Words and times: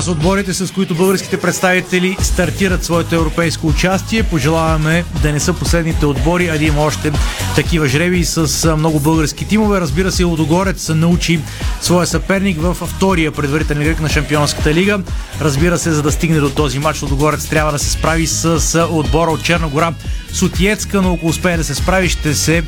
Са 0.00 0.10
отборите, 0.10 0.54
с 0.54 0.72
които 0.72 0.94
българските 0.94 1.40
представители 1.40 2.16
стартират 2.20 2.84
своето 2.84 3.14
европейско 3.14 3.66
участие. 3.66 4.22
Пожелаваме 4.22 5.04
да 5.22 5.32
не 5.32 5.40
са 5.40 5.52
последните 5.52 6.06
отбори, 6.06 6.48
а 6.48 6.58
да 6.58 6.64
има 6.64 6.80
още 6.80 7.12
такива 7.54 7.88
жреби 7.88 8.24
с 8.24 8.76
много 8.76 9.00
български 9.00 9.48
тимове. 9.48 9.80
Разбира 9.80 10.12
се, 10.12 10.24
Лодогорец 10.24 10.88
научи 10.88 11.40
своя 11.80 12.06
съперник 12.06 12.60
във 12.60 12.76
втория 12.76 13.32
предварителен 13.32 13.84
кръг 13.84 14.00
на 14.00 14.08
Шампионската 14.08 14.74
лига. 14.74 15.00
Разбира 15.40 15.78
се, 15.78 15.90
за 15.92 16.02
да 16.02 16.12
стигне 16.12 16.40
до 16.40 16.50
този 16.50 16.78
матч, 16.78 17.02
Лодогорец 17.02 17.46
трябва 17.46 17.72
да 17.72 17.78
се 17.78 17.90
справи 17.90 18.26
с 18.26 18.86
отбора 18.90 19.30
от 19.30 19.44
Черногора 19.44 19.94
Сутиецка, 20.32 21.02
но 21.02 21.14
ако 21.14 21.26
успее 21.26 21.56
да 21.56 21.64
се 21.64 21.74
справи, 21.74 22.08
ще 22.08 22.34
се 22.34 22.62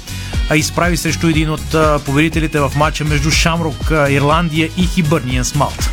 изправи 0.54 0.96
срещу 0.96 1.28
един 1.28 1.50
от 1.50 1.76
победителите 2.04 2.60
в 2.60 2.72
матча 2.76 3.04
между 3.04 3.30
Шамрок, 3.30 3.90
Ирландия 3.90 4.70
и 4.76 4.86
Хибърниенс 4.86 5.54
Малта. 5.54 5.90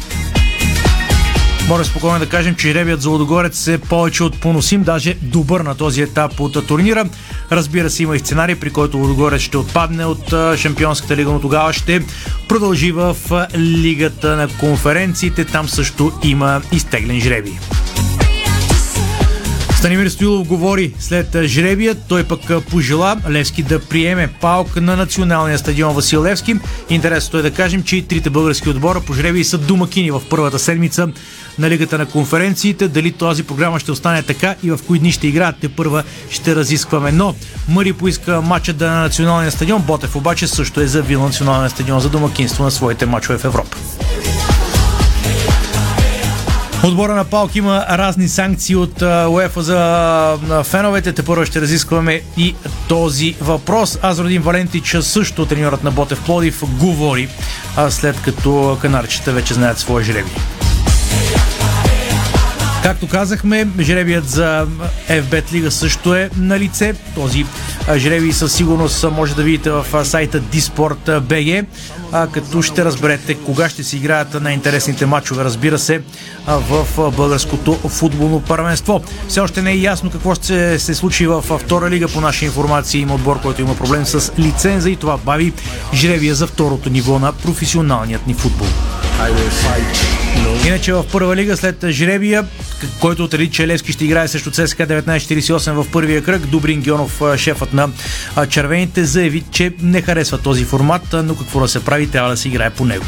Може 1.71 1.83
спокойно 1.83 2.19
да 2.19 2.29
кажем, 2.29 2.55
че 2.55 2.73
ребият 2.73 3.01
за 3.01 3.09
Лодогорец 3.09 3.67
е 3.67 3.77
повече 3.77 4.23
от 4.23 4.39
поносим, 4.39 4.83
даже 4.83 5.13
добър 5.21 5.61
на 5.61 5.75
този 5.75 6.01
етап 6.01 6.39
от 6.39 6.67
турнира. 6.67 7.05
Разбира 7.51 7.89
се, 7.89 8.03
има 8.03 8.15
и 8.15 8.19
сценарий, 8.19 8.55
при 8.55 8.69
който 8.69 8.97
Лодогорец 8.97 9.41
ще 9.41 9.57
отпадне 9.57 10.05
от 10.05 10.33
Шампионската 10.57 11.15
лига, 11.15 11.31
но 11.31 11.39
тогава 11.39 11.73
ще 11.73 12.05
продължи 12.47 12.91
в 12.91 13.15
Лигата 13.55 14.35
на 14.35 14.47
конференциите. 14.59 15.45
Там 15.45 15.69
също 15.69 16.11
има 16.23 16.61
изтеглен 16.71 17.21
жребий. 17.21 17.53
Станимир 19.81 20.09
Стоилов 20.09 20.47
говори 20.47 20.93
след 20.99 21.37
жребия. 21.43 21.95
Той 21.95 22.23
пък 22.23 22.39
пожела 22.69 23.17
Левски 23.29 23.63
да 23.63 23.79
приеме 23.79 24.27
палка 24.27 24.81
на 24.81 24.95
националния 24.95 25.57
стадион 25.57 25.95
Васил 25.95 26.23
Левски. 26.23 26.55
Интересното 26.89 27.37
е 27.37 27.41
да 27.41 27.51
кажем, 27.51 27.83
че 27.83 27.95
и 27.95 28.01
трите 28.01 28.29
български 28.29 28.69
отбора 28.69 29.01
по 29.01 29.13
жребии 29.13 29.43
са 29.43 29.57
домакини 29.57 30.11
в 30.11 30.21
първата 30.29 30.59
седмица 30.59 31.07
на 31.59 31.69
Лигата 31.69 31.97
на 31.97 32.05
конференциите. 32.05 32.87
Дали 32.87 33.11
тази 33.11 33.43
програма 33.43 33.79
ще 33.79 33.91
остане 33.91 34.23
така 34.23 34.55
и 34.63 34.71
в 34.71 34.79
кои 34.87 34.99
дни 34.99 35.11
ще 35.11 35.27
играят, 35.27 35.55
те 35.61 35.69
първа 35.69 36.03
ще 36.29 36.55
разискваме. 36.55 37.11
Но 37.11 37.35
Мъри 37.69 37.93
поиска 37.93 38.41
матча 38.41 38.73
да 38.73 38.91
на 38.91 39.01
националния 39.01 39.51
стадион. 39.51 39.81
Ботев 39.81 40.15
обаче 40.15 40.47
също 40.47 40.81
е 40.81 40.87
завил 40.87 41.21
националния 41.21 41.69
стадион 41.69 41.99
за 41.99 42.09
домакинство 42.09 42.63
на 42.63 42.71
своите 42.71 43.05
матчове 43.05 43.37
в 43.37 43.45
Европа. 43.45 43.77
Отбора 46.83 47.15
на 47.15 47.25
Палк 47.25 47.55
има 47.55 47.85
разни 47.89 48.27
санкции 48.27 48.75
от 48.75 49.01
УЕФА 49.29 49.61
за 49.61 50.63
феновете. 50.63 51.13
Те 51.13 51.23
първо 51.23 51.45
ще 51.45 51.61
разискваме 51.61 52.21
и 52.37 52.55
този 52.87 53.35
въпрос. 53.41 53.99
Азродин 54.03 54.41
Валентич 54.41 54.97
също 55.01 55.45
треньорът 55.45 55.83
на 55.83 55.91
Ботев 55.91 56.25
Плодив 56.25 56.63
говори 56.79 57.29
след 57.89 58.21
като 58.21 58.77
канарчета 58.81 59.31
вече 59.31 59.53
знаят 59.53 59.79
своя 59.79 60.05
жреби. 60.05 60.31
Както 62.83 63.07
казахме, 63.07 63.67
жребият 63.79 64.29
за 64.29 64.67
FBET 65.09 65.53
Лига 65.53 65.71
също 65.71 66.15
е 66.15 66.29
на 66.37 66.59
лице. 66.59 66.93
Този 67.15 67.45
жребий 67.97 68.31
със 68.31 68.53
сигурност 68.53 69.05
може 69.11 69.35
да 69.35 69.43
видите 69.43 69.71
в 69.71 70.05
сайта 70.05 70.41
Disport.bg, 70.41 71.65
като 72.31 72.61
ще 72.61 72.85
разберете 72.85 73.35
кога 73.35 73.69
ще 73.69 73.83
се 73.83 73.97
играят 73.97 74.41
най-интересните 74.41 75.05
матчове, 75.05 75.43
разбира 75.43 75.79
се, 75.79 76.01
в 76.47 77.11
българското 77.11 77.73
футболно 77.89 78.41
първенство. 78.41 79.01
Все 79.27 79.39
още 79.39 79.61
не 79.61 79.71
е 79.71 79.77
ясно 79.77 80.11
какво 80.11 80.35
ще 80.35 80.79
се 80.79 80.95
случи 80.95 81.27
в 81.27 81.41
втора 81.41 81.89
лига. 81.89 82.07
По 82.07 82.21
наша 82.21 82.45
информация 82.45 83.01
има 83.01 83.13
отбор, 83.13 83.41
който 83.41 83.61
има 83.61 83.75
проблем 83.75 84.05
с 84.05 84.31
лиценза 84.39 84.89
и 84.89 84.95
това 84.95 85.17
бави 85.17 85.53
жребия 85.93 86.35
за 86.35 86.47
второто 86.47 86.89
ниво 86.89 87.19
на 87.19 87.33
професионалният 87.33 88.27
ни 88.27 88.33
футбол. 88.33 88.67
Иначе 90.67 90.93
в 90.93 91.05
първа 91.11 91.35
лига 91.35 91.57
след 91.57 91.85
жребия, 91.89 92.45
който 92.99 93.23
отреди, 93.23 93.49
че 93.49 93.77
ще 93.77 94.05
играе 94.05 94.27
срещу 94.27 94.51
ЦСКА 94.51 94.87
1948 94.87 95.71
в 95.71 95.91
първия 95.91 96.23
кръг, 96.23 96.45
Добрин 96.45 96.81
Гионов, 96.81 97.21
шефът 97.37 97.73
на 97.73 97.89
червените, 98.49 99.05
заяви, 99.05 99.43
че 99.51 99.73
не 99.81 100.01
харесва 100.01 100.37
този 100.37 100.65
формат, 100.65 101.15
но 101.23 101.35
какво 101.35 101.59
да 101.59 101.67
се 101.67 101.85
прави, 101.85 102.07
трябва 102.07 102.29
да 102.29 102.37
се 102.37 102.47
играе 102.47 102.69
по 102.69 102.85
него. 102.85 103.05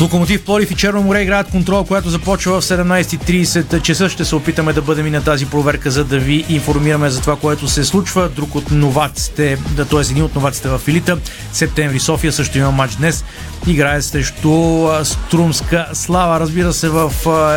Локомотив 0.00 0.44
Плодив 0.44 0.70
и 0.70 0.74
Черно 0.74 1.02
море 1.02 1.22
играят 1.22 1.50
контрол, 1.50 1.84
която 1.84 2.10
започва 2.10 2.60
в 2.60 2.64
17.30 2.64 3.82
часа. 3.82 4.08
Ще 4.08 4.24
се 4.24 4.36
опитаме 4.36 4.72
да 4.72 4.82
бъдем 4.82 5.06
и 5.06 5.10
на 5.10 5.24
тази 5.24 5.46
проверка, 5.46 5.90
за 5.90 6.04
да 6.04 6.18
ви 6.18 6.44
информираме 6.48 7.10
за 7.10 7.20
това, 7.20 7.36
което 7.36 7.68
се 7.68 7.84
случва. 7.84 8.28
Друг 8.28 8.54
от 8.54 8.70
новаците, 8.70 9.58
да, 9.70 9.84
т.е. 9.84 10.00
един 10.00 10.22
от 10.22 10.34
новаците 10.34 10.68
в 10.68 10.80
Елита, 10.88 11.18
септември 11.52 12.00
София 12.00 12.32
също 12.32 12.58
има 12.58 12.70
матч 12.70 12.94
днес. 12.94 13.24
Играе 13.66 14.02
срещу 14.02 14.88
Струмска 15.04 15.86
слава, 15.92 16.40
разбира 16.40 16.72
се, 16.72 16.88
в 16.88 17.12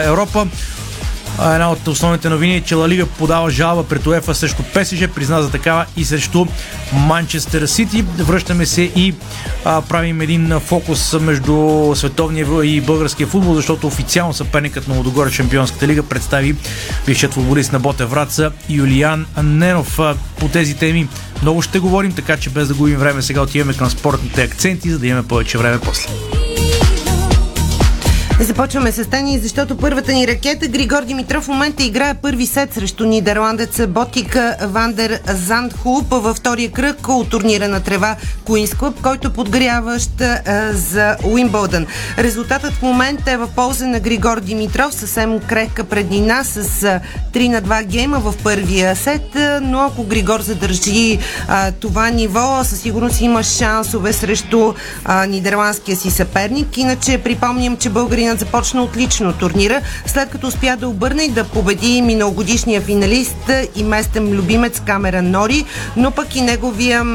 Европа. 0.06 0.48
Една 1.42 1.72
от 1.72 1.88
основните 1.88 2.30
новини 2.30 2.56
е, 2.56 2.62
че 2.62 2.76
Ла 2.76 2.90
Лига 2.90 3.06
подава 3.06 3.50
жалба 3.50 3.84
пред 3.84 4.08
УЕФА 4.08 4.36
срещу 4.36 4.64
ПСЖ, 4.74 5.08
призна 5.16 5.42
за 5.42 5.52
такава 5.52 5.86
и 5.98 6.06
срещу 6.06 6.46
Манчестър 6.94 7.66
Сити. 7.66 8.02
Връщаме 8.02 8.66
се 8.66 8.82
и 8.82 9.14
а, 9.66 9.82
правим 9.82 10.22
един 10.22 10.60
фокус 10.60 11.14
между 11.14 11.92
световния 11.96 12.48
и 12.64 12.82
българския 12.82 13.28
футбол, 13.28 13.56
защото 13.56 13.88
официално 13.88 14.34
съперникът 14.34 14.88
на 14.88 14.96
Лодогоре 14.96 15.32
Шампионската 15.32 15.88
лига 15.88 16.04
представи 16.04 16.56
бившият 17.06 17.34
футболист 17.34 17.72
на 17.72 17.80
Боте 17.80 18.06
Враца 18.06 18.52
Юлиан 18.70 19.26
Ненов. 19.44 20.00
По 20.40 20.48
тези 20.48 20.74
теми 20.74 21.08
много 21.42 21.62
ще 21.62 21.80
говорим, 21.80 22.12
така 22.12 22.38
че 22.38 22.50
без 22.50 22.68
да 22.68 22.74
губим 22.74 22.98
време 22.98 23.22
сега 23.22 23.42
отиваме 23.42 23.74
към 23.74 23.90
спортните 23.90 24.44
акценти, 24.44 24.90
за 24.90 25.00
да 25.00 25.08
имаме 25.08 25.28
повече 25.28 25.58
време 25.58 25.80
после. 25.80 26.10
Започваме 28.42 28.92
с 28.92 29.10
Тани, 29.10 29.40
защото 29.40 29.78
първата 29.78 30.12
ни 30.12 30.28
ракета 30.28 30.68
Григор 30.68 31.04
Димитров 31.04 31.44
в 31.44 31.48
момента 31.48 31.84
играе 31.84 32.14
първи 32.14 32.46
сет 32.46 32.74
срещу 32.74 33.06
нидерландеца 33.06 33.88
Ботик 33.88 34.38
Вандер 34.62 35.20
Зандхулп 35.28 36.06
във 36.10 36.38
втория 36.38 36.72
кръг 36.72 37.08
от 37.08 37.30
турнира 37.30 37.68
на 37.68 37.80
трева 37.80 38.16
Куинс 38.46 38.74
Клуб, 38.74 39.02
който 39.02 39.28
е 39.28 39.34
подгряващ 39.34 40.12
за 40.72 41.16
Уимбълдън. 41.24 41.86
Резултатът 42.18 42.74
в 42.74 42.82
момента 42.82 43.32
е 43.32 43.38
в 43.38 43.48
полза 43.56 43.88
на 43.88 44.00
Григор 44.00 44.40
Димитров, 44.40 44.94
съвсем 44.94 45.40
крехка 45.40 45.84
преднина 45.84 46.44
с 46.44 46.64
3 47.34 47.48
на 47.48 47.62
2 47.62 47.86
гейма 47.86 48.20
в 48.20 48.34
първия 48.44 48.96
сет, 48.96 49.38
но 49.62 49.80
ако 49.80 50.04
Григор 50.04 50.42
задържи 50.42 51.20
това 51.80 52.10
ниво, 52.10 52.64
със 52.64 52.82
сигурност 52.82 53.22
има 53.22 53.44
шансове 53.44 54.14
срещу 54.14 54.74
нидерландския 55.28 55.98
си 55.98 56.12
съперник. 56.12 56.78
Иначе 56.78 57.18
припомням, 57.18 57.78
че 57.78 57.90
българин 57.90 58.29
Българинът 58.30 58.48
започна 58.48 58.84
отлично 58.84 59.34
турнира, 59.34 59.82
след 60.06 60.30
като 60.30 60.48
успя 60.48 60.78
да 60.78 60.88
обърне 60.88 61.24
и 61.24 61.30
да 61.30 61.44
победи 61.44 62.02
миналогодишния 62.02 62.82
финалист 62.82 63.52
и 63.76 63.84
местен 63.84 64.30
любимец 64.32 64.80
Камера 64.86 65.22
Нори, 65.22 65.66
но 65.98 66.12
пък 66.12 66.36
и 66.36 66.42
неговия 66.42 67.06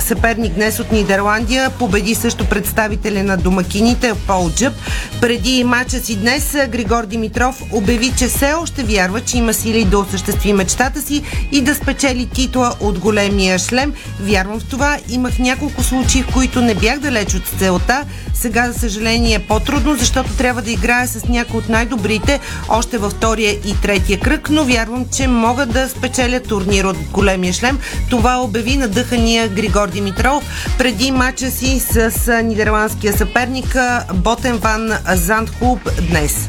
съперник 0.00 0.52
днес 0.52 0.80
от 0.80 0.92
Нидерландия 0.92 1.70
победи 1.70 2.14
също 2.14 2.44
представителя 2.44 3.22
на 3.22 3.36
домакините 3.36 4.12
Пол 4.26 4.50
Джъп. 4.50 4.72
Преди 5.20 5.64
матча 5.64 5.98
си 5.98 6.16
днес 6.16 6.56
Григор 6.68 7.06
Димитров 7.06 7.62
обяви, 7.72 8.12
че 8.18 8.26
все 8.26 8.52
още 8.52 8.82
вярва, 8.82 9.20
че 9.20 9.38
има 9.38 9.54
сили 9.54 9.84
да 9.84 9.98
осъществи 9.98 10.52
мечтата 10.52 11.02
си 11.02 11.22
и 11.52 11.60
да 11.60 11.74
спечели 11.74 12.26
титла 12.26 12.74
от 12.80 12.98
големия 12.98 13.58
шлем. 13.58 13.92
Вярвам 14.20 14.60
в 14.60 14.64
това. 14.64 14.98
Имах 15.08 15.38
няколко 15.38 15.82
случаи, 15.82 16.22
в 16.22 16.32
които 16.32 16.60
не 16.60 16.74
бях 16.74 16.98
далеч 16.98 17.34
от 17.34 17.46
целта. 17.58 18.04
Сега, 18.42 18.72
за 18.72 18.78
съжаление, 18.78 19.34
е 19.34 19.38
по-трудно, 19.38 19.96
защото 19.96 20.36
трябва 20.36 20.62
да 20.62 20.70
играя 20.70 21.08
с 21.08 21.24
някои 21.24 21.58
от 21.58 21.68
най-добрите 21.68 22.40
още 22.68 22.98
във 22.98 23.12
втория 23.12 23.50
и 23.50 23.76
третия 23.82 24.20
кръг, 24.20 24.50
но 24.50 24.64
вярвам, 24.64 25.06
че 25.16 25.28
могат 25.28 25.72
да 25.72 25.88
спечеля 25.88 26.40
турнир 26.40 26.84
от 26.84 26.96
големия 27.12 27.52
шлем. 27.52 27.78
Това 28.10 28.40
обяви 28.40 28.76
надъхания 28.76 29.48
Григор 29.48 29.88
Димитров 29.88 30.44
преди 30.78 31.10
мача 31.10 31.50
си 31.50 31.80
с 31.80 32.42
нидерландския 32.42 33.12
съперник 33.12 33.76
Ботен 34.14 34.56
Ван 34.56 34.92
Зандхуб 35.14 35.88
днес. 36.10 36.48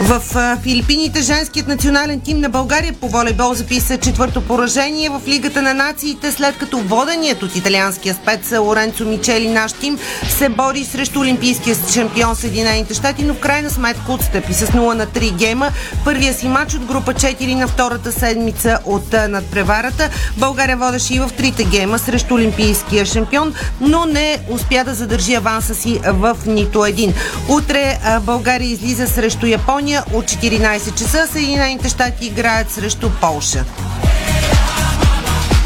В 0.00 0.22
Филипините 0.62 1.22
женският 1.22 1.68
национален 1.68 2.20
тим 2.20 2.40
на 2.40 2.48
България 2.48 2.92
по 2.92 3.08
волейбол 3.08 3.54
записа 3.54 3.98
четвърто 3.98 4.40
поражение 4.40 5.08
в 5.08 5.20
Лигата 5.26 5.62
на 5.62 5.74
нациите, 5.74 6.32
след 6.32 6.58
като 6.58 6.78
воденият 6.78 7.42
от 7.42 7.56
италианския 7.56 8.14
спец 8.14 8.52
Лоренцо 8.58 9.04
Мичели 9.04 9.48
наш 9.48 9.72
тим 9.72 9.98
се 10.28 10.48
бори 10.48 10.84
срещу 10.84 11.20
олимпийския 11.20 11.76
шампион 11.92 12.36
Съединените 12.36 12.94
щати, 12.94 13.24
но 13.24 13.34
в 13.34 13.38
крайна 13.40 13.70
сметка 13.70 14.12
отстъпи 14.12 14.54
с 14.54 14.66
0 14.66 14.94
на 14.94 15.06
3 15.06 15.32
гейма. 15.32 15.70
Първия 16.04 16.34
си 16.34 16.48
матч 16.48 16.74
от 16.74 16.84
група 16.84 17.14
4 17.14 17.54
на 17.54 17.68
втората 17.68 18.12
седмица 18.12 18.78
от 18.84 19.12
надпреварата. 19.12 20.10
България 20.36 20.76
водеше 20.76 21.14
и 21.14 21.18
в 21.18 21.30
трите 21.36 21.64
гейма 21.64 21.98
срещу 21.98 22.34
олимпийския 22.34 23.06
шампион, 23.06 23.54
но 23.80 24.04
не 24.04 24.38
успя 24.50 24.84
да 24.84 24.94
задържи 24.94 25.34
аванса 25.34 25.74
си 25.74 26.00
в 26.04 26.36
нито 26.46 26.84
един. 26.84 27.14
Утре 27.48 27.98
България 28.20 28.70
излиза 28.70 29.08
срещу 29.08 29.46
Япония 29.46 29.83
Япония 29.84 30.04
от 30.12 30.24
14 30.24 30.98
часа. 30.98 31.26
Съединените 31.32 31.88
щати 31.88 32.26
играят 32.26 32.70
срещу 32.70 33.10
Полша. 33.20 33.64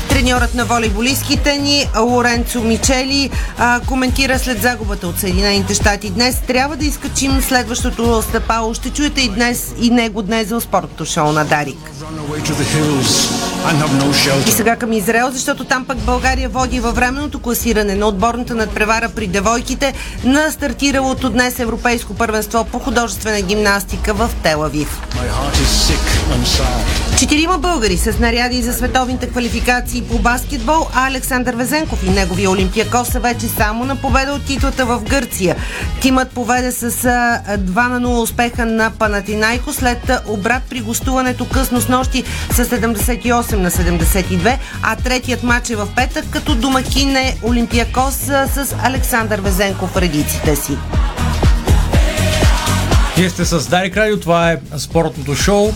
Треньорът 0.09 0.55
на 0.55 0.65
волейболистките 0.65 1.59
ни, 1.59 1.87
Лоренцо 2.01 2.61
Мичели, 2.61 3.31
а, 3.59 3.81
коментира 3.87 4.39
след 4.39 4.63
загубата 4.63 5.09
от 5.09 5.19
Съединените 5.19 5.75
щати 5.75 6.11
днес. 6.11 6.43
Трябва 6.47 6.77
да 6.77 6.85
изкачим 6.85 7.41
следващото 7.41 8.23
стъпало. 8.23 8.75
Ще 8.75 8.91
чуете 8.91 9.21
и 9.21 9.29
днес 9.29 9.75
и 9.81 9.91
него 9.91 10.23
днес 10.23 10.49
за 10.49 10.61
спортното 10.61 11.05
шоу 11.05 11.33
на 11.33 11.45
Дарик. 11.45 11.91
И 14.49 14.51
сега 14.51 14.77
към 14.77 14.93
Израел, 14.93 15.31
защото 15.33 15.65
там 15.65 15.85
пък 15.85 15.99
България 15.99 16.49
води 16.49 16.81
във 16.81 16.95
временното 16.95 17.39
класиране 17.39 17.95
на 17.95 18.07
отборната 18.07 18.55
надпревара 18.55 19.09
при 19.09 19.27
девойките 19.27 19.95
на 20.25 20.51
стартиралото 20.51 21.31
днес 21.31 21.59
Европейско 21.59 22.15
първенство 22.15 22.65
по 22.65 22.79
художествена 22.79 23.41
гимнастика 23.41 24.15
в 24.15 24.31
Телавив. 24.43 25.01
Четирима 27.19 27.59
българи 27.59 27.97
с 27.97 28.19
наряди 28.19 28.63
за 28.63 28.73
световните 28.73 29.29
квалификации 29.29 30.03
по 30.03 30.19
баскетбол, 30.19 30.87
а 30.95 31.07
Александър 31.07 31.55
Везенков 31.55 32.03
и 32.07 32.11
неговия 32.11 32.51
Олимпиакос 32.51 33.09
са 33.09 33.21
вече 33.21 33.49
само 33.49 33.85
на 33.85 33.97
победа 33.97 34.33
от 34.33 34.45
титлата 34.45 34.87
в 34.87 35.03
Гърция. 35.09 35.57
Тимът 36.01 36.31
поведе 36.31 36.73
с 36.73 36.91
2 36.91 37.89
на 37.89 38.01
0 38.01 38.23
успеха 38.23 38.67
на 38.67 38.91
Панатинайко 38.91 39.73
след 39.73 40.11
обрат 40.27 40.63
при 40.71 40.81
гостуването 40.81 41.49
късно 41.49 41.81
с 41.89 41.91
нощи 41.91 42.25
с 42.53 42.65
78 42.65 43.57
на 43.57 43.71
72, 43.71 44.59
а 44.83 44.97
третият 44.97 45.43
матч 45.43 45.71
е 45.71 45.77
в 45.77 45.89
петък, 45.97 46.25
като 46.31 46.55
домакин 46.55 47.17
е 47.17 47.37
Олимпиакос 47.43 48.15
с 48.15 48.75
Александър 48.83 49.41
Везенков 49.41 49.91
в 49.91 49.97
редиците 49.97 50.57
си. 50.57 50.73
Вие 53.17 53.31
сте 53.31 53.45
с 53.45 53.69
Дарик 53.69 53.97
Радио, 53.97 54.21
това 54.21 54.53
е 54.53 54.59
спортното 54.79 55.35
шоу. 55.35 55.73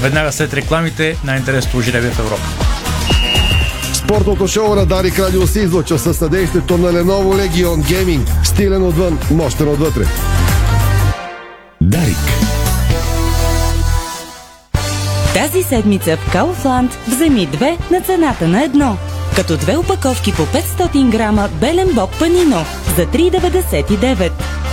Веднага 0.00 0.32
след 0.32 0.54
рекламите 0.54 1.16
на 1.24 1.36
интересното 1.36 1.80
жребие 1.80 2.10
в 2.10 2.18
Европа. 2.18 2.42
Спортното 3.92 4.48
шоу 4.48 4.74
на 4.74 4.86
Дарик 4.86 5.18
Радио 5.18 5.46
се 5.46 5.60
излъчва 5.60 5.98
със 5.98 6.16
съдействието 6.16 6.78
на 6.78 6.92
Lenovo 6.92 7.48
Legion 7.48 7.82
Gaming. 7.82 8.44
Стилен 8.44 8.82
отвън, 8.82 9.18
мощен 9.30 9.68
отвътре. 9.68 10.04
Дарик. 11.80 12.51
Тази 15.52 15.64
седмица 15.64 16.16
в 16.16 16.34
Kaufland 16.34 16.90
вземи 17.08 17.46
две 17.46 17.78
на 17.90 18.00
цената 18.00 18.48
на 18.48 18.64
едно. 18.64 18.96
Като 19.36 19.56
две 19.56 19.76
опаковки 19.76 20.32
по 20.32 20.42
500 20.42 21.10
грама 21.10 21.48
белен 21.60 21.88
боб 21.94 22.18
панино 22.18 22.64
за 22.96 23.06
3,99 23.06 24.30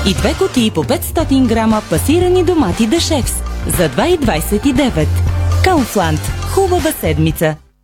и 0.07 0.13
две 0.13 0.33
кутии 0.33 0.71
по 0.71 0.83
500 0.83 1.47
грама 1.47 1.81
пасирани 1.89 2.43
домати 2.43 2.87
дешевс 2.87 3.33
за 3.77 3.89
2,29. 3.89 5.07
Kaufland. 5.63 6.19
Хубава 6.53 6.91
седмица! 6.91 7.55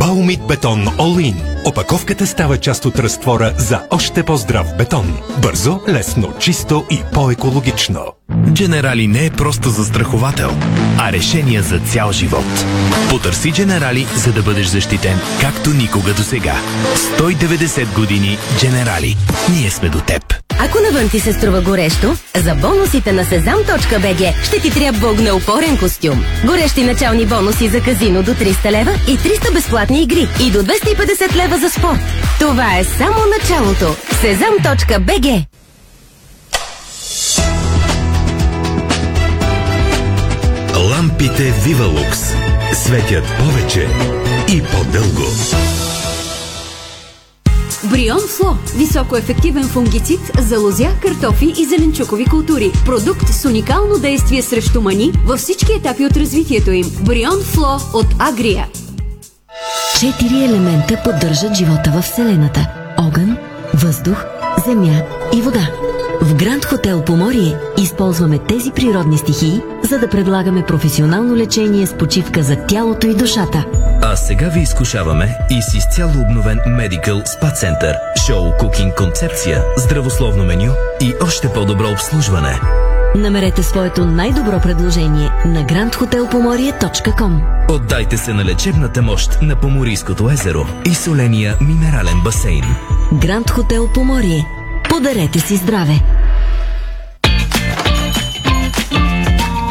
Баумит 0.00 0.40
бетон 0.48 0.86
In. 0.86 1.34
Опаковката 1.64 2.26
става 2.26 2.58
част 2.58 2.84
от 2.84 2.98
разтвора 2.98 3.54
за 3.58 3.82
още 3.90 4.22
по-здрав 4.22 4.76
бетон. 4.78 5.18
Бързо, 5.42 5.80
лесно, 5.88 6.32
чисто 6.38 6.84
и 6.90 7.00
по-екологично. 7.12 8.00
Дженерали 8.52 9.06
не 9.06 9.26
е 9.26 9.30
просто 9.30 9.70
застраховател, 9.70 10.50
а 10.98 11.12
решение 11.12 11.62
за 11.62 11.78
цял 11.78 12.12
живот. 12.12 12.64
Потърси 13.10 13.52
Дженерали, 13.52 14.06
за 14.16 14.32
да 14.32 14.42
бъдеш 14.42 14.66
защитен, 14.66 15.18
както 15.40 15.70
никога 15.70 16.14
до 16.14 16.22
сега. 16.22 16.54
190 17.18 17.94
години 17.94 18.38
Дженерали. 18.58 19.16
Ние 19.50 19.70
сме 19.70 19.88
до 19.88 20.00
теб. 20.00 20.45
Ако 20.58 20.78
навън 20.80 21.08
ти 21.08 21.20
се 21.20 21.32
струва 21.32 21.60
горещо, 21.60 22.16
за 22.36 22.54
бонусите 22.54 23.12
на 23.12 23.24
sezam.bg 23.24 24.44
ще 24.44 24.60
ти 24.60 24.70
трябва 24.70 25.10
огнеупорен 25.10 25.78
костюм. 25.78 26.24
Горещи 26.44 26.84
начални 26.84 27.26
бонуси 27.26 27.68
за 27.68 27.80
казино 27.80 28.22
до 28.22 28.34
300 28.34 28.70
лева 28.70 28.90
и 29.08 29.18
300 29.18 29.52
безплатни 29.54 30.02
игри 30.02 30.28
и 30.40 30.50
до 30.50 30.58
250 30.58 31.36
лева 31.36 31.58
за 31.58 31.70
спорт. 31.70 32.00
Това 32.40 32.78
е 32.78 32.84
само 32.84 33.18
началото. 33.38 33.96
sezam.bg 34.22 35.46
Лампите 40.90 41.42
Вивалукс 41.64 42.20
светят 42.72 43.24
повече 43.38 43.88
и 44.48 44.62
по-дълго. 44.62 45.26
Брион 47.90 48.20
Фло– 48.20 48.56
високоефективен 48.76 49.64
фунгицид 49.64 50.20
за 50.38 50.58
лозя, 50.58 50.88
картофи 51.02 51.54
и 51.58 51.64
зеленчукови 51.64 52.24
култури. 52.24 52.72
Продукт 52.84 53.28
с 53.28 53.44
уникално 53.44 53.98
действие 53.98 54.42
срещу 54.42 54.80
мани 54.80 55.12
във 55.26 55.40
всички 55.40 55.72
етапи 55.72 56.06
от 56.06 56.16
развитието 56.16 56.70
им. 56.70 56.86
Брион 57.00 57.42
Фло 57.42 57.76
от 57.92 58.06
Агрия. 58.18 58.66
Четири 60.00 60.44
елемента 60.44 61.00
поддържат 61.04 61.54
живота 61.54 61.92
в 61.96 62.02
Вселената. 62.02 62.68
Огън, 62.98 63.36
въздух, 63.74 64.24
земя 64.66 65.02
и 65.34 65.42
вода. 65.42 65.70
В 66.22 66.34
Гранд 66.34 66.64
Хотел 66.64 67.02
Поморие 67.02 67.56
използваме 67.78 68.38
тези 68.38 68.70
природни 68.70 69.18
стихии, 69.18 69.60
за 69.82 69.98
да 69.98 70.08
предлагаме 70.08 70.62
професионално 70.62 71.36
лечение 71.36 71.86
с 71.86 71.94
почивка 71.94 72.42
за 72.42 72.56
тялото 72.56 73.06
и 73.06 73.14
душата. 73.14 73.64
А 74.16 74.18
сега 74.18 74.48
ви 74.48 74.60
изкушаваме 74.60 75.38
и 75.50 75.62
с 75.62 75.74
изцяло 75.74 76.12
обновен 76.20 76.58
Medical 76.58 77.24
Spa 77.24 77.52
Center, 77.54 77.94
шоу 78.26 78.52
кукинг 78.58 78.94
концепция, 78.94 79.62
здравословно 79.76 80.44
меню 80.44 80.72
и 81.00 81.14
още 81.22 81.48
по-добро 81.48 81.90
обслужване. 81.90 82.60
Намерете 83.16 83.62
своето 83.62 84.04
най-добро 84.04 84.60
предложение 84.60 85.30
на 85.46 85.64
grandhotelpomorie.com 85.64 87.40
Отдайте 87.70 88.16
се 88.16 88.32
на 88.32 88.44
лечебната 88.44 89.02
мощ 89.02 89.38
на 89.42 89.56
Поморийското 89.56 90.30
езеро 90.30 90.66
и 90.86 90.94
соления 90.94 91.56
минерален 91.60 92.20
басейн. 92.24 92.64
Гранд 93.12 93.50
Хотел 93.50 93.88
Поморие. 93.92 94.46
Подарете 94.90 95.40
си 95.40 95.56
здраве! 95.56 96.02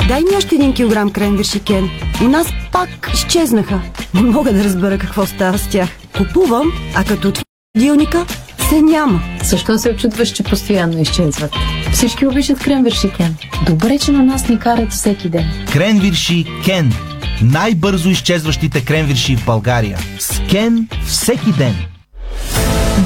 Дай 0.08 0.22
ми 0.22 0.38
още 0.38 0.56
един 0.56 0.74
килограм 0.74 1.12
кренвирши, 1.12 1.60
Кен. 1.60 1.90
У 2.22 2.24
нас 2.24 2.48
пак 2.72 3.12
изчезнаха. 3.14 3.82
Не 4.14 4.22
мога 4.22 4.54
да 4.54 4.64
разбера 4.64 4.98
какво 4.98 5.26
става 5.26 5.58
с 5.58 5.68
тях. 5.68 5.90
Купувам, 6.18 6.72
а 6.96 7.04
като 7.04 7.34
дилника, 7.78 8.26
се 8.70 8.82
няма. 8.82 9.22
Защо 9.44 9.78
се 9.78 9.90
очудваш, 9.90 10.30
че 10.30 10.44
постоянно 10.44 11.02
изчезват? 11.02 11.52
Всички 11.94 12.28
обичат 12.28 12.60
кренвирши 12.60 13.12
Кен. 13.18 13.36
Добре, 13.66 14.00
че 14.00 14.12
на 14.12 14.24
нас 14.24 14.50
ни 14.50 14.60
карат 14.60 14.92
всеки 14.92 15.30
ден. 15.30 15.46
Кренвирши 15.74 16.46
Кен. 16.66 16.94
Най-бързо 17.42 18.10
изчезващите 18.10 18.86
кренвирши 18.86 19.36
в 19.36 19.46
България. 19.46 19.98
С 20.20 20.42
Кен 20.50 20.88
всеки 21.06 21.52
ден. 21.52 21.76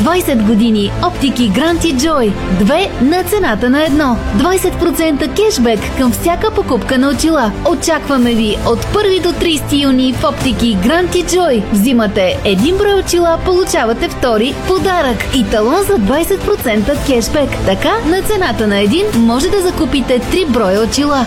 20 0.03 0.47
години 0.47 0.91
оптики 1.07 1.51
Гранти 1.55 1.97
Джой. 1.97 2.33
Две 2.59 2.91
на 3.01 3.23
цената 3.23 3.69
на 3.69 3.85
едно. 3.85 4.17
20% 4.37 5.35
кешбек 5.35 5.79
към 5.97 6.11
всяка 6.11 6.51
покупка 6.51 6.97
на 6.97 7.09
очила. 7.09 7.51
Очакваме 7.71 8.33
ви 8.33 8.57
от 8.67 8.79
1 8.79 9.21
до 9.23 9.29
30 9.29 9.83
юни 9.83 10.13
в 10.13 10.23
оптики 10.23 10.77
Гранти 10.83 11.23
Джой. 11.23 11.63
Взимате 11.71 12.39
един 12.45 12.77
брой 12.77 12.99
очила, 12.99 13.39
получавате 13.45 14.09
втори 14.09 14.55
подарък 14.67 15.35
и 15.35 15.45
талон 15.51 15.83
за 15.83 15.97
20% 15.97 17.07
кешбек. 17.07 17.49
Така 17.65 17.97
на 18.05 18.21
цената 18.21 18.67
на 18.67 18.79
един 18.79 19.05
може 19.15 19.49
да 19.49 19.61
закупите 19.61 20.19
3 20.19 20.47
броя 20.47 20.81
очила. 20.81 21.25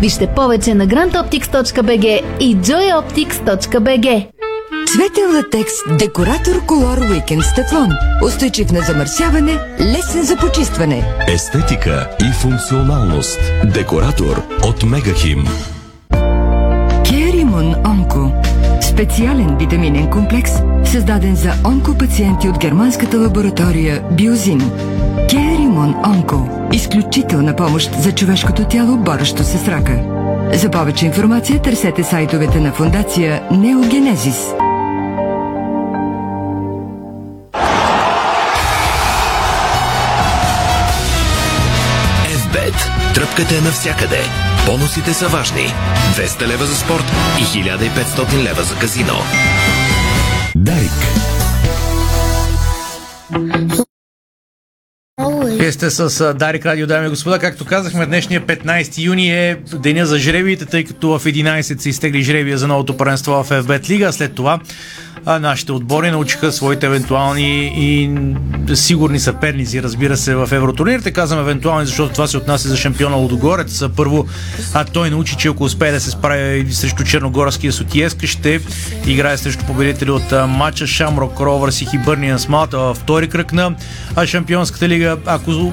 Вижте 0.00 0.26
повече 0.36 0.74
на 0.74 0.86
grandoptics.bg 0.86 2.20
и 2.40 2.56
joyoptics.bg. 2.56 4.26
Цветен 4.96 5.36
латекс 5.36 5.72
Декоратор 5.98 6.66
Колор 6.66 6.98
Уикенд 6.98 7.42
с 7.44 7.54
тефлон. 7.54 7.88
Устойчив 8.24 8.72
на 8.72 8.80
замърсяване, 8.80 9.58
лесен 9.80 10.22
за 10.22 10.36
почистване. 10.36 11.04
Естетика 11.28 12.08
и 12.20 12.32
функционалност. 12.32 13.38
Декоратор 13.64 14.42
от 14.62 14.82
Мегахим. 14.82 15.44
Керимон 17.08 17.74
Онко. 17.86 18.32
Специален 18.80 19.56
витаминен 19.58 20.10
комплекс, 20.10 20.50
създаден 20.84 21.36
за 21.36 21.52
онкопациенти 21.66 22.48
от 22.48 22.58
германската 22.58 23.18
лаборатория 23.18 24.02
Биозин. 24.12 24.70
Керимон 25.30 25.94
Онко. 26.06 26.48
Изключителна 26.72 27.56
помощ 27.56 27.90
за 28.00 28.12
човешкото 28.12 28.64
тяло, 28.64 28.96
борещо 28.96 29.44
се 29.44 29.58
с 29.58 29.68
рака. 29.68 30.00
За 30.54 30.70
повече 30.70 31.06
информация 31.06 31.62
търсете 31.62 32.04
сайтовете 32.04 32.60
на 32.60 32.72
фундация 32.72 33.42
Неогенезис. 33.50 34.54
Покупката 43.36 43.58
е 43.58 43.60
навсякъде. 43.60 44.20
Бонусите 44.66 45.14
са 45.14 45.28
важни. 45.28 45.74
200 46.14 46.46
лева 46.46 46.66
за 46.66 46.76
спорт 46.76 47.04
и 47.38 47.42
1500 47.42 48.42
лева 48.42 48.62
за 48.62 48.78
казино. 48.78 49.14
Дарик. 50.56 50.90
Вие 55.58 55.72
сте 55.72 55.90
с 55.90 56.34
Дарик 56.34 56.66
Радио, 56.66 56.86
дами 56.86 57.06
и 57.06 57.10
господа. 57.10 57.38
Както 57.38 57.64
казахме, 57.64 58.06
днешния 58.06 58.46
15 58.46 59.04
юни 59.04 59.30
е 59.30 59.56
деня 59.72 60.06
за 60.06 60.18
жребиите, 60.18 60.66
тъй 60.66 60.84
като 60.84 61.18
в 61.18 61.24
11 61.24 61.78
се 61.78 61.88
изтегли 61.88 62.22
жребия 62.22 62.58
за 62.58 62.68
новото 62.68 62.96
паренство 62.96 63.32
в 63.32 63.48
FBET 63.48 63.90
Лига. 63.90 64.12
След 64.12 64.34
това 64.34 64.60
нашите 65.26 65.72
отбори 65.72 66.10
научиха 66.10 66.52
своите 66.52 66.86
евентуални 66.86 67.72
и 67.76 68.10
сигурни 68.74 69.20
съперници, 69.20 69.82
разбира 69.82 70.16
се, 70.16 70.34
в 70.34 70.48
евротурнирите. 70.52 71.12
Казвам 71.12 71.40
евентуални, 71.40 71.86
защото 71.86 72.12
това 72.12 72.26
се 72.26 72.36
отнася 72.36 72.68
за 72.68 72.76
шампиона 72.76 73.16
Лудогорец. 73.16 73.82
Първо, 73.96 74.26
а 74.74 74.84
той 74.84 75.10
научи, 75.10 75.36
че 75.36 75.48
ако 75.48 75.64
успее 75.64 75.92
да 75.92 76.00
се 76.00 76.10
справи 76.10 76.72
срещу 76.72 77.04
Черногорския 77.04 77.72
Сотиеска, 77.72 78.26
ще 78.26 78.60
играе 79.06 79.36
срещу 79.36 79.64
победители 79.64 80.10
от 80.10 80.32
матча 80.48 80.86
Шамрок 80.86 81.40
Ровърс 81.40 81.82
и 81.82 81.86
Хибърния 81.86 82.38
с 82.38 82.48
Малта 82.48 82.78
във 82.78 82.96
втори 82.96 83.28
кръг 83.28 83.52
на 83.52 83.74
Шампионската 84.26 84.88
лига. 84.88 85.16
Ако 85.26 85.72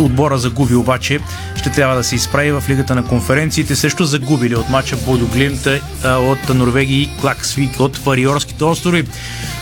отбора 0.00 0.38
загуби 0.38 0.74
обаче, 0.74 1.20
ще 1.56 1.70
трябва 1.70 1.96
да 1.96 2.04
се 2.04 2.14
изправи 2.14 2.52
в 2.52 2.64
Лигата 2.68 2.94
на 2.94 3.04
конференциите. 3.04 3.76
Също 3.76 4.04
загубили 4.04 4.56
от 4.56 4.68
матча 4.68 4.96
Бодо 4.96 5.26
Глимт 5.26 5.66
от 6.04 6.54
Норвегия 6.54 7.02
и 7.02 7.10
Клаксвик 7.20 7.80
от 7.80 7.96
Вариорските 7.96 8.57
острови. 8.66 9.04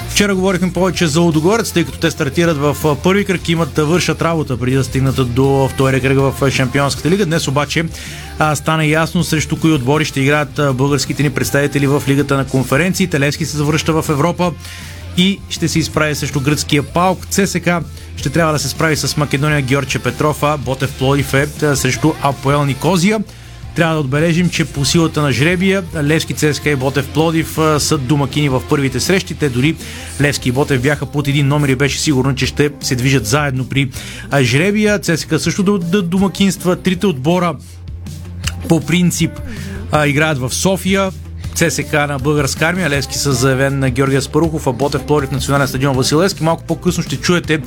Вчера 0.09 0.35
говорихме 0.35 0.73
повече 0.73 1.07
за 1.07 1.21
Лудогорец, 1.21 1.73
тъй 1.73 1.85
като 1.85 1.99
те 1.99 2.11
стартират 2.11 2.57
в 2.57 2.97
първи 3.03 3.25
кръг 3.25 3.49
имат 3.49 3.75
да 3.75 3.87
вършат 3.87 4.23
работа 4.23 4.57
преди 4.57 4.77
да 4.77 4.85
стигнат 4.85 5.35
до 5.35 5.69
втория 5.73 6.01
кръг 6.01 6.19
в 6.19 6.51
Шампионската 6.51 7.11
лига. 7.11 7.27
Днес 7.27 7.49
обаче 7.49 7.85
а, 8.39 8.57
стана 8.57 8.87
ясно 8.87 9.25
срещу 9.25 9.57
кои 9.57 9.73
отбори 9.73 10.05
ще 10.05 10.21
играят 10.21 10.61
българските 10.75 11.23
ни 11.23 11.31
представители 11.31 11.87
в 11.87 12.03
Лигата 12.09 12.37
на 12.37 12.47
конференциите. 12.47 13.21
Левски 13.21 13.47
се 13.47 13.57
завръща 13.57 14.03
в 14.03 14.09
Европа 14.09 14.53
и 15.17 15.41
ще 15.49 15.69
се 15.69 15.79
изправи 15.79 16.15
срещу 16.15 16.41
гръцкия 16.41 16.83
паук. 16.83 17.27
ЦСК 17.31 17.69
ще 18.17 18.31
трябва 18.31 18.53
да 18.53 18.59
се 18.59 18.69
справи 18.69 18.97
с 18.97 19.17
Македония 19.17 19.63
Георгия 19.63 20.03
Петрова, 20.03 20.57
Ботев 20.57 20.93
Плодив 20.93 21.35
е 21.35 21.47
срещу 21.77 22.13
Апоел 22.23 22.65
Никозия. 22.65 23.21
Трябва 23.77 23.95
да 23.95 24.01
отбележим, 24.01 24.51
че 24.51 24.65
по 24.65 24.85
силата 24.85 25.23
на 25.23 25.33
жребия 25.33 25.85
Левски, 26.03 26.35
ЦСКА 26.35 26.71
и 26.71 26.77
Ботев 26.77 27.09
Плодив 27.09 27.59
са 27.79 27.99
домакини 27.99 28.49
в 28.49 28.63
първите 28.69 29.01
срещи. 29.01 29.35
Те 29.35 29.49
дори 29.49 29.77
Левски 30.21 30.49
и 30.49 30.53
Ботев 30.53 30.83
бяха 30.83 31.07
под 31.07 31.29
един 31.29 31.49
номер 31.49 31.69
и 31.69 31.75
беше 31.75 32.01
сигурно, 32.01 32.35
че 32.35 32.47
ще 32.47 32.71
се 32.81 32.95
движат 32.97 33.27
заедно 33.27 33.69
при 33.69 33.91
жребия. 34.43 34.99
ЦСКА 34.99 35.39
също 35.39 35.79
да 35.79 36.03
домакинства. 36.03 36.77
Трите 36.77 37.07
отбора 37.07 37.57
по 38.69 38.81
принцип 38.81 39.31
играят 40.07 40.39
в 40.39 40.55
София. 40.55 41.11
ЦСК 41.57 41.93
на 41.93 42.19
българска 42.19 42.67
армия. 42.67 42.91
Левски 42.91 43.19
с 43.19 43.33
заявен 43.33 43.79
на 43.79 43.91
Георгия 43.91 44.23
Спарухов, 44.23 44.67
а 44.67 44.73
Ботев 44.73 45.03
Плорив 45.03 45.31
национален 45.31 45.69
стадион 45.69 45.97
Василевски. 45.97 46.45
Малко 46.45 46.63
по-късно 46.65 47.03
ще 47.03 47.17
чуете 47.17 47.61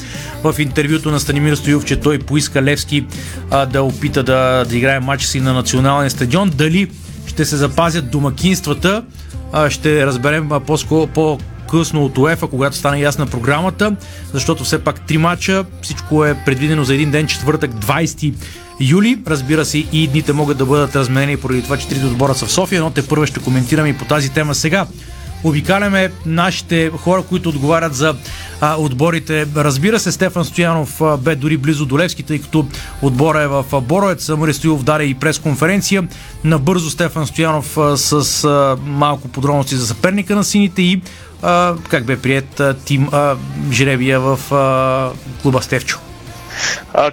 в 0.44 0.56
интервюто 0.60 1.12
на 1.12 1.20
Станимир 1.20 1.56
Стоюв, 1.56 1.86
че 1.86 2.00
той 2.00 2.20
поиска 2.20 2.64
Левски 2.64 3.06
а, 3.52 3.66
да 3.66 3.84
опита 3.84 4.24
да, 4.24 4.66
да 4.70 4.78
играе 4.78 5.00
матч 5.00 5.24
си 5.24 5.40
на 5.40 5.54
националния 5.54 6.10
стадион. 6.10 6.50
Дали 6.56 6.92
ще 7.26 7.46
се 7.46 7.58
запазят 7.58 8.12
домакинствата, 8.12 9.04
а, 9.52 9.70
ще 9.70 10.06
разберем 10.06 10.50
по-скоро 10.66 11.08
по 11.08 11.40
късно 11.72 12.06
от 12.06 12.18
УЕФА, 12.18 12.48
когато 12.48 12.76
стане 12.76 13.02
ясна 13.02 13.28
програмата, 13.28 13.96
защото 14.34 14.64
все 14.64 14.84
пак 14.84 15.08
три 15.08 15.18
мача, 15.18 15.66
всичко 15.82 16.26
е 16.26 16.38
предвидено 16.46 16.84
за 16.84 16.94
един 16.94 17.12
ден, 17.12 17.28
четвъртък, 17.28 17.72
20 17.72 18.34
юли. 18.80 19.20
Разбира 19.28 19.66
се, 19.66 19.78
и 19.78 20.08
дните 20.08 20.34
могат 20.34 20.58
да 20.58 20.66
бъдат 20.66 20.96
разменени 20.96 21.38
поради 21.38 21.62
това, 21.64 21.78
че 21.78 21.88
трите 21.88 22.06
отбора 22.06 22.36
са 22.36 22.46
в 22.46 22.52
София, 22.52 22.82
но 22.82 22.92
те 22.92 23.08
първо 23.08 23.26
ще 23.26 23.40
коментираме 23.40 23.90
и 23.90 23.98
по 23.98 24.06
тази 24.06 24.30
тема 24.30 24.56
сега. 24.56 24.88
Обикаляме 25.44 26.12
нашите 26.26 26.92
хора, 26.98 27.22
които 27.22 27.50
отговарят 27.50 27.96
за 27.96 28.16
а, 28.62 28.76
отборите. 28.76 29.48
Разбира 29.56 30.00
се, 30.00 30.12
Стефан 30.12 30.46
Стоянов 30.46 31.02
а, 31.02 31.18
бе 31.18 31.36
дори 31.36 31.58
близо 31.58 31.86
до 31.86 32.00
Левски, 32.00 32.24
тъй 32.24 32.40
като 32.40 32.66
отбора 33.02 33.42
е 33.42 33.48
в 33.48 33.66
Боровец. 33.82 34.30
Мари 34.30 34.54
Стоилов 34.54 34.84
даде 34.84 35.04
и 35.04 35.14
пресконференция. 35.14 36.08
Набързо 36.44 36.90
Стефан 36.90 37.28
Стоянов 37.28 37.78
а, 37.78 37.98
с 37.98 38.44
а, 38.44 38.78
малко 38.86 39.28
подробности 39.28 39.76
за 39.76 39.88
съперника 39.88 40.36
на 40.36 40.44
сините 40.44 40.82
и 40.82 41.02
а, 41.42 41.76
как 41.90 42.06
бе 42.06 42.18
прият 42.18 42.60
а, 42.60 42.74
тим 42.86 43.10
а, 43.12 43.36
жребия 43.72 44.20
в 44.20 44.54
а, 44.54 45.12
клуба 45.42 45.62
Стевчо. 45.62 46.00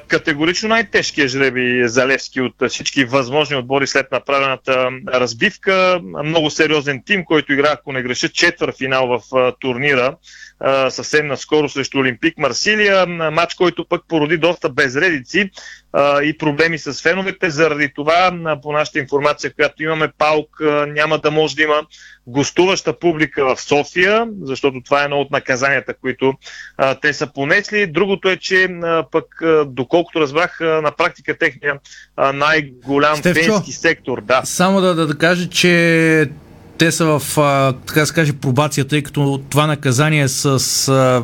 Категорично 0.09 0.69
най-тежкият 0.69 1.31
жреби 1.31 1.89
за 1.89 2.07
Левски 2.07 2.41
от 2.41 2.55
всички 2.69 3.05
възможни 3.05 3.57
отбори 3.57 3.87
след 3.87 4.13
направената 4.13 4.89
разбивка. 5.09 6.01
Много 6.25 6.51
сериозен 6.51 7.03
тим, 7.07 7.25
който 7.25 7.53
игра, 7.53 7.69
ако 7.73 7.93
не 7.93 8.03
греша, 8.03 8.29
четвър 8.29 8.77
финал 8.77 9.07
в 9.07 9.53
турнира 9.61 10.17
а, 10.61 10.91
съвсем 10.91 11.27
наскоро 11.27 11.69
срещу 11.69 11.99
Олимпик 11.99 12.39
Марсилия. 12.39 13.07
Матч, 13.07 13.55
който 13.55 13.89
пък 13.89 14.03
породи 14.09 14.37
доста 14.37 14.69
безредици 14.69 15.51
а, 15.93 16.23
и 16.23 16.39
проблеми 16.39 16.79
с 16.79 17.03
феновете. 17.03 17.51
Заради 17.51 17.93
това, 17.95 18.31
а, 18.45 18.61
по 18.61 18.73
нашата 18.73 18.99
информация, 18.99 19.53
която 19.55 19.83
имаме, 19.83 20.09
Паук 20.19 20.61
а, 20.61 20.87
няма 20.87 21.19
да 21.19 21.31
може 21.31 21.57
да 21.57 21.63
има 21.63 21.83
гостуваща 22.27 22.99
публика 22.99 23.55
в 23.55 23.61
София, 23.61 24.27
защото 24.43 24.81
това 24.85 25.01
е 25.01 25.05
едно 25.05 25.21
от 25.21 25.31
наказанията, 25.31 25.95
които 25.95 26.35
а, 26.77 26.95
те 26.95 27.13
са 27.13 27.27
понесли. 27.27 27.87
Другото 27.87 28.29
е, 28.29 28.37
че 28.37 28.65
а, 28.65 29.05
пък, 29.13 29.43
а, 29.43 29.65
доколкото 29.65 30.21
разбрах, 30.21 30.61
а, 30.61 30.65
на 30.65 30.91
практика 30.91 31.39
техния 31.39 31.75
а, 32.17 32.33
най-голям 32.33 33.17
Стевчо, 33.17 33.43
фенски 33.43 33.73
сектор. 33.73 34.21
Да. 34.21 34.43
Само 34.45 34.81
да, 34.81 34.95
да, 34.95 35.07
да 35.07 35.19
кажа, 35.19 35.49
че 35.49 36.31
те 36.79 36.93
са 36.93 37.05
в, 37.19 37.39
а, 37.39 37.73
така 37.73 38.01
да 38.01 38.07
се 38.07 38.15
каже, 38.15 38.33
пробация, 38.33 38.85
тъй 38.85 39.03
като 39.03 39.41
това 39.51 39.67
наказание 39.67 40.29
с, 40.29 40.49
а, 40.89 41.23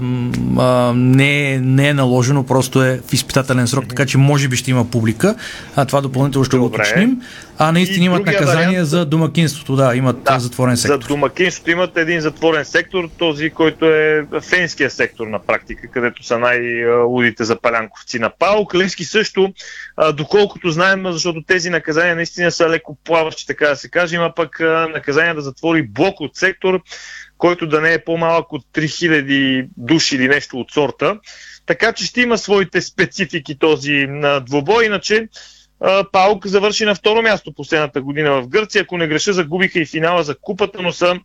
а, 0.58 0.92
не, 0.96 1.58
не 1.58 1.88
е 1.88 1.94
наложено, 1.94 2.42
просто 2.42 2.82
е 2.82 3.00
в 3.08 3.12
изпитателен 3.12 3.68
срок, 3.68 3.88
така 3.88 4.06
че 4.06 4.18
може 4.18 4.48
би 4.48 4.56
ще 4.56 4.70
има 4.70 4.84
публика. 4.84 5.34
А 5.76 5.84
това 5.84 6.00
допълнително 6.00 6.44
ще 6.44 6.58
го 6.58 6.64
уточним. 6.64 7.20
А 7.62 7.72
наистина 7.72 8.04
имат 8.04 8.26
наказание 8.26 8.66
вариант... 8.66 8.88
за 8.88 9.06
домакинството, 9.06 9.76
да, 9.76 9.96
имат 9.96 10.22
да, 10.22 10.38
затворен 10.38 10.76
сектор. 10.76 11.02
За 11.02 11.08
домакинството 11.08 11.70
имат 11.70 11.96
един 11.96 12.20
затворен 12.20 12.64
сектор, 12.64 13.08
този, 13.18 13.50
който 13.50 13.86
е 13.86 14.26
фенския 14.40 14.90
сектор 14.90 15.26
на 15.26 15.38
практика, 15.38 15.88
където 15.88 16.22
са 16.22 16.38
най-лудите 16.38 17.44
за 17.44 17.60
палянковци 17.60 18.18
на 18.18 18.30
ПАО. 18.38 18.66
Калински 18.66 19.04
също, 19.04 19.52
доколкото 20.14 20.70
знаем, 20.70 21.04
защото 21.06 21.42
тези 21.46 21.70
наказания 21.70 22.16
наистина 22.16 22.52
са 22.52 22.68
леко 22.68 22.98
плаващи, 23.04 23.46
така 23.46 23.68
да 23.68 23.76
се 23.76 23.88
каже, 23.88 24.16
има 24.16 24.34
пък 24.34 24.60
наказание 24.94 25.34
да 25.34 25.40
затвори 25.40 25.82
блок 25.82 26.20
от 26.20 26.36
сектор, 26.36 26.80
който 27.38 27.66
да 27.66 27.80
не 27.80 27.92
е 27.92 28.04
по-малък 28.04 28.52
от 28.52 28.66
3000 28.74 29.68
души 29.76 30.16
или 30.16 30.28
нещо 30.28 30.56
от 30.56 30.70
сорта. 30.72 31.18
Така 31.66 31.92
че 31.92 32.06
ще 32.06 32.20
има 32.20 32.38
своите 32.38 32.80
специфики 32.80 33.58
този 33.58 34.06
двобой, 34.46 34.84
иначе 34.84 35.28
Паук 36.12 36.46
завърши 36.46 36.84
на 36.84 36.94
второ 36.94 37.22
място 37.22 37.54
последната 37.54 38.02
година 38.02 38.42
в 38.42 38.48
Гърция. 38.48 38.82
Ако 38.82 38.98
не 38.98 39.08
греша, 39.08 39.32
загубиха 39.32 39.78
и 39.78 39.86
финала 39.86 40.22
за 40.22 40.34
купата, 40.38 40.82
но 40.82 40.92
са 40.92 41.20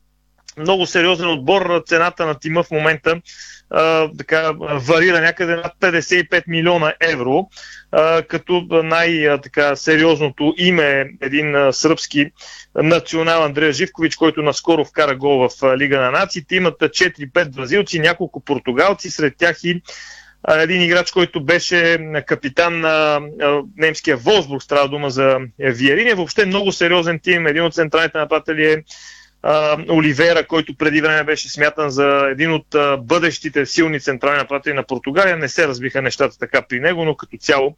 много 0.57 0.85
сериозен 0.85 1.29
отбор. 1.29 1.83
Цената 1.87 2.25
на 2.25 2.39
тима 2.39 2.63
в 2.63 2.71
момента 2.71 3.21
а, 3.69 4.09
така, 4.17 4.51
варира 4.59 5.21
някъде 5.21 5.55
над 5.55 5.73
55 5.81 6.43
милиона 6.47 6.93
евро, 6.99 7.49
а, 7.91 8.21
като 8.21 8.67
най-сериозното 8.83 10.53
име 10.57 10.83
е 10.83 11.05
един 11.21 11.55
а, 11.55 11.73
сръбски 11.73 12.31
национал 12.75 13.43
Андрея 13.43 13.73
Живкович, 13.73 14.15
който 14.15 14.41
наскоро 14.41 14.85
вкара 14.85 15.15
гол 15.15 15.49
в 15.49 15.77
Лига 15.77 16.01
на 16.01 16.11
нациите. 16.11 16.55
Имат 16.55 16.79
4-5 16.79 17.55
бразилци, 17.55 17.99
няколко 17.99 18.43
португалци, 18.43 19.09
сред 19.09 19.33
тях 19.37 19.63
и 19.63 19.81
един 20.47 20.81
играч, 20.81 21.11
който 21.11 21.43
беше 21.43 21.99
капитан 22.25 22.79
на 22.79 23.21
немския 23.77 24.17
Волсбург, 24.17 24.63
става 24.63 24.89
дума 24.89 25.09
за 25.09 25.37
Виерин. 25.59 26.07
Е 26.07 26.13
въобще 26.13 26.45
много 26.45 26.71
сериозен 26.71 27.19
тим. 27.23 27.47
Един 27.47 27.63
от 27.63 27.73
централните 27.73 28.17
нападатели 28.17 28.71
е 28.71 28.83
Оливера, 29.89 30.47
който 30.47 30.77
преди 30.77 31.01
време 31.01 31.23
беше 31.23 31.49
смятан 31.49 31.89
за 31.89 32.27
един 32.31 32.51
от 32.51 32.65
бъдещите 32.99 33.65
силни 33.65 33.99
централни 33.99 34.37
нападатели 34.37 34.73
на 34.73 34.83
Португалия. 34.83 35.37
Не 35.37 35.49
се 35.49 35.67
разбиха 35.67 36.01
нещата 36.01 36.37
така 36.39 36.61
при 36.69 36.79
него, 36.79 37.05
но 37.05 37.15
като 37.15 37.37
цяло 37.37 37.75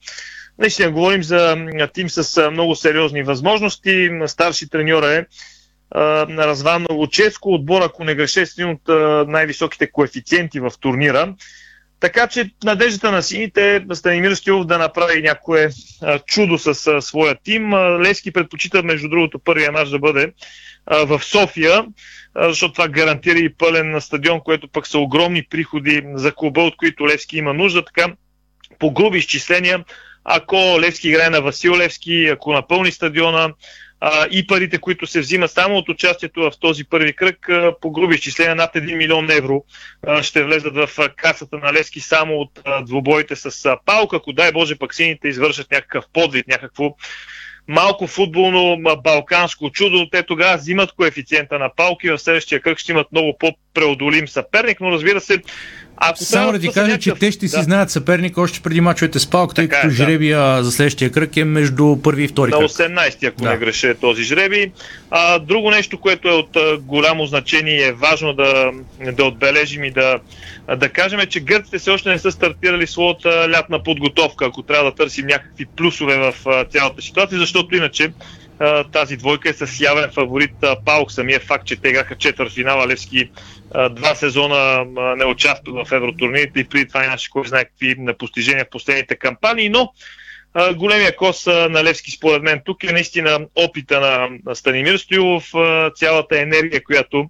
наистина 0.57 0.91
говорим 0.91 1.23
за 1.23 1.57
тим 1.93 2.09
с 2.09 2.51
много 2.51 2.75
сериозни 2.75 3.23
възможности. 3.23 4.09
Старши 4.25 4.69
треньор 4.69 5.03
е 5.03 5.25
на 6.29 6.47
Разван 6.47 6.85
Луческо. 6.91 7.53
Отбор, 7.53 7.81
ако 7.81 8.03
не 8.03 8.15
греше, 8.15 8.45
с 8.45 8.53
един 8.57 8.69
от 8.69 8.81
най-високите 9.29 9.91
коефициенти 9.91 10.59
в 10.59 10.71
турнира. 10.79 11.35
Така 11.99 12.27
че 12.27 12.51
надеждата 12.63 13.11
на 13.11 13.23
сините 13.23 13.75
е 13.75 13.95
Станимир 13.95 14.35
Стилов 14.35 14.65
да 14.65 14.77
направи 14.77 15.21
някое 15.21 15.69
а, 16.01 16.19
чудо 16.19 16.57
с 16.57 16.87
а, 16.87 17.01
своя 17.01 17.35
тим. 17.43 17.73
А, 17.73 17.99
Левски 17.99 18.31
предпочита, 18.31 18.83
между 18.83 19.09
другото, 19.09 19.39
първия 19.39 19.71
мач 19.71 19.89
да 19.89 19.99
бъде 19.99 20.33
а, 20.85 21.05
в 21.05 21.23
София, 21.23 21.85
а, 22.35 22.49
защото 22.49 22.73
това 22.73 22.87
гарантира 22.87 23.39
и 23.39 23.53
пълен 23.53 23.91
на 23.91 24.01
стадион, 24.01 24.39
което 24.39 24.67
пък 24.67 24.87
са 24.87 24.99
огромни 24.99 25.43
приходи 25.49 26.03
за 26.13 26.31
клуба, 26.31 26.61
от 26.61 26.77
които 26.77 27.07
Левски 27.07 27.37
има 27.37 27.53
нужда. 27.53 27.85
Така, 27.85 28.13
по 28.79 28.91
груби 28.91 29.17
изчисления, 29.17 29.85
ако 30.23 30.55
Левски 30.55 31.09
играе 31.09 31.29
на 31.29 31.41
Васил 31.41 31.77
Левски, 31.77 32.25
ако 32.25 32.53
напълни 32.53 32.91
стадиона, 32.91 33.53
а, 34.01 34.27
и 34.31 34.47
парите, 34.47 34.77
които 34.77 35.07
се 35.07 35.19
взимат 35.19 35.51
само 35.51 35.75
от 35.75 35.89
участието 35.89 36.41
в 36.41 36.51
този 36.59 36.83
първи 36.83 37.13
кръг, 37.13 37.49
а, 37.49 37.73
по 37.81 37.91
груби 37.91 38.15
изчисления 38.15 38.55
над 38.55 38.73
1 38.73 38.95
милион 38.95 39.31
евро 39.31 39.63
а, 40.07 40.23
ще 40.23 40.43
влезат 40.43 40.75
в 40.75 40.89
а, 40.97 41.09
касата 41.09 41.57
на 41.57 41.73
Левски 41.73 41.99
само 41.99 42.35
от 42.35 42.59
а, 42.65 42.83
двубоите 42.83 43.35
с 43.35 43.65
а, 43.65 43.77
палка, 43.85 44.15
ако 44.15 44.33
дай 44.33 44.51
Боже 44.51 44.75
пък 44.75 44.95
сините 44.95 45.27
извършат 45.27 45.71
някакъв 45.71 46.05
подвид, 46.13 46.47
някакво 46.47 46.95
малко 47.69 48.07
футболно 48.07 48.77
балканско 49.03 49.69
чудо, 49.71 50.09
те 50.11 50.23
тогава 50.23 50.57
взимат 50.57 50.91
коефициента 50.91 51.59
на 51.59 51.69
палки, 51.75 52.09
в 52.09 52.19
следващия 52.19 52.61
кръг 52.61 52.77
ще 52.77 52.91
имат 52.91 53.11
много 53.11 53.37
по-преодолим 53.39 54.27
съперник, 54.27 54.81
но 54.81 54.91
разбира 54.91 55.21
се, 55.21 55.41
ако 56.01 56.23
Само 56.23 56.51
да 56.51 56.59
ти 56.59 56.67
кажа, 56.67 56.87
някакъв... 56.87 57.03
че 57.03 57.13
те 57.19 57.31
ще 57.31 57.47
си 57.47 57.55
да. 57.55 57.63
знаят 57.63 57.91
съперник 57.91 58.37
още 58.37 58.59
преди 58.59 58.81
мачовете 58.81 59.19
с 59.19 59.27
Палк, 59.27 59.55
тъй 59.55 59.67
като 59.67 59.87
е, 59.87 59.89
жребия 59.89 60.39
да. 60.39 60.63
за 60.63 60.71
следващия 60.71 61.11
кръг 61.11 61.37
е 61.37 61.43
между 61.43 61.97
първи 62.03 62.23
и 62.23 62.27
втори. 62.27 62.51
На 62.51 62.57
18, 62.57 63.27
ако 63.27 63.41
да. 63.41 63.49
не 63.49 63.57
греша 63.57 63.95
този 64.01 64.23
жреби. 64.23 64.71
А, 65.11 65.39
друго 65.39 65.71
нещо, 65.71 65.99
което 65.99 66.27
е 66.27 66.31
от 66.31 66.55
а, 66.55 66.77
голямо 66.77 67.25
значение 67.25 67.75
и 67.75 67.83
е 67.83 67.91
важно 67.91 68.33
да, 68.33 68.71
да 69.11 69.25
отбележим 69.25 69.83
и 69.83 69.91
да, 69.91 70.19
да 70.77 70.89
кажем, 70.89 71.19
е, 71.19 71.25
че 71.25 71.39
гърците 71.39 71.79
все 71.79 71.91
още 71.91 72.09
не 72.09 72.19
са 72.19 72.31
стартирали 72.31 72.87
своята 72.87 73.49
лятна 73.51 73.83
подготовка, 73.83 74.45
ако 74.45 74.63
трябва 74.63 74.91
да 74.91 74.95
търсим 74.95 75.25
някакви 75.25 75.65
плюсове 75.65 76.17
в 76.17 76.33
а, 76.45 76.65
цялата 76.65 77.01
ситуация, 77.01 77.39
защото 77.39 77.75
иначе 77.75 78.11
тази 78.91 79.17
двойка 79.17 79.49
е 79.49 79.53
с 79.53 79.79
явен 79.79 80.11
фаворит 80.11 80.51
Паук. 80.85 81.11
Самия 81.11 81.39
факт, 81.39 81.65
че 81.65 81.75
те 81.75 81.89
играха 81.89 82.15
четвърт 82.15 82.53
финала 82.53 82.87
Левски 82.87 83.29
два 83.91 84.15
сезона 84.15 84.85
не 85.17 85.25
участват 85.25 85.87
в 85.87 85.91
евротурнирите 85.91 86.59
и 86.59 86.67
преди 86.67 86.87
това 86.87 87.01
нямаше 87.01 87.29
кой 87.29 87.47
знае 87.47 87.65
какви 87.65 87.95
постижения 88.19 88.65
в 88.65 88.69
последните 88.69 89.15
кампании, 89.15 89.69
но 89.69 89.93
големия 90.75 91.15
кос 91.15 91.45
на 91.45 91.83
Левски 91.83 92.11
според 92.11 92.43
мен 92.43 92.61
тук 92.65 92.83
е 92.83 92.91
наистина 92.91 93.39
опита 93.55 93.99
на 93.99 94.55
Станимир 94.55 94.97
Стоилов, 94.97 95.51
цялата 95.95 96.41
енергия, 96.41 96.83
която 96.83 97.29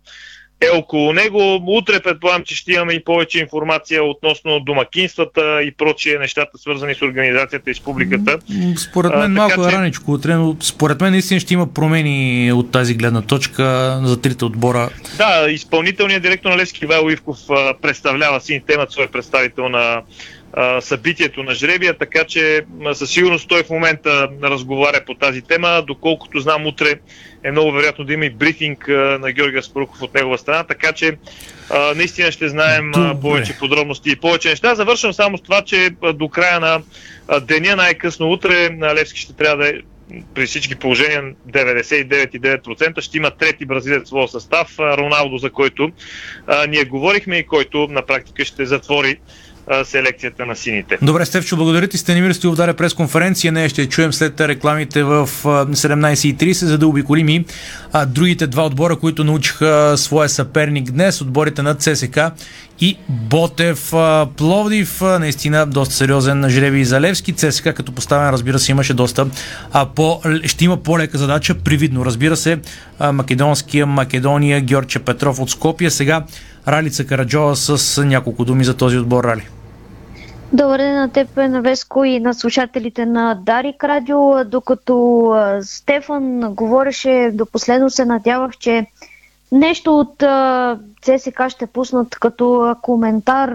е 0.61 0.77
около 0.77 1.13
него. 1.13 1.61
Утре 1.67 1.99
предполагам, 1.99 2.43
че 2.43 2.55
ще 2.55 2.71
имаме 2.71 2.93
и 2.93 3.03
повече 3.03 3.39
информация 3.39 4.03
относно 4.03 4.59
домакинствата 4.59 5.63
и 5.63 5.71
прочие 5.71 6.19
нещата, 6.19 6.57
свързани 6.57 6.95
с 6.95 7.01
организацията 7.01 7.71
и 7.71 7.75
с 7.75 7.79
публиката. 7.79 8.39
Според 8.77 9.11
мен 9.11 9.23
а, 9.23 9.27
малко 9.27 9.65
е 9.65 9.69
че... 9.69 9.77
раничко 9.77 10.11
утре, 10.11 10.35
но 10.35 10.55
според 10.61 11.01
мен 11.01 11.11
наистина 11.11 11.39
ще 11.39 11.53
има 11.53 11.73
промени 11.73 12.51
от 12.51 12.71
тази 12.71 12.93
гледна 12.93 13.21
точка 13.21 13.99
за 14.03 14.21
трите 14.21 14.45
отбора. 14.45 14.89
Да, 15.17 15.51
изпълнителният 15.51 16.23
директор 16.23 16.49
на 16.49 16.57
Левски 16.57 16.85
Вайло 16.85 17.09
Ивков 17.09 17.37
представлява 17.81 18.41
си 18.41 18.63
темата 18.67 18.91
свой 18.91 19.07
представител 19.07 19.69
на 19.69 20.01
събитието 20.81 21.43
на 21.43 21.53
жребия, 21.53 21.97
така 21.97 22.23
че 22.23 22.65
със 22.93 23.09
сигурност 23.09 23.47
той 23.49 23.63
в 23.63 23.69
момента 23.69 24.29
разговаря 24.43 25.01
по 25.05 25.13
тази 25.15 25.41
тема. 25.41 25.83
Доколкото 25.87 26.39
знам, 26.39 26.65
утре 26.65 26.93
е 27.43 27.51
много 27.51 27.71
вероятно 27.71 28.05
да 28.05 28.13
има 28.13 28.25
и 28.25 28.29
брифинг 28.29 28.87
на 29.19 29.31
Георгия 29.31 29.63
Спарухов 29.63 30.01
от 30.01 30.13
негова 30.13 30.37
страна, 30.37 30.63
така 30.63 30.91
че 30.91 31.17
а, 31.69 31.93
наистина 31.95 32.31
ще 32.31 32.49
знаем 32.49 32.91
Добре. 32.91 33.21
повече 33.21 33.57
подробности 33.59 34.11
и 34.11 34.15
повече 34.15 34.49
неща. 34.49 34.75
Завършвам 34.75 35.13
само 35.13 35.37
с 35.37 35.41
това, 35.41 35.61
че 35.61 35.89
до 36.13 36.29
края 36.29 36.59
на 36.59 36.81
деня, 37.41 37.75
най-късно 37.75 38.31
утре, 38.31 38.69
на 38.69 38.95
Левски 38.95 39.19
ще 39.19 39.33
трябва 39.33 39.63
да 39.63 39.69
е 39.69 39.73
при 40.33 40.45
всички 40.45 40.75
положения 40.75 41.23
99,9% 41.49 43.01
ще 43.01 43.17
има 43.17 43.31
трети 43.31 43.65
бразилец 43.65 44.03
в 44.03 44.07
своя 44.07 44.27
състав, 44.27 44.79
Роналдо, 44.79 45.37
за 45.37 45.49
който 45.49 45.91
а, 46.47 46.67
ние 46.67 46.83
говорихме 46.83 47.37
и 47.37 47.45
който 47.45 47.87
на 47.89 48.05
практика 48.05 48.45
ще 48.45 48.65
затвори 48.65 49.19
селекцията 49.83 50.45
на 50.45 50.55
сините. 50.55 50.97
Добре, 51.01 51.25
Стевчо, 51.25 51.55
благодаря 51.55 51.87
ти. 51.87 51.97
Станимир 51.97 52.31
Стоилов 52.31 52.57
даде 52.57 52.73
пресконференция. 52.73 53.51
Нея 53.51 53.69
ще 53.69 53.85
чуем 53.85 54.13
след 54.13 54.41
рекламите 54.41 55.03
в 55.03 55.29
17.30, 55.43 56.51
за 56.51 56.77
да 56.77 56.87
обиколим 56.87 57.29
и 57.29 57.45
другите 58.07 58.47
два 58.47 58.65
отбора, 58.65 58.95
които 58.95 59.23
научиха 59.23 59.93
своя 59.97 60.29
съперник 60.29 60.91
днес. 60.91 61.21
Отборите 61.21 61.61
на 61.61 61.75
ЦСК 61.75 62.19
и 62.81 62.97
Ботев 63.09 63.93
Пловдив. 64.37 65.01
Наистина 65.01 65.65
доста 65.65 65.95
сериозен 65.95 66.49
жреби 66.49 66.85
за 66.85 67.01
Левски. 67.01 67.33
ЦСК 67.33 67.63
като 67.73 67.91
поставен, 67.91 68.29
разбира 68.29 68.59
се, 68.59 68.71
имаше 68.71 68.93
доста 68.93 69.27
а, 69.73 69.85
по, 69.85 70.21
ще 70.43 70.65
има 70.65 70.77
по-лека 70.77 71.17
задача, 71.17 71.55
привидно. 71.55 72.05
Разбира 72.05 72.37
се, 72.37 72.59
македонския 73.13 73.85
Македония 73.85 74.61
Георгия 74.61 75.01
Петров 75.01 75.39
от 75.39 75.49
Скопия. 75.49 75.91
Сега 75.91 76.25
Ралица 76.67 77.05
Караджова 77.05 77.55
с 77.55 78.03
няколко 78.05 78.45
думи 78.45 78.63
за 78.63 78.73
този 78.73 78.97
отбор 78.97 79.23
Рали. 79.23 79.43
Добър 80.53 80.77
ден 80.77 80.95
на 80.95 81.09
теб, 81.09 81.37
на 81.37 81.61
Веско 81.61 82.03
и 82.03 82.19
на 82.19 82.33
слушателите 82.33 83.05
на 83.05 83.35
Дарик 83.35 83.83
Радио. 83.83 84.45
Докато 84.45 85.33
Стефан 85.61 86.39
говореше, 86.39 87.31
до 87.33 87.45
последно 87.45 87.89
се 87.89 88.05
надявах, 88.05 88.57
че 88.57 88.85
нещо 89.51 89.99
от 89.99 90.23
ЦСК 91.01 91.49
ще 91.49 91.65
пуснат 91.65 92.15
като 92.15 92.75
коментар, 92.81 93.51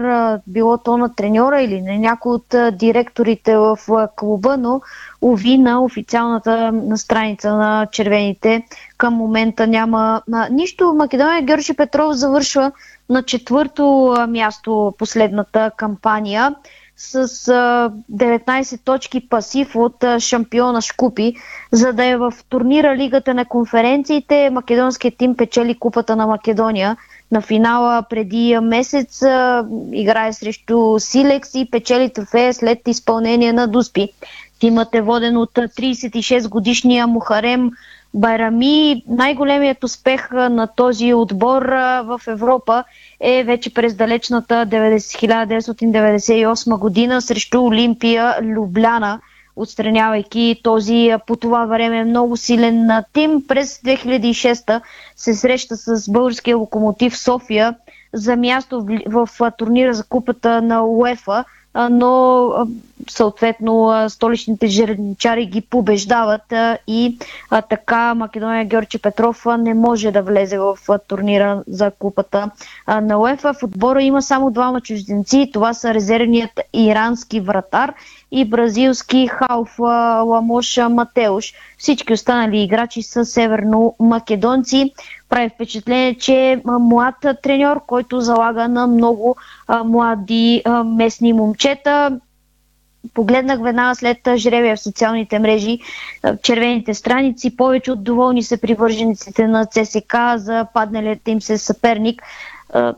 било 0.47 0.77
то 0.77 0.97
на 0.97 1.15
треньора 1.15 1.61
или 1.61 1.81
на 1.81 1.97
някой 1.97 2.31
от 2.33 2.55
директорите 2.71 3.57
в 3.57 3.77
клуба, 4.15 4.57
но 4.57 4.81
уви 5.21 5.57
на 5.57 5.83
официалната 5.83 6.73
страница 6.95 7.53
на 7.53 7.87
червените 7.91 8.63
към 8.97 9.13
момента 9.13 9.67
няма 9.67 10.21
нищо. 10.51 10.93
Македония 10.93 11.41
Георги 11.41 11.73
Петров 11.73 12.13
завършва 12.13 12.71
на 13.09 13.23
четвърто 13.23 14.15
място 14.29 14.93
последната 14.97 15.71
кампания 15.77 16.55
с 16.97 17.27
19 18.11 18.83
точки 18.83 19.29
пасив 19.29 19.75
от 19.75 20.05
шампиона 20.19 20.81
Шкупи, 20.81 21.35
за 21.71 21.93
да 21.93 22.05
е 22.05 22.17
в 22.17 22.33
турнира 22.49 22.95
Лигата 22.95 23.33
на 23.33 23.45
конференциите. 23.45 24.49
Македонският 24.49 25.17
тим 25.17 25.35
печели 25.35 25.79
Купата 25.79 26.15
на 26.15 26.27
Македония 26.27 26.97
на 27.31 27.41
финала 27.41 28.03
преди 28.09 28.59
месец. 28.61 29.21
Играе 29.93 30.33
срещу 30.33 30.99
Силекс 30.99 31.55
и 31.55 31.71
печели 31.71 32.09
трофея 32.09 32.53
след 32.53 32.87
изпълнение 32.87 33.53
на 33.53 33.67
Дуспи. 33.67 34.09
Тимът 34.59 34.95
е 34.95 35.01
воден 35.01 35.37
от 35.37 35.51
36 35.53 36.49
годишния 36.49 37.07
Мухарем 37.07 37.71
Байрами. 38.15 39.03
Най-големият 39.07 39.83
успех 39.83 40.31
на 40.31 40.67
този 40.67 41.13
отбор 41.13 41.61
в 42.05 42.21
Европа 42.27 42.83
е 43.19 43.43
вече 43.43 43.73
през 43.73 43.95
далечната 43.95 44.55
1998 44.55 46.79
година 46.79 47.21
срещу 47.21 47.61
Олимпия 47.61 48.37
Любляна, 48.41 49.19
отстранявайки 49.55 50.59
този 50.63 51.11
по 51.27 51.35
това 51.35 51.65
време 51.65 52.03
много 52.03 52.37
силен 52.37 52.89
тим. 53.13 53.47
През 53.47 53.77
2006 53.77 54.81
се 55.15 55.33
среща 55.33 55.77
с 55.77 56.11
българския 56.11 56.57
локомотив 56.57 57.17
София 57.17 57.75
за 58.13 58.35
място 58.35 58.85
в, 59.07 59.29
в 59.39 59.51
турнира 59.57 59.93
за 59.93 60.03
купата 60.03 60.61
на 60.61 60.85
УЕФА 60.85 61.43
но 61.89 62.49
съответно 63.09 63.75
столичните 64.09 64.67
жерничари 64.67 65.45
ги 65.45 65.61
побеждават 65.61 66.53
и 66.87 67.17
така 67.69 68.13
Македония 68.15 68.65
Георги 68.65 68.97
Петров 68.97 69.45
не 69.57 69.73
може 69.73 70.11
да 70.11 70.21
влезе 70.21 70.57
в 70.57 70.77
турнира 70.99 71.63
за 71.67 71.91
купата 71.91 72.49
на 72.87 73.17
УЕФА. 73.17 73.53
В 73.53 73.63
отбора 73.63 74.01
има 74.01 74.21
само 74.21 74.51
двама 74.51 74.81
чужденци. 74.81 75.49
Това 75.53 75.73
са 75.73 75.93
резервният 75.93 76.51
ирански 76.73 77.39
вратар 77.39 77.93
и 78.31 78.45
бразилски 78.45 79.27
халф 79.27 79.79
Ламош 79.79 80.77
Матеуш. 80.89 81.45
Всички 81.77 82.13
останали 82.13 82.59
играчи 82.59 83.01
са 83.01 83.25
северно-македонци. 83.25 84.93
Прави 85.29 85.49
впечатление, 85.49 86.15
че 86.15 86.61
млад 86.65 87.15
треньор, 87.43 87.81
който 87.87 88.19
залага 88.19 88.67
на 88.67 88.87
много 88.87 89.35
млади 89.85 90.63
местни 90.85 91.33
момчета. 91.33 92.19
Погледнах 93.13 93.59
веднага 93.61 93.95
след 93.95 94.17
жребия 94.35 94.75
в 94.75 94.79
социалните 94.79 95.39
мрежи, 95.39 95.79
червените 96.41 96.93
страници. 96.93 97.57
Повече 97.57 97.91
от 97.91 98.03
доволни 98.03 98.43
са 98.43 98.57
привържениците 98.57 99.47
на 99.47 99.65
ЦСК 99.65 100.05
за 100.35 100.67
падналият 100.73 101.27
им 101.27 101.41
се 101.41 101.57
съперник. 101.57 102.21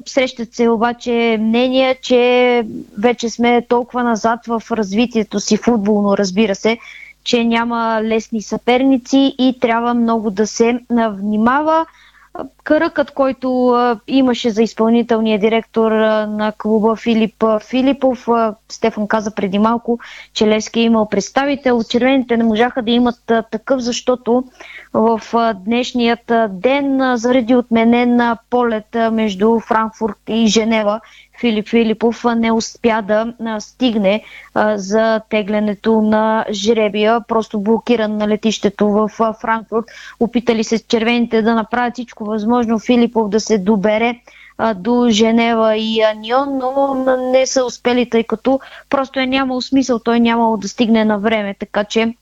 Срещат 0.05 0.53
се 0.53 0.69
обаче 0.69 1.11
мнения, 1.39 1.95
че 1.95 2.63
вече 2.97 3.29
сме 3.29 3.61
толкова 3.61 4.03
назад 4.03 4.39
в 4.47 4.63
развитието 4.71 5.39
си 5.39 5.57
футболно, 5.57 6.17
разбира 6.17 6.55
се, 6.55 6.77
че 7.23 7.43
няма 7.43 8.01
лесни 8.03 8.41
съперници 8.41 9.35
и 9.37 9.57
трябва 9.61 9.93
много 9.93 10.31
да 10.31 10.47
се 10.47 10.79
внимава. 10.91 11.85
Кръкът, 12.63 13.11
който 13.11 13.75
имаше 14.07 14.49
за 14.49 14.63
изпълнителния 14.63 15.39
директор 15.39 15.91
на 15.91 16.53
клуба 16.57 16.95
Филип 16.95 17.43
Филипов, 17.69 18.27
Стефан 18.69 19.07
каза 19.07 19.35
преди 19.35 19.59
малко, 19.59 19.99
че 20.33 20.47
Левски 20.47 20.79
е 20.79 20.83
имал 20.83 21.09
представител. 21.09 21.83
Червените 21.83 22.37
не 22.37 22.43
можаха 22.43 22.81
да 22.81 22.91
имат 22.91 23.31
такъв, 23.51 23.81
защото 23.81 24.43
в 24.97 25.21
днешният 25.55 26.31
ден, 26.49 27.01
заради 27.15 27.55
отменен 27.55 28.35
полет 28.49 28.97
между 29.11 29.59
Франкфурт 29.59 30.17
и 30.27 30.47
Женева, 30.47 31.01
Филип 31.39 31.69
Филипов 31.69 32.23
не 32.37 32.51
успя 32.51 33.01
да 33.01 33.33
стигне 33.59 34.23
за 34.75 35.21
теглянето 35.29 36.01
на 36.01 36.45
жребия, 36.51 37.21
просто 37.27 37.59
блокиран 37.59 38.17
на 38.17 38.27
летището 38.27 38.87
в 38.87 39.09
Франкфурт. 39.41 39.85
Опитали 40.19 40.63
се 40.63 40.87
червените 40.87 41.41
да 41.41 41.55
направят 41.55 41.93
всичко 41.93 42.25
възможно 42.25 42.79
Филипов 42.79 43.29
да 43.29 43.39
се 43.39 43.57
добере 43.57 44.19
до 44.75 45.07
Женева 45.09 45.77
и 45.77 46.01
Анион, 46.01 46.57
но 46.57 46.95
не 47.31 47.45
са 47.45 47.65
успели, 47.65 48.09
тъй 48.09 48.23
като 48.23 48.59
просто 48.89 49.19
е 49.19 49.25
нямало 49.25 49.61
смисъл, 49.61 49.99
той 49.99 50.19
нямало 50.19 50.57
да 50.57 50.67
стигне 50.67 51.05
на 51.05 51.19
време, 51.19 51.55
така 51.59 51.83
че 51.83 52.13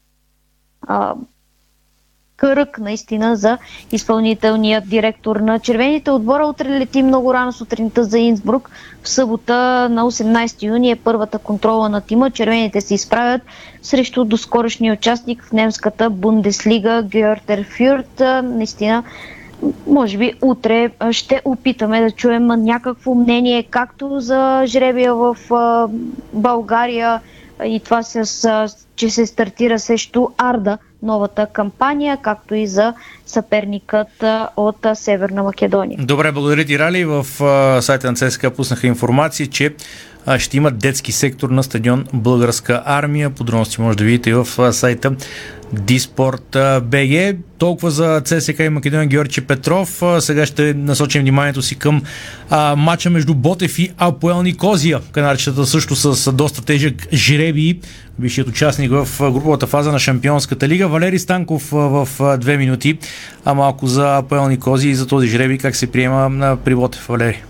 кръг 2.38 2.80
наистина 2.80 3.36
за 3.36 3.58
изпълнителния 3.92 4.82
директор 4.82 5.36
на 5.36 5.60
червените 5.60 6.12
отбора. 6.12 6.46
Утре 6.46 6.70
лети 6.70 7.04
много 7.04 7.34
рано 7.34 7.52
сутринта 7.54 8.04
за 8.04 8.20
Инсбрук. 8.20 8.70
В 9.04 9.10
събота 9.10 9.90
на 9.90 10.04
18 10.04 10.64
юни 10.64 10.92
е 10.92 10.96
първата 10.96 11.40
контрола 11.40 11.90
на 11.90 12.02
тима. 12.02 12.32
Червените 12.32 12.82
се 12.82 12.94
изправят 12.94 13.42
срещу 13.82 14.26
доскорошния 14.26 14.94
участник 14.94 15.44
в 15.44 15.52
немската 15.52 16.10
Бундеслига 16.10 17.04
Геортер 17.04 17.66
Фюрт. 17.78 18.22
Наистина 18.44 19.04
може 19.88 20.18
би 20.18 20.34
утре 20.42 20.92
ще 21.12 21.42
опитаме 21.46 22.02
да 22.02 22.12
чуем 22.12 22.46
някакво 22.46 23.16
мнение 23.16 23.64
както 23.64 24.20
за 24.20 24.64
жребия 24.66 25.16
в 25.16 25.38
България 26.34 27.22
и 27.66 27.80
това 27.80 28.04
с, 28.04 28.70
че 28.96 29.10
се 29.10 29.26
стартира 29.26 29.80
срещу 29.80 30.28
Арда 30.38 30.78
новата 31.06 31.48
кампания, 31.54 32.18
както 32.22 32.56
и 32.56 32.68
за 32.68 32.94
съперникът 33.26 34.24
от 34.58 34.88
Северна 34.94 35.44
Македония. 35.44 36.00
Добре, 36.02 36.32
благодаря 36.32 36.66
ти, 36.66 36.80
Рали. 36.80 37.06
В 37.06 37.26
сайта 37.82 38.12
на 38.12 38.14
ЦСКА 38.14 38.52
пуснаха 38.52 38.88
информация, 38.88 39.48
че 39.48 39.76
ще 40.38 40.58
има 40.58 40.72
детски 40.72 41.12
сектор 41.12 41.50
на 41.50 41.64
стадион 41.64 42.06
Българска 42.14 42.84
армия. 42.86 43.30
Подробности 43.30 43.82
може 43.82 43.98
да 43.98 44.04
видите 44.04 44.30
и 44.30 44.34
в 44.34 44.74
сайта 44.74 45.16
Диспорт 45.82 46.58
БГ. 46.84 47.38
Толкова 47.58 47.92
за 47.92 48.22
ЦСК 48.22 48.60
и 48.60 48.70
Македония 48.70 49.08
Георги 49.08 49.42
Петров. 49.42 50.02
Сега 50.20 50.46
ще 50.46 50.74
насочим 50.74 51.22
вниманието 51.22 51.62
си 51.62 51.80
към 51.80 52.02
а, 52.50 52.76
матча 52.76 53.10
между 53.10 53.34
Ботев 53.34 53.80
и 53.80 53.92
Апоел 53.98 54.44
Никозия. 54.44 55.00
Канарчета 55.12 55.66
също 55.66 55.96
с 55.96 56.32
доста 56.32 56.66
тежък 56.66 56.94
жреби. 57.14 57.80
Висшият 58.20 58.48
участник 58.48 58.92
в 58.92 59.32
груповата 59.32 59.68
фаза 59.68 59.92
на 59.92 60.00
Шампионската 60.00 60.68
лига. 60.68 60.88
Валери 60.88 61.20
Станков 61.20 61.70
в 61.72 62.08
две 62.38 62.58
минути. 62.58 62.98
А 63.46 63.54
малко 63.54 63.88
за 63.88 64.18
Апоел 64.18 64.48
Никозия 64.48 64.92
и 64.92 64.96
за 64.96 65.08
този 65.08 65.28
жреби 65.28 65.58
как 65.58 65.76
се 65.76 65.92
приема 65.92 66.58
при 66.66 66.76
Ботев. 66.76 67.08
Валери. 67.08 67.44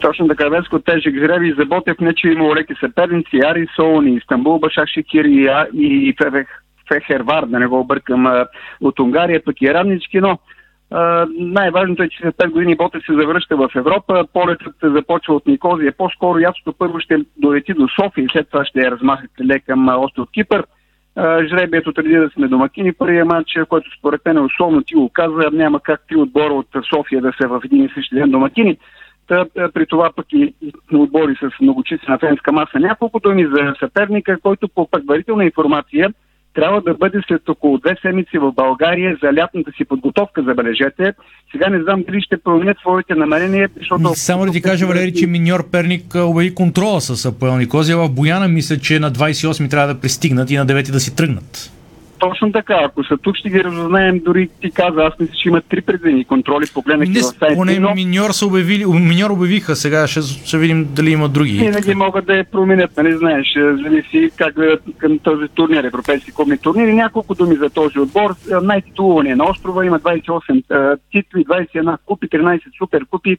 Точно 0.00 0.28
така, 0.28 0.48
Веско 0.48 0.78
тежък 0.78 1.14
жреби 1.14 1.54
за 1.58 1.64
Ботев, 1.64 1.96
не 2.00 2.14
че 2.14 2.28
има 2.28 2.56
леки 2.56 2.74
съперници, 2.80 3.40
Ари 3.44 3.66
Солон 3.76 4.08
и 4.08 4.16
Истанбул, 4.16 4.58
Башак 4.58 4.88
Шикир 4.88 5.24
и, 5.24 5.48
и 5.74 6.14
Фехервар, 6.94 7.46
да 7.46 7.58
не 7.58 7.66
го 7.66 7.80
объркам, 7.80 8.44
от 8.80 9.00
Унгария, 9.00 9.44
пък 9.44 9.62
и 9.62 9.74
Раднички, 9.74 10.20
но 10.20 10.38
най-важното 11.38 12.02
е, 12.02 12.08
че 12.08 12.18
след 12.22 12.36
5 12.36 12.50
години 12.50 12.76
Ботев 12.76 13.02
се 13.06 13.14
завръща 13.14 13.56
в 13.56 13.70
Европа. 13.76 14.24
Полетът 14.32 14.74
започва 14.82 15.34
от 15.34 15.46
Никозия. 15.46 15.92
По-скоро 15.92 16.38
ятото 16.38 16.72
първо 16.72 17.00
ще 17.00 17.16
долети 17.36 17.74
до 17.74 17.88
София 17.88 18.24
и 18.24 18.28
след 18.32 18.48
това 18.50 18.64
ще 18.64 18.90
размахат 18.90 19.30
лек 19.44 19.62
към 19.66 19.88
остров 19.88 20.28
Кипър. 20.32 20.64
Жребието 21.48 21.92
преди 21.94 22.16
да 22.16 22.30
сме 22.30 22.48
домакини 22.48 22.92
първия 22.92 23.24
матч, 23.24 23.58
който 23.68 23.90
според 23.98 24.20
мен 24.26 24.36
е 24.36 24.40
условно 24.40 24.82
ти 24.82 24.94
го 24.94 25.08
каза, 25.08 25.50
няма 25.52 25.80
как 25.80 26.00
три 26.08 26.16
отбора 26.16 26.54
от 26.54 26.68
София 26.94 27.22
да 27.22 27.32
са 27.40 27.48
в 27.48 27.60
един 27.64 27.84
и 27.84 27.90
същи 27.94 28.14
ден 28.14 28.30
домакини. 28.30 28.76
Та, 29.28 29.44
при 29.74 29.86
това 29.86 30.10
пък 30.16 30.26
и 30.32 30.54
отбори 30.94 31.34
с 31.34 31.60
многочислена 31.60 32.18
фенска 32.18 32.52
маса. 32.52 32.78
Няколко 32.78 33.20
думи 33.20 33.46
за 33.46 33.74
съперника, 33.78 34.40
който 34.42 34.68
по 34.68 34.90
предварителна 34.90 35.44
информация 35.44 36.12
трябва 36.54 36.80
да 36.80 36.94
бъде 36.94 37.20
след 37.28 37.48
около 37.48 37.78
две 37.78 37.96
седмици 38.02 38.38
в 38.38 38.52
България 38.52 39.18
за 39.22 39.32
лятната 39.32 39.70
си 39.76 39.84
подготовка, 39.84 40.42
забележете. 40.42 41.12
Сега 41.52 41.68
не 41.68 41.82
знам 41.82 42.04
дали 42.06 42.20
ще 42.20 42.36
променят 42.36 42.78
своите 42.80 43.14
намерения, 43.14 43.68
защото... 43.78 44.14
Само 44.14 44.46
да 44.46 44.52
ти 44.52 44.62
кажа, 44.62 44.86
Валери, 44.86 45.12
че 45.12 45.26
миньор 45.26 45.70
Перник 45.70 46.14
обяви 46.14 46.54
контрола 46.54 47.00
с 47.00 47.26
Апоел 47.26 47.56
Никозия. 47.56 47.96
В 47.96 48.08
Бояна 48.08 48.48
мисля, 48.48 48.76
че 48.76 48.98
на 48.98 49.12
28 49.12 49.70
трябва 49.70 49.94
да 49.94 50.00
пристигнат 50.00 50.50
и 50.50 50.56
на 50.56 50.66
9 50.66 50.92
да 50.92 51.00
си 51.00 51.16
тръгнат. 51.16 51.72
Точно 52.28 52.52
така. 52.52 52.78
Ако 52.84 53.04
са 53.04 53.16
тук, 53.16 53.36
ще 53.36 53.50
ги 53.50 53.64
разузнаем. 53.64 54.20
Дори 54.24 54.48
ти 54.60 54.70
каза, 54.70 55.02
аз 55.02 55.18
мисля, 55.20 55.34
че 55.42 55.48
има 55.48 55.60
три 55.60 55.80
предвидени 55.80 56.24
контроли. 56.24 56.64
Погледнах 56.74 57.08
не, 57.08 57.20
в 57.20 57.22
сайта. 57.22 57.54
Поне 57.54 57.78
но... 57.78 57.94
миньор, 57.94 58.30
са 58.30 58.46
обявили, 58.46 58.86
миньор 58.86 59.30
обявиха. 59.30 59.76
Сега 59.76 60.06
ще, 60.06 60.22
ще 60.22 60.58
видим 60.58 60.88
дали 60.94 61.10
има 61.10 61.28
други. 61.28 61.52
Винаги 61.52 61.94
могат 61.94 62.26
да 62.26 62.34
я 62.36 62.44
променят, 62.44 62.96
нали 62.96 63.16
знаеш. 63.16 63.46
Зависи 63.56 64.30
как 64.36 64.54
гледат 64.54 64.82
към 64.98 65.18
този 65.18 65.48
турнир, 65.48 65.84
европейски 65.84 66.32
клубни 66.32 66.58
турнири. 66.58 66.94
Няколко 66.94 67.34
думи 67.34 67.56
за 67.56 67.70
този 67.70 67.98
отбор. 67.98 68.34
Най-титулувания 68.62 69.36
на 69.36 69.44
острова 69.44 69.84
има 69.84 70.00
28 70.00 70.98
титли, 71.12 71.44
21 71.44 71.96
купи, 72.06 72.28
13 72.28 72.60
супер 72.78 73.06
купи. 73.10 73.36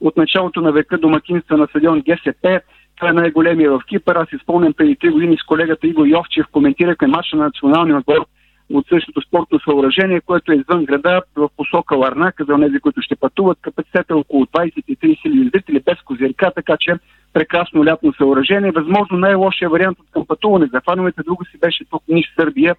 От 0.00 0.16
началото 0.16 0.60
на 0.60 0.72
века 0.72 0.98
домакинства 0.98 1.56
на 1.56 1.66
стадион 1.66 2.00
ГСП 2.00 2.60
това 2.96 3.08
е 3.10 3.12
най-големия 3.12 3.70
в 3.70 3.80
Кипър. 3.86 4.16
Аз 4.16 4.32
изпълням 4.32 4.72
преди 4.72 4.96
3 4.96 5.10
години 5.10 5.36
с 5.36 5.46
колегата 5.46 5.86
Иго 5.86 6.04
Йовчев. 6.04 6.46
Коментирахме 6.52 7.06
матча 7.08 7.36
на 7.36 7.44
националния 7.44 7.96
отбор 7.96 8.26
от 8.72 8.86
същото 8.88 9.20
спортно 9.20 9.60
съоръжение, 9.60 10.20
което 10.20 10.52
е 10.52 10.56
извън 10.56 10.84
града 10.84 11.22
в 11.36 11.48
посока 11.56 11.96
Ларнака 11.96 12.44
за 12.44 12.56
тези, 12.60 12.80
които 12.80 13.02
ще 13.02 13.16
пътуват. 13.16 13.58
Капацитет 13.62 14.10
е 14.10 14.14
около 14.14 14.44
23 14.44 15.22
хиляди 15.22 15.50
зрители 15.54 15.82
без 15.86 16.02
козирка, 16.04 16.52
така 16.54 16.76
че 16.80 16.94
прекрасно 17.32 17.84
лятно 17.84 18.12
съоръжение. 18.12 18.70
Възможно 18.70 19.18
най-лошия 19.18 19.70
вариант 19.70 19.98
от 20.00 20.06
към 20.10 20.26
пътуване 20.26 20.66
за 20.66 20.80
фановете. 20.80 21.22
Друго 21.22 21.44
си 21.44 21.58
беше 21.58 21.84
тук 21.90 22.02
Ниш 22.08 22.34
Сърбия, 22.38 22.76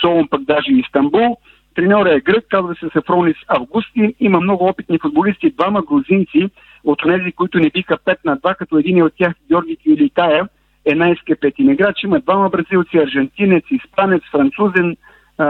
Солон 0.00 0.28
пък 0.28 0.42
даже 0.42 0.72
и 0.72 0.80
Истанбул. 0.80 1.36
Треньора 1.74 2.14
е 2.14 2.20
грък, 2.20 2.44
казва 2.48 2.74
се 2.74 2.88
Сафронис 2.92 3.36
Августин. 3.48 4.14
Има 4.20 4.40
много 4.40 4.64
опитни 4.64 4.98
футболисти, 4.98 5.50
двама 5.50 5.82
грузинци, 5.82 6.50
от 6.84 6.98
тези, 7.06 7.32
които 7.32 7.58
не 7.58 7.70
биха 7.70 7.98
5 7.98 8.16
на 8.24 8.36
2, 8.36 8.56
като 8.56 8.78
един 8.78 9.02
от 9.02 9.12
тях 9.18 9.34
Георги 9.48 9.76
Кюлитая 9.76 10.48
е 10.84 10.94
най-скепетин 10.94 11.70
играч. 11.70 12.02
Има 12.02 12.20
двама 12.20 12.48
бразилци, 12.48 12.98
аржентинец, 12.98 13.64
испанец, 13.70 14.22
французен, 14.30 14.96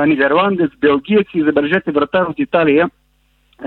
нидерландец, 0.07 0.71
белгиец 0.81 1.27
и 1.35 1.43
забележете 1.43 1.93
вратар 1.93 2.23
от 2.23 2.39
Италия. 2.39 2.91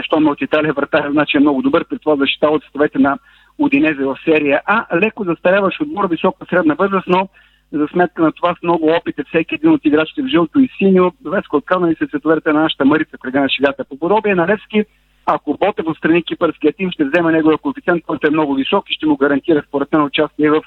Щом 0.02 0.28
от 0.28 0.42
Италия 0.42 0.74
вратар, 0.74 1.12
значи 1.12 1.38
е 1.38 1.40
много 1.40 1.62
добър, 1.62 1.86
при 1.90 2.00
това 2.00 2.16
защита 2.16 2.48
от 2.48 2.64
ставете 2.64 3.00
на 3.00 3.18
Удинезе 3.58 4.04
в 4.04 4.18
серия 4.26 4.62
А. 4.66 4.98
Леко 4.98 5.24
застаряваш 5.24 5.82
отбор, 5.82 6.10
висока 6.10 6.46
средна 6.50 6.74
възраст, 6.74 7.08
но 7.08 7.28
за 7.72 7.88
сметка 7.88 8.22
на 8.22 8.32
това 8.32 8.56
с 8.56 8.64
много 8.64 8.88
опит 8.88 9.20
е 9.20 9.24
всеки 9.24 9.56
един 9.56 9.72
от 9.72 9.86
играчите 9.86 10.22
в 10.22 10.28
жълто 10.28 10.60
и 10.60 10.70
синьо. 10.78 11.12
Веско 11.26 11.58
отканали 11.58 11.96
се 11.96 12.08
цветовете 12.08 12.54
на 12.54 12.62
нашата 12.62 12.86
Марица, 12.86 13.18
прега 13.22 13.42
на 13.42 13.50
шегата. 13.50 13.86
По 13.86 14.00
подобие 14.00 14.36
на 14.36 14.48
Левски, 14.48 14.84
ако 15.26 15.58
Ботев 15.58 15.88
отстрани 15.88 16.24
кипърския 16.24 16.74
тим, 16.74 16.92
ще 16.92 17.06
вземе 17.06 17.32
неговия 17.32 17.58
коефициент, 17.58 18.04
който 18.04 18.28
е 18.28 18.32
много 18.32 18.56
висок 18.56 18.90
и 18.90 18.94
ще 18.94 19.06
му 19.06 19.18
гарантира 19.18 19.64
според 19.68 19.94
мен 19.94 20.04
участие 20.04 20.50
в 20.50 20.62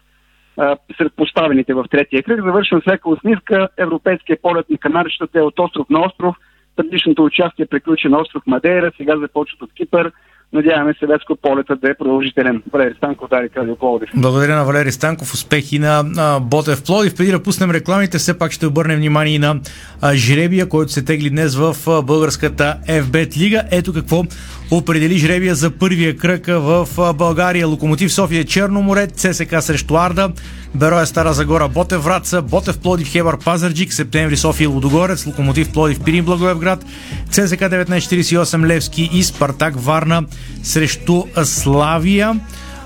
а, 0.56 0.76
сред 0.96 1.12
поставените 1.16 1.74
в 1.74 1.84
третия 1.90 2.22
кръг. 2.22 2.44
Завършвам 2.44 2.82
с 2.82 2.86
лека 2.86 3.10
усмивка. 3.10 3.68
Европейския 3.76 4.38
полет 4.42 4.70
на 4.70 4.78
Канарищата 4.78 5.38
е 5.38 5.42
от 5.42 5.58
остров 5.58 5.88
на 5.90 6.00
остров. 6.00 6.36
Предишното 6.76 7.24
участие 7.24 7.66
приключи 7.66 8.08
на 8.08 8.18
остров 8.18 8.42
Мадейра, 8.46 8.92
сега 8.96 9.16
започват 9.18 9.62
от 9.62 9.72
Кипър. 9.72 10.12
Надяваме 10.54 10.94
се 10.98 11.06
Леско 11.06 11.36
полета 11.42 11.76
да 11.76 11.90
е 11.90 11.94
продължителен. 11.94 12.62
Валери 12.72 12.94
Станков, 12.96 13.30
Дарик 13.30 13.56
Радио 13.56 13.76
Пловдив. 13.76 14.08
Благодаря 14.16 14.56
на 14.56 14.64
Валери 14.64 14.92
Станков. 14.92 15.34
Успехи 15.34 15.78
на 15.78 16.04
а, 16.18 16.40
Ботев 16.40 16.84
Пловдив. 16.84 17.16
Преди 17.16 17.30
да 17.30 17.42
пуснем 17.42 17.70
рекламите, 17.70 18.18
все 18.18 18.38
пак 18.38 18.52
ще 18.52 18.66
обърнем 18.66 18.96
внимание 18.96 19.38
на 19.38 19.60
а, 20.00 20.14
жребия, 20.14 20.68
който 20.68 20.92
се 20.92 21.04
тегли 21.04 21.30
днес 21.30 21.56
в 21.56 21.76
а, 21.88 22.02
българската 22.02 22.76
FBET 22.88 23.36
лига. 23.36 23.62
Ето 23.70 23.92
какво 23.92 24.22
определи 24.70 25.18
жребия 25.18 25.54
за 25.54 25.70
първия 25.70 26.16
кръг 26.16 26.46
в 26.46 26.88
България. 27.14 27.66
Локомотив 27.66 28.12
София 28.12 28.44
Черно 28.44 28.82
море, 28.82 29.06
ЦСК 29.06 29.56
срещу 29.60 29.96
Арда, 29.96 30.32
Бероя 30.74 31.06
Стара 31.06 31.34
Загора 31.34 31.68
Ботев 31.68 32.04
Враца, 32.04 32.42
Ботев 32.42 32.78
Плодив 32.78 33.08
Хебър 33.08 33.38
Пазарджик, 33.38 33.92
Септември 33.92 34.36
София 34.36 34.68
Лудогорец, 34.68 35.26
Локомотив 35.26 35.72
Плодив 35.72 36.00
Пирин 36.00 36.24
Благоевград, 36.24 36.84
ЦСК 37.30 37.60
1948 37.60 38.66
Левски 38.66 39.10
и 39.12 39.22
Спартак 39.22 39.74
Варна 39.76 40.24
срещу 40.62 41.22
Славия. 41.44 42.40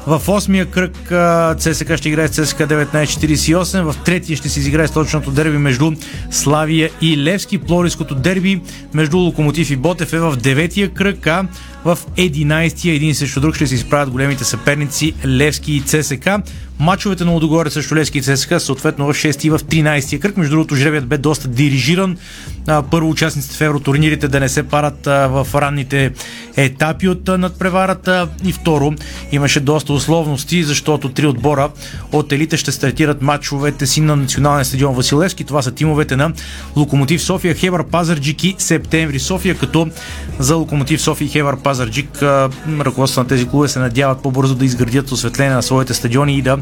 В 0.07 0.23
осмия 0.29 0.67
кръг 0.67 0.93
ЦСК 1.59 1.97
ще 1.97 2.09
играе 2.09 2.29
с 2.29 2.45
ЦСК 2.45 2.59
1948. 2.59 3.93
В 3.93 3.97
третия 4.05 4.37
ще 4.37 4.49
се 4.49 4.61
изиграе 4.61 4.89
точното 4.89 5.31
дерби 5.31 5.59
между 5.59 5.93
Славия 6.31 6.91
и 7.01 7.17
Левски. 7.17 7.59
Плориското 7.59 8.15
дерби 8.15 8.61
между 8.95 9.19
Локомотив 9.19 9.71
и 9.71 9.77
Ботев 9.77 10.13
е 10.13 10.19
в 10.19 10.37
деветия 10.37 10.89
кръг, 10.89 11.27
а 11.27 11.45
в 11.89 11.99
11-я 12.17 12.95
един 12.95 13.15
срещу 13.15 13.41
друг 13.41 13.55
ще 13.55 13.67
се 13.67 13.75
изправят 13.75 14.11
големите 14.11 14.45
съперници 14.45 15.15
Левски 15.27 15.73
и 15.73 15.81
ЦСК. 15.81 16.29
Мачовете 16.81 17.25
на 17.25 17.31
Лудогорец 17.31 17.73
срещу 17.73 17.97
Лески 17.97 18.19
и 18.19 18.23
ЦСКА 18.23 18.61
съответно 18.61 19.07
в 19.07 19.17
6 19.17 19.45
и 19.45 19.51
в 19.51 19.59
13 19.59 20.19
кръг. 20.19 20.37
Между 20.37 20.51
другото, 20.51 20.77
жребият 20.77 21.07
бе 21.07 21.19
доста 21.19 21.49
дирижиран. 21.49 22.17
Първо 22.91 23.11
участниците 23.11 23.57
в 23.57 23.61
евротурнирите 23.61 24.29
да 24.29 24.41
не 24.41 24.49
се 24.49 24.63
парат 24.63 25.07
в 25.07 25.47
ранните 25.55 26.13
етапи 26.57 27.09
от 27.09 27.29
надпреварата 27.29 28.29
и 28.45 28.53
второ 28.53 28.95
имаше 29.33 29.61
доста 29.61 29.93
условности, 29.93 30.65
защото 30.65 31.09
три 31.09 31.27
отбора 31.27 31.71
от 32.13 32.33
елите 32.33 32.57
ще 32.57 32.73
стартират 32.73 33.23
матчовете 33.23 33.87
си 33.87 34.01
на 34.01 34.17
националния 34.17 34.65
стадион 34.65 34.95
Василевски. 34.95 35.45
Това 35.45 35.63
са 35.63 35.73
тимовете 35.73 36.17
на 36.17 36.33
Локомотив 36.77 37.23
София, 37.23 37.55
Хебър 37.55 37.85
Пазарджик 37.85 38.45
и 38.45 38.55
Септември 38.59 39.19
София, 39.19 39.55
като 39.55 39.89
за 40.39 40.57
Локомотив 40.57 41.03
София 41.03 41.27
и 41.27 41.29
Хебър 41.29 41.57
Пазарджик 41.57 41.78
а, 42.23 42.51
ръководството 42.81 43.25
на 43.25 43.29
тези 43.29 43.49
клубове 43.49 43.69
се 43.69 43.79
надяват 43.79 44.23
по-бързо 44.23 44.55
да 44.55 44.65
изградят 44.65 45.13
осветление 45.13 45.55
на 45.55 45.63
своите 45.63 45.95
стадиони 45.95 46.39
и 46.39 46.43
да 46.43 46.59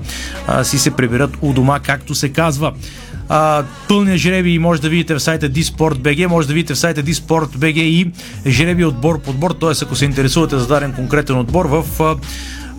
а, 0.47 0.65
си 0.65 0.79
се 0.79 0.91
приберат 0.91 1.31
у 1.41 1.53
дома, 1.53 1.81
както 1.81 2.15
се 2.15 2.29
казва. 2.29 2.73
А, 3.29 3.65
пълния 3.89 4.17
жреби 4.17 4.59
може 4.59 4.81
да 4.81 4.89
видите 4.89 5.15
в 5.15 5.21
сайта 5.21 5.51
DSport.bg, 5.51 6.27
може 6.27 6.49
да 6.49 6.55
видите 6.55 6.75
в 6.75 6.79
сайта 6.79 7.03
DSport.bg 7.03 7.79
и 7.79 8.13
жреби 8.47 8.85
отбор 8.85 9.21
по 9.21 9.31
отбор, 9.31 9.51
т.е. 9.51 9.71
ако 9.83 9.97
се 9.97 10.05
интересувате 10.05 10.59
за 10.59 10.67
даден 10.67 10.93
конкретен 10.93 11.39
отбор, 11.39 11.67
в 11.67 12.03
а, 12.03 12.17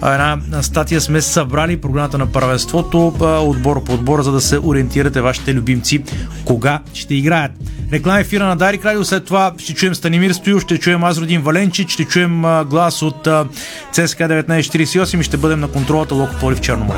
една 0.04 0.38
статия 0.62 1.02
сме 1.02 1.22
събрали 1.22 1.82
програмата 1.82 2.18
на 2.18 2.32
първенството 2.32 3.08
отбор 3.22 3.84
по 3.84 3.94
отбор, 3.94 4.22
за 4.22 4.32
да 4.32 4.42
се 4.42 4.60
ориентирате 4.60 5.22
вашите 5.22 5.54
любимци 5.54 6.04
кога 6.46 6.80
ще 6.94 7.16
играят. 7.16 7.52
Реклама 7.92 8.20
ефира 8.20 8.46
на 8.46 8.56
Дарик 8.56 8.86
Радио, 8.86 9.06
след 9.06 9.26
това 9.26 9.54
ще 9.58 9.74
чуем 9.74 9.96
Станимир 9.96 10.32
Стоил, 10.32 10.60
ще 10.60 10.78
чуем 10.78 11.04
Азродин 11.04 11.42
Валенчич, 11.42 11.92
ще 11.92 12.06
чуем 12.06 12.42
глас 12.42 13.02
от 13.02 13.28
а, 13.28 13.46
ЦСКА 13.92 14.24
1948 14.24 15.20
и 15.20 15.24
ще 15.24 15.38
бъдем 15.38 15.60
на 15.60 15.68
контролата 15.68 16.16
Локо 16.16 16.36
Поли 16.40 16.56
в 16.56 16.62
Черноморе. 16.62 16.98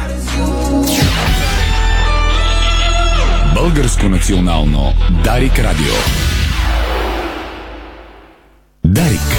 Българско 3.55 4.09
национално 4.09 4.93
Дарик 5.23 5.59
Радио. 5.59 5.93
Дарик. 8.85 9.38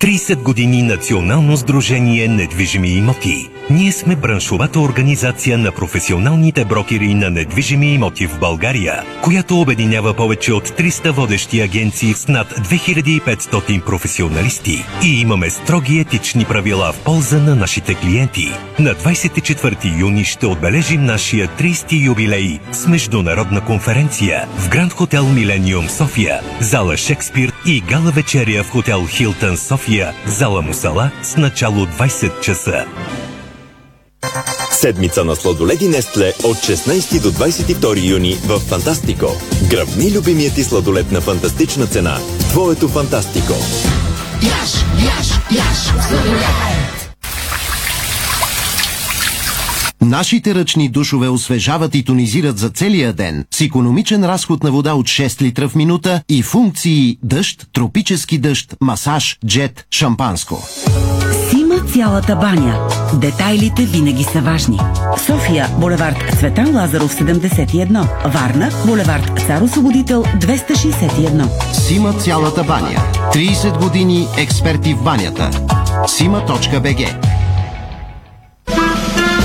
30 0.00 0.42
години 0.42 0.82
Национално 0.82 1.56
сдружение 1.56 2.28
недвижими 2.28 2.88
имоти. 2.88 3.50
Ние 3.70 3.92
сме 3.92 4.16
браншовата 4.16 4.80
организация 4.80 5.58
на 5.58 5.72
професионалните 5.72 6.64
брокери 6.64 7.14
на 7.14 7.30
недвижими 7.30 7.94
имоти 7.94 8.26
в 8.26 8.38
България, 8.38 9.02
която 9.22 9.60
обединява 9.60 10.14
повече 10.14 10.52
от 10.52 10.68
300 10.68 11.10
водещи 11.10 11.60
агенции 11.60 12.14
с 12.14 12.28
над 12.28 12.52
2500 12.52 13.84
професионалисти. 13.84 14.84
И 15.04 15.20
имаме 15.20 15.50
строги 15.50 15.98
етични 15.98 16.44
правила 16.44 16.92
в 16.92 17.04
полза 17.04 17.38
на 17.38 17.54
нашите 17.54 17.94
клиенти. 17.94 18.52
На 18.78 18.94
24 18.94 20.00
юни 20.00 20.24
ще 20.24 20.46
отбележим 20.46 21.04
нашия 21.04 21.48
30 21.48 22.04
юбилей 22.04 22.60
с 22.72 22.86
международна 22.86 23.60
конференция 23.60 24.46
в 24.58 24.68
Гранд 24.68 24.92
Хотел 24.92 25.28
Милениум 25.28 25.88
София, 25.88 26.40
зала 26.60 26.96
Шекспир 26.96 27.52
и 27.66 27.80
гала 27.80 28.10
вечеря 28.10 28.62
в 28.62 28.70
хотел 28.70 29.06
Хилтън 29.06 29.56
София, 29.56 29.83
зала 30.26 30.60
Мусала 30.60 31.12
с 31.22 31.36
начало 31.36 31.86
20 31.86 32.40
часа. 32.42 32.86
Седмица 34.72 35.24
на 35.24 35.34
сладоледи 35.36 35.88
Нестле 35.88 36.32
от 36.44 36.56
16 36.56 37.20
до 37.20 37.30
22 37.30 38.10
юни 38.10 38.36
в 38.46 38.58
Фантастико. 38.58 39.26
Гръбни 39.70 40.12
любимият 40.12 40.54
ти 40.54 40.64
сладолед 40.64 41.12
на 41.12 41.20
фантастична 41.20 41.86
цена 41.86 42.18
твоето 42.50 42.88
Фантастико. 42.88 43.54
Яш, 44.42 44.84
яш, 45.04 45.28
яш, 45.50 45.78
Нашите 50.04 50.54
ръчни 50.54 50.88
душове 50.88 51.28
освежават 51.28 51.94
и 51.94 52.04
тонизират 52.04 52.58
за 52.58 52.70
целия 52.70 53.12
ден 53.12 53.44
с 53.50 53.60
економичен 53.60 54.24
разход 54.24 54.62
на 54.62 54.70
вода 54.70 54.94
от 54.94 55.06
6 55.06 55.42
литра 55.42 55.68
в 55.68 55.74
минута 55.74 56.22
и 56.28 56.42
функции 56.42 57.18
дъжд, 57.22 57.66
тропически 57.72 58.38
дъжд, 58.38 58.76
масаж, 58.80 59.38
джет, 59.46 59.86
шампанско. 59.90 60.62
Сима 61.50 61.74
цялата 61.94 62.36
баня. 62.36 62.88
Детайлите 63.14 63.84
винаги 63.84 64.24
са 64.24 64.40
важни. 64.40 64.78
София, 65.26 65.68
булевард 65.80 66.16
Цветан 66.38 66.76
Лазаров 66.76 67.14
71. 67.14 68.32
Варна, 68.34 68.70
булевард 68.86 69.40
Цар 69.46 69.62
Освободител 69.62 70.24
261. 70.24 71.72
Сима 71.72 72.12
цялата 72.12 72.64
баня. 72.64 72.98
30 73.34 73.82
години 73.82 74.26
експерти 74.38 74.94
в 74.94 75.02
банята. 75.02 75.50
Сима.бг 76.06 77.33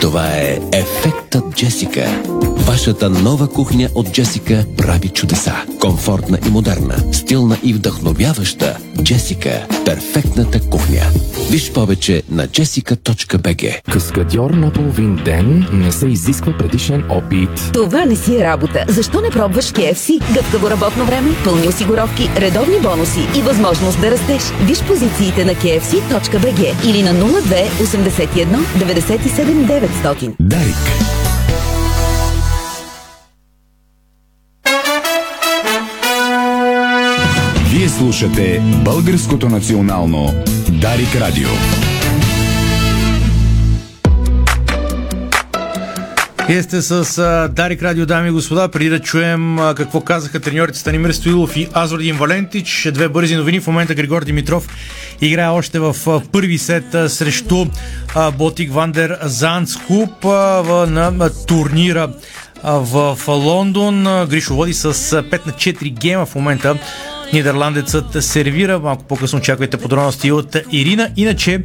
Това 0.00 0.26
е 0.26 0.58
Ефектът 0.72 1.54
Джесика. 1.54 2.22
Вашата 2.56 3.10
нова 3.10 3.48
кухня 3.48 3.88
от 3.94 4.12
Джесика 4.12 4.64
прави 4.76 5.08
чудеса. 5.08 5.54
Комфортна 5.80 6.38
и 6.46 6.50
модерна, 6.50 7.12
стилна 7.12 7.58
и 7.62 7.74
вдъхновяваща. 7.74 8.76
Джесика. 9.02 9.66
Перфектната 9.84 10.60
кухня. 10.60 11.02
Виж 11.50 11.72
повече 11.72 12.22
на 12.30 12.48
jessica.bg 12.48 13.82
Каскадьор 13.92 14.50
на 14.50 14.72
половин 14.72 15.16
ден 15.24 15.66
не 15.72 15.92
се 15.92 16.06
изисква 16.06 16.52
предишен 16.58 17.04
опит. 17.10 17.70
Това 17.72 18.04
не 18.04 18.16
си 18.16 18.36
е 18.36 18.44
работа. 18.44 18.84
Защо 18.88 19.20
не 19.20 19.30
пробваш 19.30 19.64
KFC? 19.64 20.34
Гъвкаво 20.34 20.70
работно 20.70 21.04
време, 21.04 21.30
пълни 21.44 21.68
осигуровки, 21.68 22.30
редовни 22.36 22.80
бонуси 22.82 23.20
и 23.38 23.42
възможност 23.42 24.00
да 24.00 24.10
растеш. 24.10 24.42
Виж 24.62 24.82
позициите 24.82 25.44
на 25.44 25.54
kfc.bg 25.54 26.88
или 26.88 27.02
на 27.02 27.14
02 27.14 27.68
81 27.68 28.46
97 28.46 29.66
900. 30.02 30.34
Дарик. 30.40 30.76
Вие 37.70 37.88
слушате 37.88 38.62
Българското 38.84 39.48
национално 39.48 40.34
Дарик 40.68 41.16
Радио. 41.16 41.48
Вие 46.48 46.62
сте 46.62 46.82
с 46.82 47.18
а, 47.18 47.48
Дарик 47.48 47.82
Радио, 47.82 48.06
дами 48.06 48.28
и 48.28 48.30
господа. 48.30 48.68
Преди 48.68 48.90
да 48.90 48.98
чуем 48.98 49.58
а, 49.58 49.74
какво 49.74 50.00
казаха 50.00 50.40
треньорите 50.40 50.78
Станимир 50.78 51.10
Стоилов 51.10 51.56
и 51.56 51.68
Азордин 51.74 52.16
Валентич, 52.16 52.88
две 52.92 53.08
бързи 53.08 53.36
новини. 53.36 53.60
В 53.60 53.66
момента 53.66 53.94
Григор 53.94 54.24
Димитров 54.24 54.68
играе 55.20 55.48
още 55.48 55.78
в 55.78 55.96
а, 56.06 56.20
първи 56.32 56.58
сет 56.58 56.94
а, 56.94 57.08
срещу 57.08 57.66
а, 58.14 58.30
Ботик 58.30 58.72
Вандер 58.72 59.18
Занцхуп 59.22 60.24
а, 60.24 60.28
в, 60.62 60.86
на, 60.90 61.10
на 61.10 61.44
турнира 61.46 62.12
а, 62.62 62.72
в, 62.72 63.16
в 63.16 63.28
Лондон. 63.28 64.26
Гришо 64.30 64.54
води 64.54 64.74
с 64.74 64.92
5 64.92 65.46
на 65.46 65.52
4 65.52 65.90
гейма 65.90 66.26
в 66.26 66.34
момента. 66.34 66.78
Нидерландецът 67.32 68.24
сервира. 68.24 68.78
Малко 68.78 69.04
по-късно 69.04 69.38
очаквайте 69.38 69.76
подробности 69.76 70.32
от 70.32 70.56
Ирина. 70.72 71.10
Иначе 71.16 71.62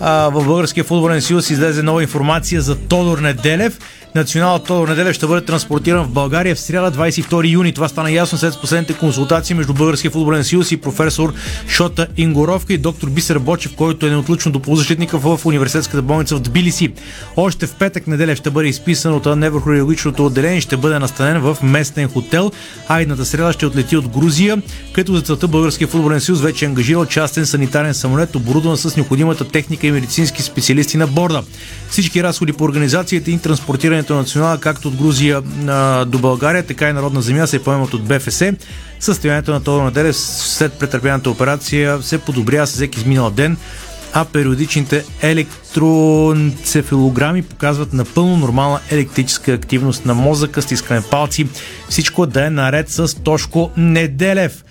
а, 0.00 0.28
в 0.28 0.44
Българския 0.44 0.84
футболен 0.84 1.22
съюз 1.22 1.50
излезе 1.50 1.82
нова 1.82 2.02
информация 2.02 2.60
за 2.60 2.78
Тодор 2.78 3.18
Неделев. 3.18 3.78
Националът 4.14 4.64
Тодор 4.64 4.88
Неделев 4.88 5.16
ще 5.16 5.26
бъде 5.26 5.46
транспортиран 5.46 6.04
в 6.04 6.08
България 6.08 6.54
в 6.54 6.60
сряда 6.60 6.98
22 6.98 7.50
юни. 7.50 7.72
Това 7.72 7.88
стана 7.88 8.10
ясно 8.10 8.38
след 8.38 8.60
последните 8.60 8.94
консултации 8.94 9.54
между 9.54 9.74
Българския 9.74 10.10
футболен 10.10 10.44
съюз 10.44 10.72
и 10.72 10.76
професор 10.76 11.34
Шота 11.68 12.06
Ингоровка 12.16 12.72
и 12.72 12.78
доктор 12.78 13.08
Бисер 13.10 13.38
Бочев, 13.38 13.74
който 13.74 14.06
е 14.06 14.10
неотлучно 14.10 14.52
до 14.52 14.60
полузащитника 14.60 15.18
в 15.18 15.40
университетската 15.44 16.02
болница 16.02 16.36
в 16.36 16.40
Тбилиси. 16.40 16.92
Още 17.36 17.66
в 17.66 17.74
петък 17.74 18.06
Неделев 18.06 18.38
ще 18.38 18.50
бъде 18.50 18.68
изписан 18.68 19.14
от 19.14 19.26
неврохирургичното 19.36 20.26
отделение 20.26 20.58
и 20.58 20.60
ще 20.60 20.76
бъде 20.76 20.98
настанен 20.98 21.40
в 21.40 21.56
местен 21.62 22.08
хотел. 22.08 22.52
А 22.88 23.00
едната 23.00 23.24
сряда 23.24 23.52
ще 23.52 23.66
отлети 23.66 23.96
от 23.96 24.08
Грузия, 24.08 24.62
като 24.92 25.14
за 25.14 25.22
целта 25.22 25.48
Българския 25.48 25.88
футболен 25.88 26.20
съюз 26.20 26.40
вече 26.40 26.64
е 26.64 26.68
ангажирал 26.68 27.06
частен 27.06 27.46
санитарен 27.46 27.94
самолет, 27.94 28.36
оборудван 28.36 28.76
с 28.76 28.96
необходимата 28.96 29.48
техника 29.48 29.86
и 29.86 29.92
медицински 29.92 30.42
специалисти 30.42 30.96
на 30.96 31.06
борда. 31.06 31.42
Всички 31.90 32.22
разходи 32.22 32.52
по 32.52 32.64
организацията 32.64 33.30
и 33.30 33.34
на 34.10 34.16
национала, 34.16 34.58
както 34.58 34.88
от 34.88 34.96
Грузия 34.96 35.42
а, 35.68 36.04
до 36.04 36.18
България, 36.18 36.66
така 36.66 36.88
и 36.88 36.92
Народна 36.92 37.22
земя 37.22 37.46
се 37.46 37.64
поемат 37.64 37.94
от 37.94 38.04
БФС. 38.04 38.42
Състоянието 39.00 39.52
на 39.52 39.62
Тодор 39.62 39.84
Неделев 39.84 40.16
след 40.16 40.72
претърпяната 40.72 41.30
операция 41.30 42.02
се 42.02 42.18
подобрява 42.18 42.66
с 42.66 42.72
всеки 42.72 43.00
изминал 43.00 43.30
ден, 43.30 43.56
а 44.12 44.24
периодичните 44.24 45.04
електроенцефалограми 45.22 47.42
показват 47.42 47.92
напълно 47.92 48.36
нормална 48.36 48.80
електрическа 48.90 49.52
активност 49.52 50.06
на 50.06 50.14
мозъка, 50.14 50.62
стискане 50.62 51.02
палци. 51.02 51.48
Всичко 51.88 52.26
да 52.26 52.46
е 52.46 52.50
наред 52.50 52.90
с 52.90 53.14
Тошко 53.14 53.70
Неделев. 53.76 54.64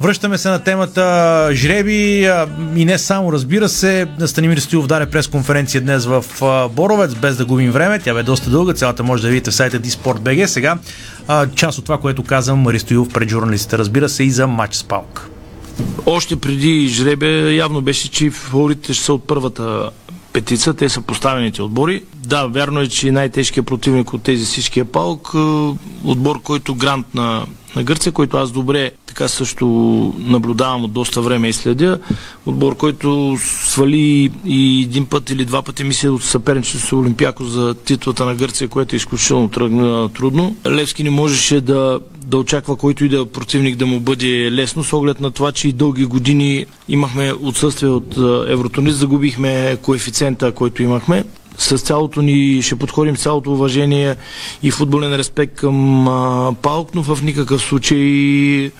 Връщаме 0.00 0.38
се 0.38 0.48
на 0.48 0.58
темата 0.58 1.48
жреби 1.52 2.30
и 2.76 2.84
не 2.84 2.98
само, 2.98 3.32
разбира 3.32 3.68
се. 3.68 4.06
Станимир 4.26 4.58
Стоилов 4.58 4.86
даде 4.86 5.06
пресконференция 5.06 5.80
днес 5.80 6.06
в 6.06 6.24
Боровец, 6.72 7.14
без 7.14 7.36
да 7.36 7.44
губим 7.44 7.70
време. 7.70 7.98
Тя 7.98 8.14
бе 8.14 8.22
доста 8.22 8.50
дълга, 8.50 8.72
цялата 8.72 9.02
може 9.02 9.22
да 9.22 9.28
видите 9.28 9.50
в 9.50 9.54
сайта 9.54 9.80
Disport.bg. 9.80 10.46
Сега 10.46 10.78
част 11.54 11.78
от 11.78 11.84
това, 11.84 11.98
което 11.98 12.22
казвам 12.22 12.58
Мари 12.58 12.78
Стоилов 12.78 13.08
пред 13.08 13.28
журналистите, 13.28 13.78
разбира 13.78 14.08
се, 14.08 14.24
и 14.24 14.30
за 14.30 14.46
матч 14.46 14.74
с 14.74 14.84
Палк. 14.84 15.30
Още 16.06 16.36
преди 16.36 16.88
жребе 16.88 17.54
явно 17.54 17.80
беше, 17.80 18.10
че 18.10 18.30
фаворитите 18.30 18.94
ще 18.94 19.04
са 19.04 19.12
от 19.12 19.26
първата 19.26 19.90
петица, 20.32 20.74
те 20.74 20.88
са 20.88 21.00
поставените 21.00 21.62
отбори. 21.62 22.02
Да, 22.26 22.46
вярно 22.46 22.80
е, 22.80 22.88
че 22.88 23.10
най-тежкият 23.10 23.66
противник 23.66 24.12
от 24.12 24.22
тези 24.22 24.44
всички 24.44 24.80
е 24.80 24.84
Палк, 24.84 25.34
отбор, 26.04 26.42
който 26.42 26.74
грант 26.74 27.14
на, 27.14 27.46
на 27.76 27.82
Гърция, 27.82 28.12
който 28.12 28.36
аз 28.36 28.50
добре 28.50 28.90
така 29.06 29.28
също 29.28 29.66
наблюдавам 30.18 30.84
от 30.84 30.92
доста 30.92 31.22
време 31.22 31.48
и 31.48 31.52
следя. 31.52 31.98
Отбор, 32.46 32.76
който 32.76 33.36
свали 33.64 34.30
и 34.44 34.82
един 34.82 35.06
път 35.06 35.30
или 35.30 35.44
два 35.44 35.62
пъти 35.62 35.84
мисля 35.84 36.12
от 36.12 36.22
съперничество 36.22 36.88
с 36.88 36.92
Олимпиако 36.92 37.44
за 37.44 37.74
титлата 37.74 38.24
на 38.24 38.34
Гърция, 38.34 38.68
което 38.68 38.94
е 38.94 38.96
изключително 38.96 39.48
трудно. 40.14 40.56
Левски 40.66 41.04
не 41.04 41.10
можеше 41.10 41.60
да, 41.60 42.00
да 42.26 42.38
очаква 42.38 42.76
който 42.76 43.04
и 43.04 43.08
да 43.08 43.26
противник 43.26 43.76
да 43.76 43.86
му 43.86 44.00
бъде 44.00 44.52
лесно, 44.52 44.84
с 44.84 44.92
оглед 44.92 45.20
на 45.20 45.30
това, 45.30 45.52
че 45.52 45.68
и 45.68 45.72
дълги 45.72 46.04
години 46.04 46.66
имахме 46.88 47.32
отсъствие 47.32 47.88
от 47.88 48.16
Евротонис, 48.48 48.94
загубихме 48.94 49.76
коефициента, 49.82 50.52
който 50.52 50.82
имахме 50.82 51.24
с 51.58 51.78
цялото 51.78 52.22
ни, 52.22 52.62
ще 52.62 52.76
подходим 52.76 53.16
цялото 53.16 53.52
уважение 53.52 54.16
и 54.62 54.70
футболен 54.70 55.14
респект 55.14 55.54
към 55.54 56.08
а, 56.08 56.52
Палк, 56.62 56.94
но 56.94 57.02
в 57.02 57.22
никакъв 57.22 57.62
случай 57.62 57.98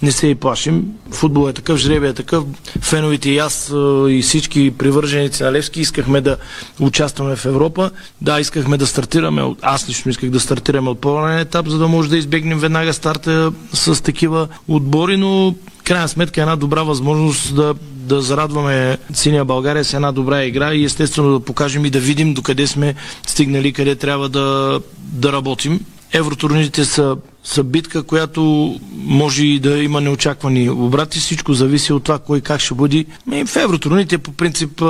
не 0.03 0.13
се 0.13 0.27
и 0.27 0.35
плашим. 0.35 0.85
Футбол 1.11 1.49
е 1.49 1.53
такъв, 1.53 1.79
жребия 1.79 2.11
е 2.11 2.15
такъв. 2.15 2.45
Феновите 2.81 3.31
и 3.31 3.39
аз 3.39 3.73
а, 3.73 4.07
и 4.11 4.23
всички 4.23 4.71
привърженици 4.71 5.43
на 5.43 5.53
Левски 5.53 5.81
искахме 5.81 6.21
да 6.21 6.37
участваме 6.81 7.37
в 7.37 7.47
Европа. 7.47 7.91
Да, 8.21 8.41
искахме 8.41 8.77
да 8.77 8.87
стартираме, 8.87 9.55
аз 9.63 9.89
лично 9.89 10.11
исках 10.11 10.31
да 10.31 10.41
стартираме 10.41 10.91
от 10.91 11.01
по-ранен 11.01 11.39
етап, 11.39 11.69
за 11.69 11.79
да 11.79 11.89
може 11.89 12.11
да 12.11 12.17
избегнем 12.17 12.59
веднага 12.59 12.93
старта 12.93 13.53
с 13.73 14.03
такива 14.03 14.49
отбори, 14.69 15.17
но 15.17 15.55
крайна 15.85 16.09
сметка 16.09 16.41
е 16.41 16.43
една 16.43 16.57
добра 16.57 16.83
възможност 16.83 17.55
да, 17.55 17.75
да 17.81 18.23
зарадваме 18.23 18.99
синия 19.13 19.45
България 19.45 19.85
с 19.85 19.95
една 19.95 20.13
добра 20.13 20.45
игра 20.45 20.75
и 20.75 20.85
естествено 20.85 21.33
да 21.33 21.45
покажем 21.45 21.85
и 21.85 21.91
да 21.91 22.01
видим 22.01 22.35
докъде 22.35 22.67
сме 22.67 22.95
стигнали, 23.27 23.73
къде 23.73 23.97
трябва 23.97 24.29
да, 24.29 24.81
да 24.97 25.33
работим. 25.33 25.81
Евротурнирите 26.13 26.85
са 26.85 27.17
са 27.45 27.65
битка, 27.65 28.03
която 28.03 28.75
може 28.97 29.47
и 29.47 29.59
да 29.59 29.79
има 29.79 30.01
неочаквани 30.01 30.71
обрати. 30.71 31.19
Всичко 31.19 31.55
зависи 31.55 31.93
от 31.93 32.05
това 32.05 32.19
кой 32.19 32.41
как 32.41 32.61
ще 32.61 32.75
бъде. 32.75 33.05
И 33.33 33.45
в 33.45 33.57
евротурните 33.57 34.19
по 34.19 34.33
принцип 34.33 34.81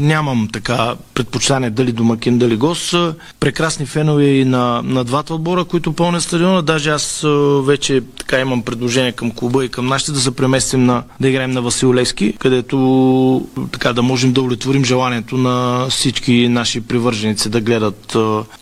нямам 0.00 0.48
така 0.52 0.94
предпочитание 1.14 1.70
дали 1.70 1.92
домакин, 1.92 2.38
дали 2.38 2.56
гос. 2.56 2.94
Прекрасни 3.40 3.86
фенове 3.86 4.24
и 4.24 4.44
на, 4.44 4.82
на 4.84 5.04
двата 5.04 5.34
отбора, 5.34 5.64
които 5.64 5.92
пълнят 5.92 6.22
стадиона. 6.22 6.62
Даже 6.62 6.90
аз 6.90 7.26
вече 7.62 8.02
така 8.18 8.40
имам 8.40 8.62
предложение 8.62 9.12
към 9.12 9.30
клуба 9.30 9.64
и 9.64 9.68
към 9.68 9.86
нашите 9.86 10.12
да 10.12 10.20
се 10.20 10.30
преместим 10.30 10.84
на, 10.84 11.02
да 11.20 11.28
играем 11.28 11.50
на 11.50 11.62
Васил 11.62 11.94
Левски, 11.94 12.34
където 12.38 13.46
така 13.72 13.92
да 13.92 14.02
можем 14.02 14.32
да 14.32 14.40
удовлетворим 14.40 14.84
желанието 14.84 15.36
на 15.36 15.86
всички 15.90 16.48
наши 16.48 16.80
привърженици 16.80 17.48
да 17.48 17.60
гледат 17.60 18.16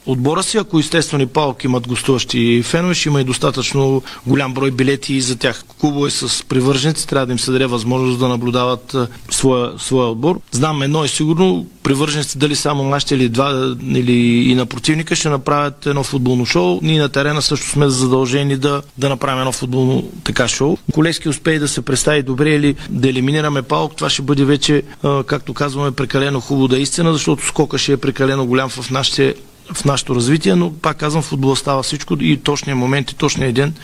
отбора 0.06 0.42
си. 0.42 0.58
Ако 0.58 0.78
естествено 0.78 1.22
и 1.22 1.26
палки 1.26 1.66
имат 1.66 1.88
гостуващи 1.88 2.62
фенове, 2.62 2.91
ще 2.94 3.08
има 3.08 3.20
и 3.20 3.24
достатъчно 3.24 4.02
голям 4.26 4.54
брой 4.54 4.70
билети 4.70 5.20
за 5.20 5.36
тях. 5.38 5.64
Клубове 5.80 6.10
с 6.10 6.44
привърженици 6.48 7.06
трябва 7.06 7.26
да 7.26 7.32
им 7.32 7.38
се 7.38 7.52
даде 7.52 7.66
възможност 7.66 8.18
да 8.18 8.28
наблюдават 8.28 8.96
своя, 9.30 9.72
своя 9.78 10.08
отбор. 10.08 10.40
Знам 10.50 10.82
едно 10.82 11.04
е 11.04 11.08
сигурно, 11.08 11.66
привърженици 11.82 12.38
дали 12.38 12.56
само 12.56 12.82
нашите 12.82 13.14
или 13.14 13.28
два 13.28 13.76
или 13.94 14.12
и 14.50 14.54
на 14.54 14.66
противника 14.66 15.16
ще 15.16 15.28
направят 15.28 15.86
едно 15.86 16.02
футболно 16.02 16.46
шоу. 16.46 16.78
Ние 16.82 17.00
на 17.00 17.08
терена 17.08 17.42
също 17.42 17.68
сме 17.68 17.88
задължени 17.88 18.56
да, 18.56 18.82
да 18.98 19.08
направим 19.08 19.38
едно 19.38 19.52
футболно 19.52 20.10
така 20.24 20.48
шоу. 20.48 20.76
Колески 20.92 21.28
успее 21.28 21.58
да 21.58 21.68
се 21.68 21.82
представи 21.82 22.22
добре 22.22 22.54
или 22.54 22.74
да 22.90 23.08
елиминираме 23.08 23.62
палк, 23.62 23.96
това 23.96 24.10
ще 24.10 24.22
бъде 24.22 24.44
вече, 24.44 24.82
както 25.26 25.54
казваме, 25.54 25.92
прекалено 25.92 26.40
хубаво 26.40 26.68
да 26.68 26.78
е 26.78 26.80
истина, 26.80 27.12
защото 27.12 27.46
скока 27.46 27.78
ще 27.78 27.92
е 27.92 27.96
прекалено 27.96 28.46
голям 28.46 28.68
в 28.68 28.90
нашите 28.90 29.34
в 29.74 29.84
нашето 29.84 30.14
развитие, 30.14 30.54
но 30.54 30.72
пак 30.72 30.96
казвам, 30.96 31.22
футбола 31.22 31.56
става 31.56 31.82
всичко 31.82 32.16
и 32.20 32.36
точния 32.36 32.76
момент 32.76 33.10
и 33.10 33.16
точния 33.16 33.52
ден 33.52 33.74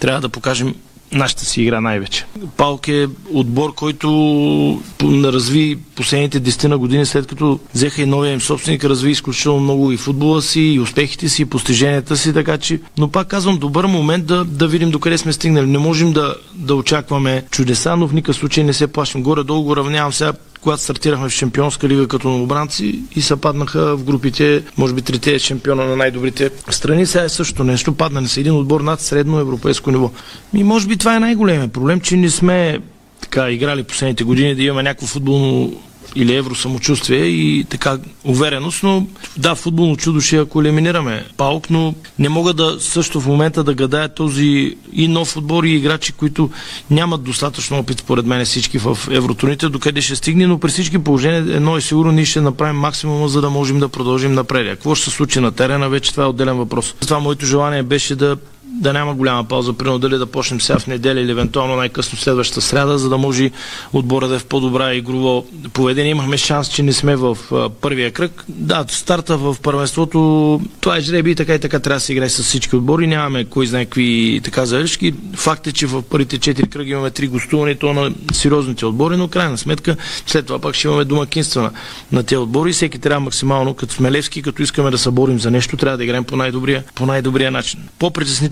трябва 0.00 0.20
да 0.20 0.28
покажем 0.28 0.74
нашата 1.12 1.44
си 1.44 1.62
игра 1.62 1.80
най-вече. 1.80 2.24
Палк 2.56 2.88
е 2.88 3.08
отбор, 3.32 3.74
който 3.74 4.82
разви 5.02 5.78
последните 5.94 6.40
10 6.40 6.68
на 6.68 6.78
години, 6.78 7.06
след 7.06 7.26
като 7.26 7.60
взеха 7.74 8.02
и 8.02 8.06
новия 8.06 8.32
им 8.32 8.40
собственик, 8.40 8.84
разви 8.84 9.10
изключително 9.10 9.60
много 9.60 9.92
и 9.92 9.96
футбола 9.96 10.42
си, 10.42 10.60
и 10.60 10.80
успехите 10.80 11.28
си, 11.28 11.42
и 11.42 11.46
постиженията 11.46 12.16
си, 12.16 12.32
така 12.32 12.58
че, 12.58 12.80
но 12.98 13.08
пак 13.08 13.28
казвам, 13.28 13.58
добър 13.58 13.86
момент 13.86 14.26
да, 14.26 14.44
да 14.44 14.68
видим 14.68 14.90
докъде 14.90 15.18
сме 15.18 15.32
стигнали. 15.32 15.66
Не 15.66 15.78
можем 15.78 16.12
да, 16.12 16.34
да 16.54 16.74
очакваме 16.74 17.44
чудеса, 17.50 17.96
но 17.96 18.08
в 18.08 18.12
никакъв 18.12 18.36
случай 18.36 18.64
не 18.64 18.72
се 18.72 18.86
плашим. 18.86 19.22
Горе-долу 19.22 19.62
го 19.62 19.76
равнявам 19.76 20.12
сега 20.12 20.32
когато 20.66 20.82
стартирахме 20.82 21.28
в 21.28 21.32
Шампионска 21.32 21.88
лига 21.88 22.08
като 22.08 22.28
новобранци 22.28 23.02
и 23.16 23.22
се 23.22 23.36
паднаха 23.36 23.96
в 23.96 24.04
групите, 24.04 24.62
може 24.78 24.94
би 24.94 25.02
трите 25.02 25.38
шампиона 25.38 25.84
на 25.84 25.96
най-добрите 25.96 26.50
страни. 26.70 27.06
Сега 27.06 27.24
е 27.24 27.28
същото 27.28 27.64
нещо. 27.64 27.94
Паднали 27.94 28.28
са 28.28 28.40
един 28.40 28.56
отбор 28.56 28.80
над 28.80 29.00
средно 29.00 29.38
европейско 29.38 29.90
ниво. 29.90 30.10
И 30.54 30.64
може 30.64 30.86
би 30.86 30.96
това 30.96 31.16
е 31.16 31.20
най-големият 31.20 31.72
проблем, 31.72 32.00
че 32.00 32.16
не 32.16 32.30
сме 32.30 32.78
така 33.20 33.50
играли 33.50 33.82
последните 33.82 34.24
години 34.24 34.54
да 34.54 34.62
имаме 34.62 34.82
някакво 34.82 35.06
футболно 35.06 35.80
или 36.16 36.34
евро 36.34 36.54
самочувствие 36.54 37.24
и 37.24 37.64
така 37.64 37.98
увереност, 38.24 38.82
но 38.82 39.06
да, 39.36 39.54
футболно 39.54 39.96
чудо 39.96 40.20
ще 40.20 40.36
ако 40.36 40.60
елиминираме 40.60 41.24
Паук, 41.36 41.70
но 41.70 41.94
не 42.18 42.28
мога 42.28 42.54
да 42.54 42.76
също 42.80 43.20
в 43.20 43.26
момента 43.26 43.64
да 43.64 43.74
гадая 43.74 44.08
този 44.08 44.76
и 44.92 45.08
нов 45.08 45.36
отбор 45.36 45.64
и 45.64 45.70
играчи, 45.70 46.12
които 46.12 46.50
нямат 46.90 47.22
достатъчно 47.22 47.78
опит, 47.78 47.98
според 47.98 48.26
мен 48.26 48.44
всички 48.44 48.78
в 48.78 48.98
евротурните, 49.10 49.68
докъде 49.68 50.00
ще 50.00 50.16
стигне, 50.16 50.46
но 50.46 50.58
при 50.58 50.68
всички 50.68 50.98
положения 50.98 51.56
едно 51.56 51.76
е 51.76 51.80
сигурно, 51.80 52.12
ние 52.12 52.24
ще 52.24 52.40
направим 52.40 52.76
максимума, 52.76 53.28
за 53.28 53.40
да 53.40 53.50
можем 53.50 53.78
да 53.78 53.88
продължим 53.88 54.32
напред. 54.32 54.68
Какво 54.68 54.94
ще 54.94 55.10
се 55.10 55.16
случи 55.16 55.40
на 55.40 55.52
терена, 55.52 55.88
вече 55.88 56.10
това 56.10 56.24
е 56.24 56.26
отделен 56.26 56.56
въпрос. 56.56 56.94
Това 57.00 57.18
моето 57.18 57.46
желание 57.46 57.82
беше 57.82 58.16
да 58.16 58.36
да 58.66 58.92
няма 58.92 59.14
голяма 59.14 59.44
пауза, 59.44 59.72
примерно 59.72 59.98
дали 59.98 60.18
да 60.18 60.26
почнем 60.26 60.60
сега 60.60 60.78
в 60.78 60.86
неделя 60.86 61.20
или 61.20 61.30
евентуално 61.30 61.76
най-късно 61.76 62.18
следващата 62.18 62.60
сряда, 62.60 62.98
за 62.98 63.08
да 63.08 63.18
може 63.18 63.50
отбора 63.92 64.28
да 64.28 64.36
е 64.36 64.38
в 64.38 64.46
по-добра 64.46 64.94
игрово 64.94 65.46
поведение. 65.72 66.10
Имахме 66.10 66.36
шанс, 66.36 66.68
че 66.68 66.82
не 66.82 66.92
сме 66.92 67.16
в 67.16 67.38
а, 67.52 67.68
първия 67.68 68.10
кръг. 68.10 68.44
Да, 68.48 68.84
старта 68.88 69.36
в 69.36 69.56
първенството, 69.62 70.60
това 70.80 70.96
е 70.96 71.00
жреби 71.00 71.30
и 71.30 71.34
така 71.34 71.54
и 71.54 71.58
така 71.58 71.80
трябва 71.80 71.96
да 71.96 72.00
се 72.00 72.12
играе 72.12 72.28
с 72.28 72.42
всички 72.42 72.76
отбори. 72.76 73.06
Нямаме 73.06 73.44
кой 73.44 73.66
знае 73.66 73.84
какви 73.84 74.40
така 74.44 74.66
залежки. 74.66 75.14
Факт 75.36 75.66
е, 75.66 75.72
че 75.72 75.86
в 75.86 76.02
първите 76.02 76.38
четири 76.38 76.68
кръги 76.68 76.90
имаме 76.90 77.10
три 77.10 77.28
гостувани, 77.28 77.74
то 77.74 77.92
на 77.92 78.12
сериозните 78.32 78.86
отбори, 78.86 79.16
но 79.16 79.28
крайна 79.28 79.58
сметка 79.58 79.96
след 80.26 80.46
това 80.46 80.58
пак 80.58 80.74
ще 80.74 80.88
имаме 80.88 81.04
домакинства 81.04 81.62
на, 81.62 81.70
на 82.12 82.22
тези 82.22 82.36
отбори. 82.36 82.72
Всеки 82.72 82.98
трябва 82.98 83.20
максимално, 83.20 83.74
като 83.74 83.94
сме 83.94 84.12
левски, 84.12 84.42
като 84.42 84.62
искаме 84.62 84.90
да 84.90 84.98
се 84.98 85.10
борим 85.10 85.38
за 85.38 85.50
нещо, 85.50 85.76
трябва 85.76 85.98
да 85.98 86.04
играем 86.04 86.24
по 86.24 86.36
най-добрия, 86.36 86.84
по 86.94 87.06
най-добрия 87.06 87.50
начин. 87.50 87.80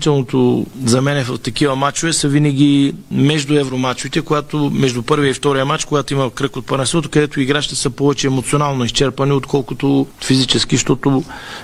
По-притеснителното 0.05 0.65
за 0.85 1.01
мен 1.01 1.17
е 1.17 1.23
в 1.23 1.37
такива 1.37 1.75
матчове 1.75 2.13
са 2.13 2.27
винаги 2.27 2.93
между 3.11 3.55
евромачовете, 3.55 4.21
когато 4.21 4.71
между 4.73 5.03
първия 5.03 5.29
и 5.29 5.33
втория 5.33 5.65
матч, 5.65 5.85
когато 5.85 6.13
има 6.13 6.31
кръг 6.31 6.55
от 6.55 6.65
първенството, 6.65 7.09
където 7.09 7.41
играчите 7.41 7.75
са 7.75 7.89
повече 7.89 8.27
емоционално 8.27 8.85
изчерпани, 8.85 9.31
отколкото 9.31 10.07
физически, 10.21 10.75
защото 10.75 11.23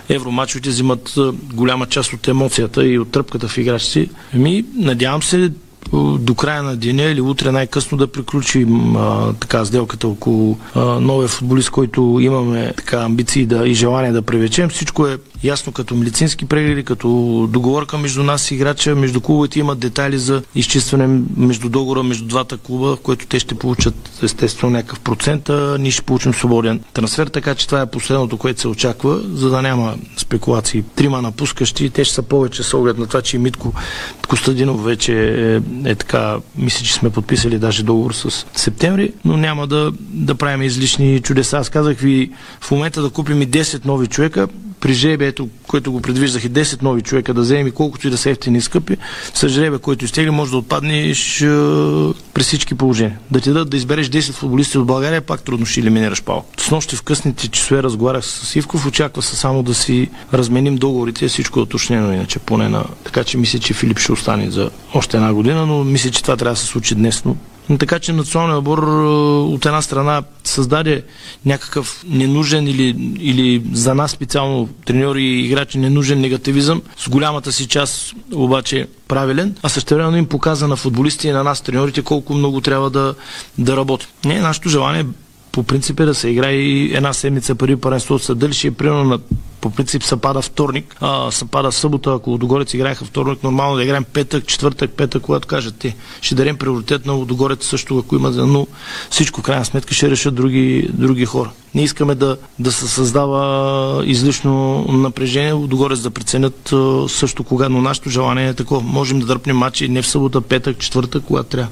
евромачовете 0.09 0.69
взимат 0.69 1.15
голяма 1.53 1.85
част 1.85 2.13
от 2.13 2.27
емоцията 2.27 2.87
и 2.87 2.99
от 2.99 3.11
тръпката 3.11 3.47
в 3.47 3.57
играчите. 3.57 4.09
Ми, 4.33 4.65
надявам 4.75 5.23
се 5.23 5.51
до 6.19 6.35
края 6.35 6.63
на 6.63 6.75
деня 6.75 7.03
или 7.03 7.21
утре 7.21 7.51
най-късно 7.51 7.97
да 7.97 8.07
приключим 8.07 8.95
а, 8.95 9.33
така 9.33 9.65
сделката 9.65 10.07
около 10.07 10.57
а, 10.75 10.79
новия 10.79 11.27
футболист, 11.27 11.69
който 11.69 12.17
имаме 12.21 12.73
така 12.77 12.97
амбиции 12.97 13.45
да, 13.45 13.67
и 13.67 13.73
желание 13.73 14.11
да 14.11 14.21
привлечем. 14.21 14.69
Всичко 14.69 15.07
е 15.07 15.17
ясно 15.43 15.73
като 15.73 15.95
медицински 15.95 16.45
прегледи, 16.45 16.83
като 16.83 17.07
договорка 17.51 17.97
между 17.97 18.23
нас 18.23 18.51
и 18.51 18.55
играча, 18.55 18.95
между 18.95 19.21
клубовете 19.21 19.59
имат 19.59 19.79
детайли 19.79 20.17
за 20.17 20.43
изчистване 20.55 21.21
между 21.37 21.69
договора 21.69 22.03
между 22.03 22.25
двата 22.25 22.57
клуба, 22.57 22.97
което 23.03 23.27
те 23.27 23.39
ще 23.39 23.55
получат 23.55 23.95
естествено 24.23 24.73
някакъв 24.73 24.99
процент, 24.99 25.49
а 25.49 25.77
ние 25.79 25.91
ще 25.91 26.01
получим 26.01 26.33
свободен 26.33 26.79
трансфер, 26.93 27.27
така 27.27 27.55
че 27.55 27.67
това 27.67 27.81
е 27.81 27.85
последното, 27.85 28.37
което 28.37 28.61
се 28.61 28.67
очаква, 28.67 29.21
за 29.33 29.49
да 29.49 29.61
няма 29.61 29.95
спекулации. 30.17 30.83
Трима 30.95 31.21
напускащи, 31.21 31.89
те 31.89 32.03
ще 32.03 32.15
са 32.15 32.21
повече 32.21 32.63
с 32.63 32.73
оглед 32.73 32.97
на 32.97 33.07
това, 33.07 33.21
че 33.21 33.37
Митко 33.37 33.73
Костадинов 34.27 34.83
вече 34.83 35.13
е, 35.13 35.59
е 35.85 35.95
така, 35.95 36.37
мисля, 36.57 36.85
че 36.85 36.93
сме 36.93 37.09
подписали 37.09 37.59
даже 37.59 37.83
договор 37.83 38.13
с 38.13 38.45
септември, 38.53 39.13
но 39.25 39.37
няма 39.37 39.67
да, 39.67 39.91
да 39.99 40.35
правим 40.35 40.61
излишни 40.61 41.21
чудеса. 41.21 41.57
Аз 41.57 41.69
казах 41.69 41.97
ви 41.97 42.31
в 42.61 42.71
момента 42.71 43.01
да 43.01 43.09
купим 43.09 43.41
и 43.41 43.47
10 43.47 43.85
нови 43.85 44.07
човека, 44.07 44.47
при 44.81 44.93
жребието, 44.93 45.49
което 45.67 45.91
го 45.91 46.01
предвиждах 46.01 46.43
и 46.43 46.51
10 46.51 46.81
нови 46.81 47.01
човека 47.01 47.33
да 47.33 47.41
вземем 47.41 47.67
и 47.67 47.71
колкото 47.71 48.07
и 48.07 48.09
да 48.09 48.17
са 48.17 48.29
ефтини 48.29 48.61
скъпи, 48.61 48.97
с 49.33 49.49
жребия, 49.49 49.79
който 49.79 50.05
изтегли, 50.05 50.29
може 50.29 50.51
да 50.51 50.57
отпаднеш 50.57 51.41
е, 51.41 51.45
при 52.33 52.43
всички 52.43 52.75
положения. 52.75 53.19
Да 53.31 53.41
ти 53.41 53.49
дадат 53.49 53.69
да 53.69 53.77
избереш 53.77 54.07
10 54.07 54.31
футболисти 54.31 54.77
от 54.77 54.85
България, 54.85 55.21
пак 55.21 55.41
трудно 55.41 55.65
ще 55.65 55.79
елиминираш 55.79 56.23
пал. 56.23 56.45
С 56.57 56.71
нощи 56.71 56.95
в 56.95 57.01
късните 57.01 57.47
часове 57.47 57.83
разговарях 57.83 58.25
с 58.25 58.55
Ивков, 58.55 58.85
очаква 58.85 59.21
се 59.21 59.35
само 59.35 59.63
да 59.63 59.73
си 59.73 60.09
разменим 60.33 60.75
договорите, 60.75 61.27
всичко 61.27 61.59
е 61.59 61.63
уточнено 61.63 62.13
иначе 62.13 62.39
поне 62.39 62.69
на... 62.69 62.85
Така 63.03 63.23
че 63.23 63.37
мисля, 63.37 63.59
че 63.59 63.73
Филип 63.73 63.99
ще 63.99 64.11
остане 64.11 64.51
за 64.51 64.69
още 64.93 65.17
една 65.17 65.33
година, 65.33 65.65
но 65.65 65.83
мисля, 65.83 66.11
че 66.11 66.21
това 66.21 66.37
трябва 66.37 66.53
да 66.53 66.59
се 66.59 66.65
случи 66.65 66.95
днес, 66.95 67.25
но 67.25 67.35
така 67.79 67.99
че 67.99 68.13
националният 68.13 68.57
отбор 68.57 68.83
от 69.53 69.65
една 69.65 69.81
страна 69.81 70.23
създаде 70.43 71.03
някакъв 71.45 72.03
ненужен 72.07 72.67
или, 72.67 73.15
или 73.19 73.63
за 73.73 73.95
нас 73.95 74.11
специално 74.11 74.69
треньори 74.85 75.23
и 75.23 75.45
играчи 75.45 75.77
ненужен 75.77 76.21
негативизъм, 76.21 76.81
с 76.97 77.09
голямата 77.09 77.51
си 77.51 77.67
част 77.67 78.13
обаче 78.33 78.87
правилен, 79.07 79.55
а 79.63 79.69
също 79.69 79.95
време 79.95 80.17
им 80.17 80.25
показа 80.25 80.67
на 80.67 80.75
футболисти 80.75 81.27
и 81.27 81.31
на 81.31 81.43
нас 81.43 81.61
треньорите 81.61 82.01
колко 82.01 82.33
много 82.33 82.61
трябва 82.61 82.89
да, 82.89 83.15
да 83.57 83.77
работим. 83.77 84.09
Не, 84.25 84.39
нашето 84.39 84.69
желание 84.69 85.05
по 85.51 85.63
принцип 85.63 85.99
е 85.99 86.05
да 86.05 86.15
се 86.15 86.29
играе 86.29 86.53
и 86.53 86.95
една 86.95 87.13
седмица 87.13 87.55
преди 87.55 87.75
паренство 87.75 88.15
от 88.15 88.29
е 88.63 88.71
примерно 88.71 89.03
на 89.03 89.19
по 89.61 89.69
принцип 89.69 90.03
се 90.03 90.17
пада 90.17 90.41
вторник, 90.41 90.95
а, 91.01 91.31
се 91.31 91.45
пада 91.45 91.71
събота, 91.71 92.13
ако 92.13 92.29
Лудогорец 92.29 92.73
играеха 92.73 93.05
вторник, 93.05 93.43
нормално 93.43 93.75
да 93.75 93.83
играем 93.83 94.03
петък, 94.03 94.47
четвъртък, 94.47 94.91
петък, 94.91 95.23
когато 95.23 95.47
кажат 95.47 95.75
те. 95.79 95.95
Ще 96.21 96.35
дадем 96.35 96.57
приоритет 96.57 97.05
на 97.05 97.13
Лудогорец 97.13 97.65
също, 97.65 97.97
ако 97.97 98.15
има, 98.15 98.29
но 98.29 98.67
всичко 99.09 99.41
в 99.41 99.43
крайна 99.43 99.65
сметка 99.65 99.93
ще 99.93 100.09
решат 100.09 100.35
други, 100.35 100.89
други 100.93 101.25
хора. 101.25 101.51
Не 101.75 101.83
искаме 101.83 102.15
да, 102.15 102.37
да 102.59 102.71
се 102.71 102.87
създава 102.87 104.05
излишно 104.05 104.85
напрежение, 104.89 105.51
Лудогорец 105.51 105.99
да 105.99 106.11
преценят 106.11 106.73
също 107.07 107.43
кога, 107.43 107.69
но 107.69 107.81
нашето 107.81 108.09
желание 108.09 108.47
е 108.47 108.53
такова. 108.53 108.81
Можем 108.81 109.19
да 109.19 109.25
дърпнем 109.25 109.57
матчи 109.57 109.89
не 109.89 110.01
в 110.01 110.07
събота, 110.07 110.41
петък, 110.41 110.77
четвъртък, 110.77 111.23
когато 111.27 111.49
трябва. 111.49 111.69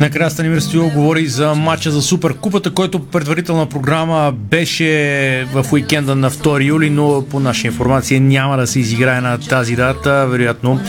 Накрая 0.00 0.30
Станимир 0.30 0.60
Стоилов 0.60 0.92
говори 0.92 1.26
за 1.26 1.54
матча 1.54 1.90
за 1.90 2.02
Суперкупата, 2.02 2.70
който 2.70 3.06
предварителна 3.06 3.66
програма 3.66 4.32
беше 4.32 5.46
в 5.52 5.72
уикенда 5.72 6.14
на 6.14 6.30
2 6.30 6.64
юли, 6.64 6.90
но 6.90 7.24
по 7.30 7.40
наша 7.40 7.66
информация 7.66 8.20
няма 8.20 8.56
да 8.56 8.66
се 8.66 8.80
изиграе 8.80 9.20
на 9.20 9.38
тази 9.38 9.76
дата. 9.76 10.26
Вероятно 10.26 10.80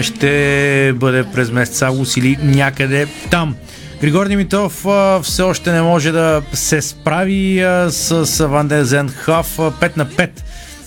ще 0.00 0.92
бъде 0.96 1.24
през 1.24 1.50
месец 1.50 1.82
август 1.82 2.16
или 2.16 2.38
някъде 2.42 3.06
там. 3.30 3.54
Григор 4.00 4.28
Димитров 4.28 4.86
все 5.22 5.42
още 5.42 5.72
не 5.72 5.82
може 5.82 6.12
да 6.12 6.42
се 6.52 6.82
справи 6.82 7.64
с 7.88 8.46
Ван 8.46 8.68
Дезен 8.68 9.08
Хав 9.08 9.56
5 9.56 9.96
на 9.96 10.06
5 10.06 10.30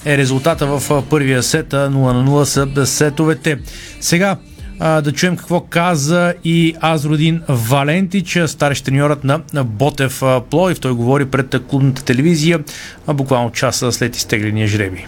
е 0.05 0.17
резултата 0.17 0.65
в 0.65 1.03
първия 1.09 1.43
сет, 1.43 1.69
0 1.69 1.89
на 1.89 2.31
0 2.31 2.43
са 2.43 2.85
сетовете. 2.85 3.59
Сега 4.01 4.37
а, 4.79 5.01
да 5.01 5.11
чуем 5.11 5.37
какво 5.37 5.61
каза 5.61 6.33
и 6.43 6.75
Азродин 6.81 7.41
Валентич, 7.49 8.39
старещ 8.47 8.85
треньорът 8.85 9.23
на, 9.23 9.63
Ботев 9.63 10.23
Плоев. 10.49 10.79
Той 10.79 10.91
говори 10.91 11.25
пред 11.25 11.55
клубната 11.67 12.03
телевизия 12.03 12.59
буквално 13.07 13.51
часа 13.51 13.91
след 13.91 14.15
изтегления 14.15 14.67
жреби. 14.67 15.05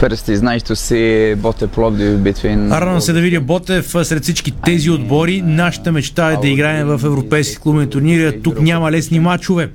First 0.00 0.28
is 0.28 0.42
nice 0.42 0.62
to 0.62 0.74
see. 0.74 1.34
Радвам 2.70 3.00
се 3.00 3.12
да 3.12 3.20
видя 3.20 3.40
Ботев 3.40 3.94
сред 4.02 4.22
всички 4.22 4.50
тези 4.50 4.90
отбори. 4.90 5.42
Нашата 5.42 5.92
мечта 5.92 6.32
е 6.32 6.36
да 6.36 6.48
играем 6.48 6.86
в 6.86 7.00
европейски 7.04 7.56
клубни 7.56 7.90
турнири. 7.90 8.42
Тук 8.42 8.60
няма 8.60 8.92
лесни 8.92 9.20
матчове. 9.20 9.70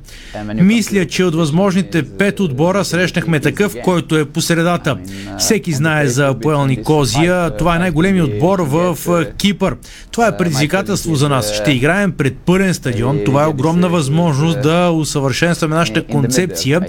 Мисля, 0.54 1.06
че 1.06 1.24
от 1.24 1.36
възможните 1.36 2.04
пет 2.04 2.40
отбора 2.40 2.86
срещнахме 2.86 3.40
такъв, 3.40 3.76
който 3.84 4.18
е 4.18 4.26
по 4.26 4.42
средата. 4.42 4.98
Всеки 5.38 5.74
знае 5.74 6.08
за 6.08 6.36
Поел 6.42 6.66
Никозия. 6.66 7.58
Това 7.58 7.76
е 7.76 7.80
най-големият 7.80 8.28
отбор 8.28 8.60
в 8.60 8.98
Кипър. 9.38 9.76
Това 10.12 10.28
е 10.28 10.38
предизвикателство 10.38 11.16
за 11.16 11.30
нас. 11.30 11.54
Ще 11.54 11.72
играем 11.72 12.12
пред 12.12 12.38
пълен 12.38 12.74
стадион. 12.74 13.20
Това 13.26 13.44
е 13.44 13.48
огромна 13.48 13.90
възможност 13.90 14.62
да 14.62 14.92
усъвършенстваме 14.92 15.76
нашата 15.76 16.04
концепция 16.08 16.82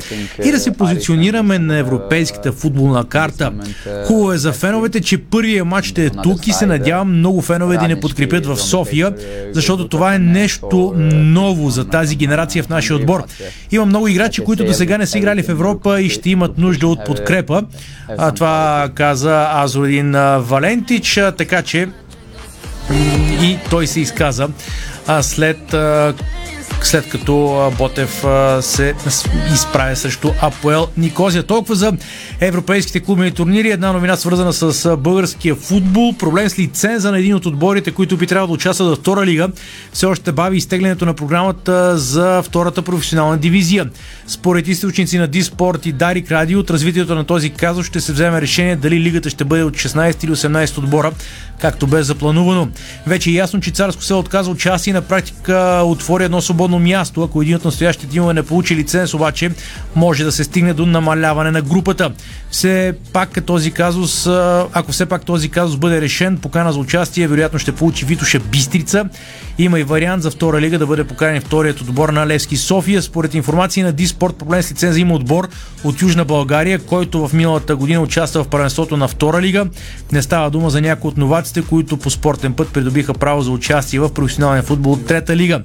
и 0.45 0.51
да 0.51 0.59
се 0.59 0.73
позиционираме 0.73 1.59
на 1.59 1.77
европейската 1.77 2.53
футболна 2.53 3.05
карта 3.05 3.22
карта. 3.23 3.53
Хубаво 4.07 4.33
е 4.33 4.39
за 4.39 4.53
феновете, 4.53 5.01
че 5.01 5.19
първият 5.19 5.67
матч 5.67 5.87
ще 5.87 6.05
е 6.05 6.11
тук 6.11 6.47
и 6.47 6.53
се 6.53 6.67
надявам 6.67 7.19
много 7.19 7.43
фенове 7.43 7.77
да 7.77 7.89
не 7.89 8.01
подкрепят 8.01 8.47
в 8.47 8.57
София, 8.57 9.15
защото 9.53 9.89
това 9.89 10.15
е 10.15 10.19
нещо 10.19 10.95
ново 11.13 11.71
за 11.71 11.85
тази 11.85 12.17
генерация 12.17 12.63
в 12.63 12.69
нашия 12.69 12.97
отбор. 12.97 13.25
Има 13.71 13.87
много 13.87 14.09
играчи, 14.09 14.45
които 14.45 14.65
до 14.65 14.73
сега 14.73 14.99
не 14.99 15.07
са 15.07 15.19
играли 15.19 15.43
в 15.43 15.49
Европа 15.49 16.01
и 16.01 16.11
ще 16.11 16.31
имат 16.31 16.59
нужда 16.59 16.87
от 16.87 17.05
подкрепа. 17.05 17.63
А, 18.19 18.33
това 18.33 18.89
каза 18.95 19.49
Азорин 19.53 20.13
Валентич, 20.39 21.21
така 21.39 21.63
че 21.63 21.89
и 23.43 23.59
той 23.71 23.87
се 23.87 24.01
изказа 24.01 24.49
а 25.07 25.23
след 25.23 25.75
след 26.87 27.09
като 27.09 27.73
Ботев 27.79 28.25
се 28.61 28.95
изправя 29.55 29.97
срещу 29.97 30.31
Апоел 30.41 30.89
Никозия. 30.97 31.43
Толкова 31.43 31.75
за 31.75 31.93
европейските 32.41 33.01
клубни 33.01 33.31
турнири. 33.31 33.71
Една 33.71 33.93
новина 33.93 34.17
свързана 34.17 34.53
с 34.53 34.97
българския 34.97 35.55
футбол. 35.55 36.13
Проблем 36.19 36.49
с 36.49 36.59
лиценза 36.59 37.11
на 37.11 37.19
един 37.19 37.35
от 37.35 37.47
отборите, 37.47 37.91
които 37.91 38.17
би 38.17 38.27
трябвало 38.27 38.47
да 38.47 38.53
участват 38.53 38.89
във 38.89 38.99
втора 38.99 39.27
лига. 39.27 39.49
Все 39.93 40.07
още 40.07 40.33
бави 40.33 40.57
изтеглянето 40.57 41.07
на 41.07 41.15
програмата 41.15 41.99
за 41.99 42.43
втората 42.43 42.83
професионална 42.83 43.39
дивизия. 43.39 43.91
Според 44.27 44.69
източници 44.69 45.19
на 45.19 45.29
Диспорт 45.29 45.87
и 45.87 45.93
Дарик 45.93 46.31
Радио, 46.31 46.61
от 46.61 46.71
развитието 46.71 47.15
на 47.15 47.25
този 47.25 47.51
казус 47.51 47.87
ще 47.87 48.01
се 48.01 48.13
вземе 48.13 48.41
решение 48.41 48.77
дали 48.77 49.01
лигата 49.01 49.31
ще 49.31 49.45
бъде 49.45 49.63
от 49.63 49.75
16 49.75 50.25
или 50.25 50.33
18 50.33 50.79
отбора, 50.79 51.13
както 51.61 51.87
бе 51.87 52.03
запланувано. 52.03 52.69
Вече 53.07 53.31
е 53.31 53.33
ясно, 53.33 53.61
че 53.61 53.71
Царско 53.71 54.03
се 54.03 54.15
отказва 54.15 54.53
участие 54.53 54.93
на 54.93 55.03
практика 55.03 55.83
отвори 55.85 56.25
едно 56.25 56.41
свободно 56.41 56.72
основно 56.73 56.91
място. 56.91 57.23
Ако 57.23 57.43
един 57.43 57.57
от 57.57 57.65
настоящите 57.65 58.07
тимове 58.07 58.35
не 58.35 58.43
получи 58.43 58.77
лиценз, 58.77 59.15
обаче 59.15 59.51
може 59.95 60.25
да 60.25 60.33
се 60.33 60.45
стигне 60.45 60.75
до 60.75 60.87
намаляване 60.87 61.51
на 61.51 61.63
групата. 61.63 62.13
Все 62.51 62.95
пак 63.13 63.45
този 63.47 63.71
казус, 63.71 64.27
ако 64.73 64.93
все 64.93 65.07
пак 65.07 65.25
този 65.25 65.49
казус 65.49 65.77
бъде 65.77 66.01
решен, 66.01 66.39
покана 66.39 66.73
за 66.73 66.79
участие, 66.79 67.29
вероятно 67.29 67.59
ще 67.59 67.73
получи 67.73 68.05
Витоша 68.05 68.41
Бистрица. 68.41 69.05
Има 69.59 69.81
и 69.81 69.83
вариант 69.83 70.23
за 70.23 70.31
втора 70.31 70.61
лига 70.61 70.79
да 70.79 70.87
бъде 70.87 71.05
поканен 71.05 71.41
вторият 71.41 71.81
отбор 71.81 72.09
на 72.09 72.27
Левски 72.27 72.57
София. 72.57 73.03
Според 73.03 73.35
информация 73.35 73.87
на 73.87 73.93
Диспорт, 73.93 74.37
проблем 74.37 74.63
с 74.63 74.71
лиценза 74.71 75.01
има 75.01 75.15
отбор 75.15 75.49
от 75.85 76.03
Южна 76.03 76.25
България, 76.25 76.79
който 76.79 77.29
в 77.29 77.33
миналата 77.33 77.77
година 77.77 78.01
участва 78.01 78.45
в 78.45 78.49
първенството 78.49 78.97
на 78.97 79.09
втора 79.09 79.43
лига. 79.43 79.67
Не 80.13 80.23
става 80.23 80.51
дума 80.51 80.71
за 80.71 80.81
някои 80.81 81.09
от 81.09 81.17
новаците, 81.17 81.63
които 81.63 81.97
по 81.97 82.11
спортен 82.11 82.53
път 82.53 82.73
придобиха 82.73 83.15
право 83.15 83.43
за 83.43 83.51
участие 83.51 84.01
в 84.01 84.15
професионален 84.15 84.63
футбол 84.63 84.93
от 84.93 85.07
трета 85.07 85.37
лига. 85.37 85.63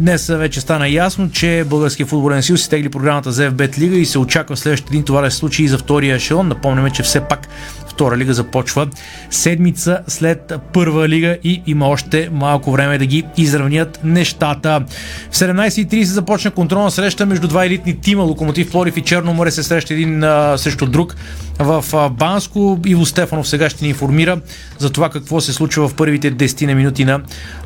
Днес 0.00 0.26
вече 0.26 0.60
стана 0.60 0.88
ясно, 0.88 1.30
че 1.30 1.64
Българския 1.66 2.06
футболен 2.06 2.42
съюз 2.42 2.62
си 2.62 2.70
тегли 2.70 2.88
програмата 2.88 3.32
за 3.32 3.50
FBET 3.50 3.78
лига 3.78 3.96
и 3.96 4.06
се 4.06 4.18
очаква 4.18 4.56
следващия 4.56 4.92
ден 4.92 5.02
това 5.02 5.20
да 5.20 5.30
се 5.30 5.36
случи 5.36 5.64
и 5.64 5.68
за 5.68 5.78
втория 5.78 6.16
ешелон. 6.16 6.48
Напомняме, 6.48 6.90
че 6.90 7.02
все 7.02 7.20
пак 7.20 7.48
втора 7.88 8.16
лига 8.16 8.34
започва 8.34 8.88
седмица 9.30 9.98
след 10.06 10.52
първа 10.72 11.08
лига 11.08 11.38
и 11.44 11.62
има 11.66 11.88
още 11.88 12.28
малко 12.32 12.72
време 12.72 12.98
да 12.98 13.06
ги 13.06 13.24
изравнят 13.36 14.00
нещата. 14.04 14.84
В 15.30 15.34
17.30 15.34 16.02
започна 16.02 16.50
контролна 16.50 16.90
среща 16.90 17.26
между 17.26 17.48
два 17.48 17.64
елитни 17.64 18.00
тима. 18.00 18.22
Локомотив 18.22 18.70
Плорив 18.70 18.96
и 18.96 19.02
Черно 19.02 19.34
море 19.34 19.50
се 19.50 19.62
среща 19.62 19.94
един 19.94 20.24
а, 20.24 20.58
срещу 20.58 20.86
друг 20.86 21.16
в 21.58 21.84
а, 21.92 22.08
Банско. 22.08 22.80
Иво 22.86 23.06
Стефанов 23.06 23.48
сега 23.48 23.70
ще 23.70 23.84
ни 23.84 23.88
информира 23.88 24.40
за 24.78 24.90
това 24.90 25.08
какво 25.10 25.40
се 25.40 25.52
случва 25.52 25.88
в 25.88 25.94
първите 25.94 26.32
10 26.32 26.74
минути 26.74 27.04
на 27.04 27.20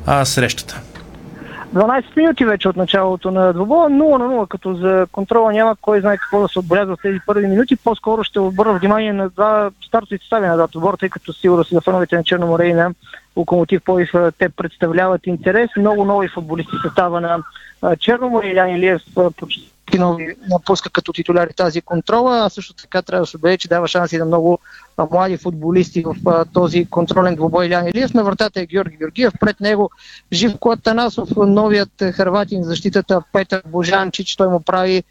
а, 0.07 0.25
срещата. 0.25 0.81
12 1.75 2.17
минути 2.17 2.45
вече 2.45 2.69
от 2.69 2.77
началото 2.77 3.31
на 3.31 3.53
двобоя, 3.53 3.91
0 3.91 4.19
на 4.19 4.25
0, 4.25 4.49
като 4.49 4.75
за 4.75 5.07
контрола 5.13 5.53
няма 5.53 5.77
кой 5.81 6.01
знае 6.01 6.17
какво 6.17 6.41
да 6.41 6.49
се 6.49 6.59
отбелязва 6.59 6.97
в 6.97 7.03
тези 7.03 7.19
първи 7.27 7.47
минути. 7.47 7.77
По-скоро 7.77 8.25
ще 8.25 8.41
обърна 8.41 8.79
внимание 8.79 9.13
на 9.13 9.29
два 9.29 9.71
стартови 9.87 10.19
състави 10.19 10.47
на 10.47 10.57
двата 10.57 10.79
отбора, 10.79 10.97
тъй 10.97 11.09
като 11.09 11.33
сигурно 11.33 11.65
си 11.65 11.75
за 11.75 11.81
феновете 11.81 12.17
на 12.17 12.25
Черно 12.25 12.47
море 12.47 12.67
и 12.67 12.73
на 12.73 12.95
Локомотив 13.37 13.83
Пловдив 13.85 14.11
те 14.39 14.49
представляват 14.49 15.27
интерес. 15.27 15.71
Много 15.77 16.05
нови 16.05 16.29
футболисти 16.29 16.77
състава 16.83 17.21
на 17.21 17.39
Черно 17.97 18.29
море. 18.29 18.49
Илян 18.49 18.71
Илиев 18.71 19.03
почти 19.37 19.70
нови 19.99 20.35
напуска 20.51 20.91
като 20.91 21.13
титуляри 21.13 21.55
тази 21.57 21.81
контрола, 21.81 22.41
а 22.45 22.49
също 22.49 22.75
така 22.75 23.03
трябва 23.03 23.23
да 23.23 23.27
се 23.27 23.37
отбележи, 23.37 23.59
че 23.59 23.69
дава 23.69 23.89
шанси 23.89 24.19
на 24.19 24.25
много 24.25 24.59
млади 25.11 25.37
футболисти 25.37 26.05
в 26.07 26.45
този 26.53 26.85
контролен 26.85 27.35
двубой 27.35 27.67
Илян 27.67 27.89
Илиев. 27.89 28.15
На 28.15 28.25
вратата 28.25 28.61
е 28.61 28.67
Георги 28.67 28.97
Георгиев, 28.97 29.33
пред 29.41 29.61
него 29.61 29.91
Живко 30.33 30.71
Атанасов, 30.71 31.29
новият 31.37 32.03
хърватин 32.13 32.63
защитата 32.63 33.23
Петър 33.33 33.63
Божанчич, 33.67 34.37
той 34.37 34.49
му 34.49 34.61
прави 34.61 35.05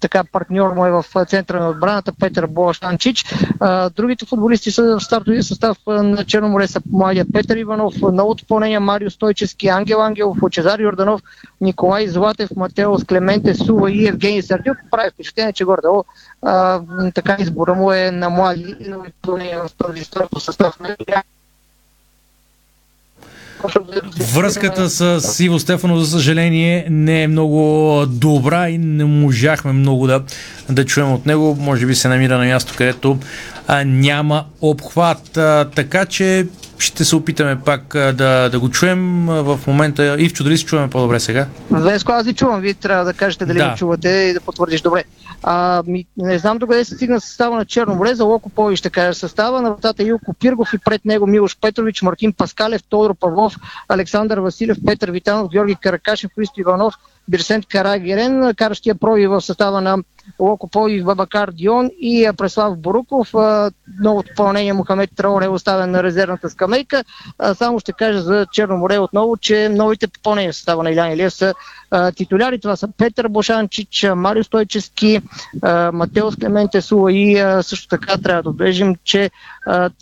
така 0.00 0.24
партньор 0.32 0.74
му 0.74 0.86
е 0.86 0.90
в 0.90 1.04
центъра 1.26 1.60
на 1.60 1.68
отбраната 1.68 2.12
Петър 2.20 2.46
Болашанчич. 2.46 3.34
А, 3.60 3.90
другите 3.90 4.26
футболисти 4.26 4.70
са 4.70 4.82
в 4.82 5.04
стартовия 5.04 5.42
състав 5.42 5.78
на 5.86 6.24
Черно 6.24 6.48
море 6.48 6.66
са 6.66 6.80
младия 6.92 7.26
Петър 7.32 7.56
Иванов, 7.56 7.94
ново 8.12 8.34
допълнение 8.34 8.78
Марио 8.78 9.10
Стойчески, 9.10 9.68
Ангел 9.68 10.02
Ангелов, 10.02 10.38
Чезар 10.50 10.78
Йорданов, 10.78 11.20
Николай 11.60 12.08
Златев, 12.08 12.50
Матео 12.56 12.96
Клементе 13.08 13.54
Сува 13.54 13.90
и 13.90 14.08
Евгений 14.08 14.42
Сардюк. 14.42 14.76
Прави 14.90 15.10
впечатление, 15.10 15.52
че 15.52 15.64
горе 15.64 15.80
така 17.14 17.36
избора 17.38 17.74
му 17.74 17.92
е 17.92 18.10
на 18.10 18.30
млади 18.30 18.76
в 19.26 19.70
този 19.78 20.04
стартов 20.04 20.42
състав. 20.42 20.78
Връзката 24.34 24.90
с 24.90 25.40
Иво 25.40 25.58
Стефано, 25.58 25.98
за 25.98 26.10
съжаление, 26.10 26.86
не 26.90 27.22
е 27.22 27.28
много 27.28 28.04
добра 28.06 28.68
и 28.68 28.78
не 28.78 29.04
можахме 29.04 29.72
много 29.72 30.06
да, 30.06 30.22
да 30.70 30.84
чуем 30.84 31.12
от 31.12 31.26
него. 31.26 31.56
Може 31.60 31.86
би 31.86 31.94
се 31.94 32.08
намира 32.08 32.38
на 32.38 32.44
място, 32.44 32.74
където 32.76 33.18
а, 33.66 33.84
няма 33.84 34.44
обхват. 34.60 35.36
А, 35.36 35.68
така 35.74 36.04
че 36.04 36.46
ще 36.78 37.04
се 37.04 37.16
опитаме 37.16 37.60
пак 37.60 37.82
да, 37.92 38.48
да 38.48 38.60
го 38.60 38.70
чуем 38.70 39.26
в 39.26 39.60
момента. 39.66 40.16
Ивчо, 40.18 40.44
дали 40.44 40.58
се 40.58 40.64
чуваме 40.64 40.90
по-добре 40.90 41.20
сега? 41.20 41.46
Веско, 41.70 42.12
аз 42.12 42.26
ви 42.26 42.34
чувам. 42.34 42.60
Вие 42.60 42.74
трябва 42.74 43.04
да 43.04 43.12
кажете 43.12 43.46
дали 43.46 43.58
да. 43.58 43.70
го 43.70 43.76
чувате 43.76 44.08
и 44.08 44.32
да 44.32 44.40
потвърдиш 44.40 44.80
добре. 44.80 45.04
А, 45.42 45.82
ми, 45.86 46.06
не 46.16 46.38
знам 46.38 46.58
докъде 46.58 46.84
се 46.84 46.94
стигна 46.94 47.20
състава 47.20 47.56
на 47.56 47.64
Черно 47.64 47.94
море. 47.94 48.14
За 48.14 48.24
Локо 48.24 48.50
Пови 48.50 48.76
ще 48.76 48.90
кажа 48.90 49.14
състава. 49.14 49.62
На 49.62 49.70
вратата 49.70 50.02
Илко 50.02 50.34
Пиргов 50.34 50.74
и 50.74 50.78
пред 50.78 51.04
него 51.04 51.26
Милош 51.26 51.56
Петрович, 51.60 52.02
Мартин 52.02 52.32
Паскалев, 52.32 52.82
Тодор 52.88 53.14
Павлов, 53.14 53.56
Александър 53.88 54.38
Василев, 54.38 54.76
Петър 54.86 55.10
Витанов, 55.10 55.50
Георги 55.50 55.76
Каракашев, 55.76 56.30
Христо 56.34 56.60
Иванов, 56.60 56.94
Бирсент 57.28 57.66
Карагерен, 57.66 58.54
каращия 58.56 58.94
проби 58.94 59.26
в 59.26 59.40
състава 59.40 59.80
на 59.80 59.98
Локо 60.38 60.68
Пови, 60.68 61.02
Бабакар 61.02 61.50
Дион 61.50 61.90
и 62.00 62.30
Преслав 62.36 62.78
Боруков. 62.78 63.34
Новото 64.00 64.28
допълнение 64.28 64.72
Мохамед 64.72 65.10
Траор 65.16 65.42
е 65.42 65.48
оставен 65.48 65.90
на 65.90 66.02
резервната 66.02 66.50
скамейка. 66.50 67.04
Само 67.54 67.80
ще 67.80 67.92
кажа 67.92 68.22
за 68.22 68.46
Черно 68.52 68.76
море 68.76 68.98
отново, 68.98 69.36
че 69.36 69.68
новите 69.68 70.06
попълнения 70.06 70.52
в 70.52 70.56
състава 70.56 70.82
на 70.82 70.90
Илян 70.90 71.12
Илиев 71.12 71.32
са 71.32 71.54
титуляри. 72.16 72.60
Това 72.60 72.76
са 72.76 72.88
Петър 72.98 73.28
Бошанчич, 73.28 74.06
Марио 74.16 74.44
Стойчески, 74.44 75.20
Матеос 75.92 76.36
Клементе 76.36 76.80
Сула 76.80 77.12
и 77.12 77.44
също 77.62 77.88
така 77.88 78.18
трябва 78.18 78.42
да 78.42 78.50
отбележим, 78.50 78.94
че 79.04 79.30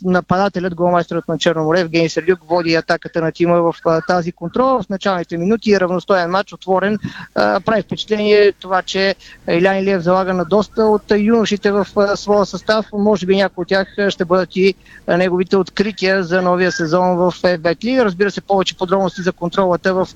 нападателят, 0.05 0.75
голмайсторът 0.75 1.29
на 1.29 1.39
Черно 1.39 1.65
море, 1.65 1.81
Евгений 1.81 2.09
Сердюк, 2.09 2.39
води 2.49 2.75
атаката 2.75 3.21
на 3.21 3.33
тима 3.33 3.63
в 3.63 3.75
тази 4.09 4.33
контрола. 4.33 4.83
В 4.83 4.89
началните 4.89 5.37
минути 5.37 5.73
е 5.73 5.81
равностоен 5.81 6.31
матч, 6.31 6.53
отворен. 6.53 6.99
Прави 7.35 7.83
впечатление 7.83 8.53
това, 8.53 8.83
че 8.83 9.15
Илян 9.49 9.79
Илиев 9.79 10.03
залага 10.03 10.35
на 10.35 10.45
доста 10.45 10.85
от 10.85 11.03
юношите 11.17 11.73
в 11.73 11.87
своя 12.17 12.47
състав. 12.47 12.87
Може 12.93 13.27
би 13.27 13.37
някои 13.37 13.63
от 13.63 13.69
тях 13.69 13.89
ще 14.09 14.25
бъдат 14.25 14.57
и 14.57 14.75
неговите 15.09 15.57
открития 15.57 16.25
за 16.25 16.43
новия 16.43 16.73
сезон 16.73 17.17
в 17.17 17.35
Бетли. 17.59 18.05
Разбира 18.05 18.31
се, 18.31 18.41
повече 18.41 18.77
подробности 18.77 19.23
за 19.23 19.33
контролата 19.33 19.95
в 19.95 20.09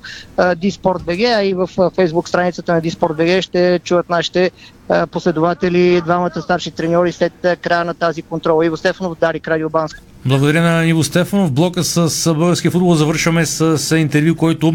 БГ, 1.04 1.20
а 1.20 1.42
и 1.42 1.54
в 1.54 1.90
фейсбук 1.94 2.28
страницата 2.28 2.74
на 2.74 2.80
БГ 3.08 3.42
ще 3.42 3.80
чуят 3.84 4.10
нашите 4.10 4.50
последователи, 5.10 6.00
двамата 6.00 6.42
старши 6.42 6.70
треньори 6.70 7.12
след 7.12 7.32
края 7.60 7.84
на 7.84 7.94
тази 7.94 8.22
контрола. 8.22 8.66
Иво 8.66 8.76
Стефанов, 8.76 9.18
Дарик 9.18 9.48
Радио 9.48 9.70
Банско. 9.70 10.02
Благодаря 10.28 10.62
на 10.62 10.86
Иво 10.86 11.04
Стефанов. 11.04 11.52
Блока 11.52 11.84
с 11.84 12.34
българския 12.34 12.70
футбол 12.70 12.94
завършваме 12.94 13.46
с, 13.46 13.96
интервю, 13.98 14.34
който 14.34 14.74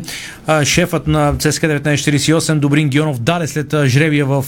шефът 0.64 1.08
на 1.08 1.36
ЦСК 1.40 1.64
1948 1.64 2.60
Добрин 2.60 2.90
Гионов 2.90 3.20
даде 3.20 3.48
след 3.48 3.76
жребия 3.86 4.26
в 4.26 4.46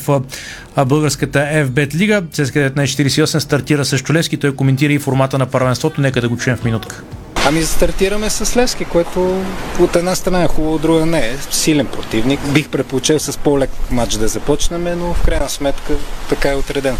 българската 0.86 1.40
FBET 1.40 1.96
лига. 1.96 2.24
ЦСК 2.32 2.56
1948 2.56 3.38
стартира 3.38 3.86
с 3.86 4.00
Чулевски. 4.00 4.38
Той 4.38 4.56
коментира 4.56 4.94
и 4.94 5.00
формата 5.00 5.38
на 5.38 5.46
първенството. 5.46 6.02
Нека 6.02 6.22
да 6.22 6.30
го 6.30 6.38
чуем 6.38 6.58
в 6.58 6.64
минутка. 6.64 7.04
Ами 7.48 7.64
стартираме 7.64 8.30
с 8.30 8.58
Левски, 8.58 8.86
което 8.86 9.44
от 9.80 9.96
една 9.96 10.16
страна 10.16 10.44
е 10.44 10.48
хубаво, 10.48 10.76
от 10.76 10.82
друга 10.82 11.06
не 11.06 11.20
е. 11.20 11.36
Силен 11.52 11.88
противник. 11.88 12.40
Бих 12.54 12.70
предпочел 12.70 13.20
с 13.20 13.38
по-лек 13.38 13.70
матч 13.92 14.14
да 14.14 14.28
започнем, 14.28 15.00
но 15.00 15.14
в 15.14 15.26
крайна 15.26 15.50
сметка 15.50 15.94
така 16.30 16.52
е 16.52 16.56
отреден. 16.56 16.98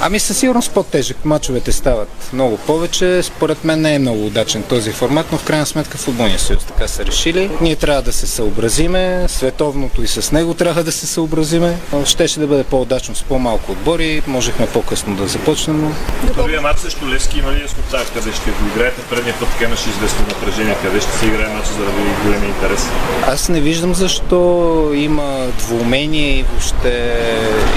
Ами 0.00 0.20
със 0.20 0.38
сигурност 0.38 0.72
по-тежък. 0.72 1.24
Мачовете 1.24 1.72
стават 1.72 2.08
много 2.32 2.56
повече. 2.56 3.22
Според 3.22 3.64
мен 3.64 3.80
не 3.80 3.94
е 3.94 3.98
много 3.98 4.26
удачен 4.26 4.62
този 4.62 4.92
формат, 4.92 5.26
но 5.32 5.38
в 5.38 5.44
крайна 5.44 5.66
сметка 5.66 5.98
футболния 5.98 6.38
съюз 6.38 6.64
така 6.64 6.88
са 6.88 7.04
решили. 7.04 7.50
Ние 7.60 7.76
трябва 7.76 8.02
да 8.02 8.12
се 8.12 8.26
съобразиме, 8.26 9.24
световното 9.28 10.02
и 10.02 10.06
с 10.06 10.32
него 10.32 10.54
трябва 10.54 10.84
да 10.84 10.92
се 10.92 11.06
съобразиме. 11.06 11.78
Щеше 12.04 12.40
да 12.40 12.46
бъде 12.46 12.64
по-удачно 12.64 13.14
с 13.14 13.22
по-малко 13.22 13.72
отбори, 13.72 14.22
можехме 14.26 14.66
по-късно 14.66 15.16
да 15.16 15.26
започнем. 15.26 15.82
Но... 15.82 15.94
Първия 16.34 16.60
матч 16.60 16.80
срещу 16.80 17.08
Левски 17.08 17.38
има 17.38 17.52
ли 17.52 17.62
яснота 17.62 18.04
къде 18.14 18.32
ще 18.32 18.50
го 18.50 18.56
играете? 18.74 19.00
Предния 19.10 19.34
път 19.40 19.48
така 19.48 19.64
имаше 19.64 19.81
известно 19.90 20.26
напрежение. 20.28 20.76
Къде 20.82 21.00
ще 21.00 21.12
се 21.12 21.26
играе 21.26 21.48
матч 21.48 21.66
заради 21.66 22.10
големия 22.24 22.48
интерес? 22.48 22.86
Аз 23.26 23.48
не 23.48 23.60
виждам 23.60 23.94
защо 23.94 24.90
има 24.94 25.46
двумение 25.58 26.38
и 26.38 26.42
въобще 26.42 27.16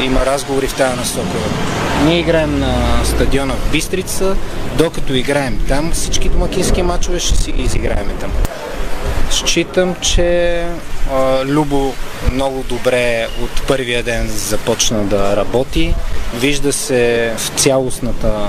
има 0.04 0.26
разговори 0.26 0.68
в 0.68 0.76
тази 0.76 0.98
насока. 0.98 1.38
Ние 2.06 2.20
играем 2.20 2.60
на 2.60 3.02
стадиона 3.06 3.54
в 3.54 3.72
Бистрица, 3.72 4.36
докато 4.78 5.14
играем 5.14 5.66
там, 5.68 5.92
всички 5.92 6.30
домакински 6.30 6.84
матчове 6.84 7.20
ще 7.20 7.36
си 7.36 7.54
изиграем 7.58 8.12
там. 8.20 8.32
Считам, 9.30 9.96
че 10.02 10.62
а, 11.12 11.46
Любо 11.46 11.94
много 12.32 12.64
добре 12.70 13.28
от 13.42 13.68
първия 13.68 14.04
ден 14.04 14.28
започна 14.28 15.04
да 15.04 15.36
работи. 15.36 15.96
Вижда 16.36 16.74
се 16.74 17.34
в 17.38 17.60
цялостната, 17.60 18.48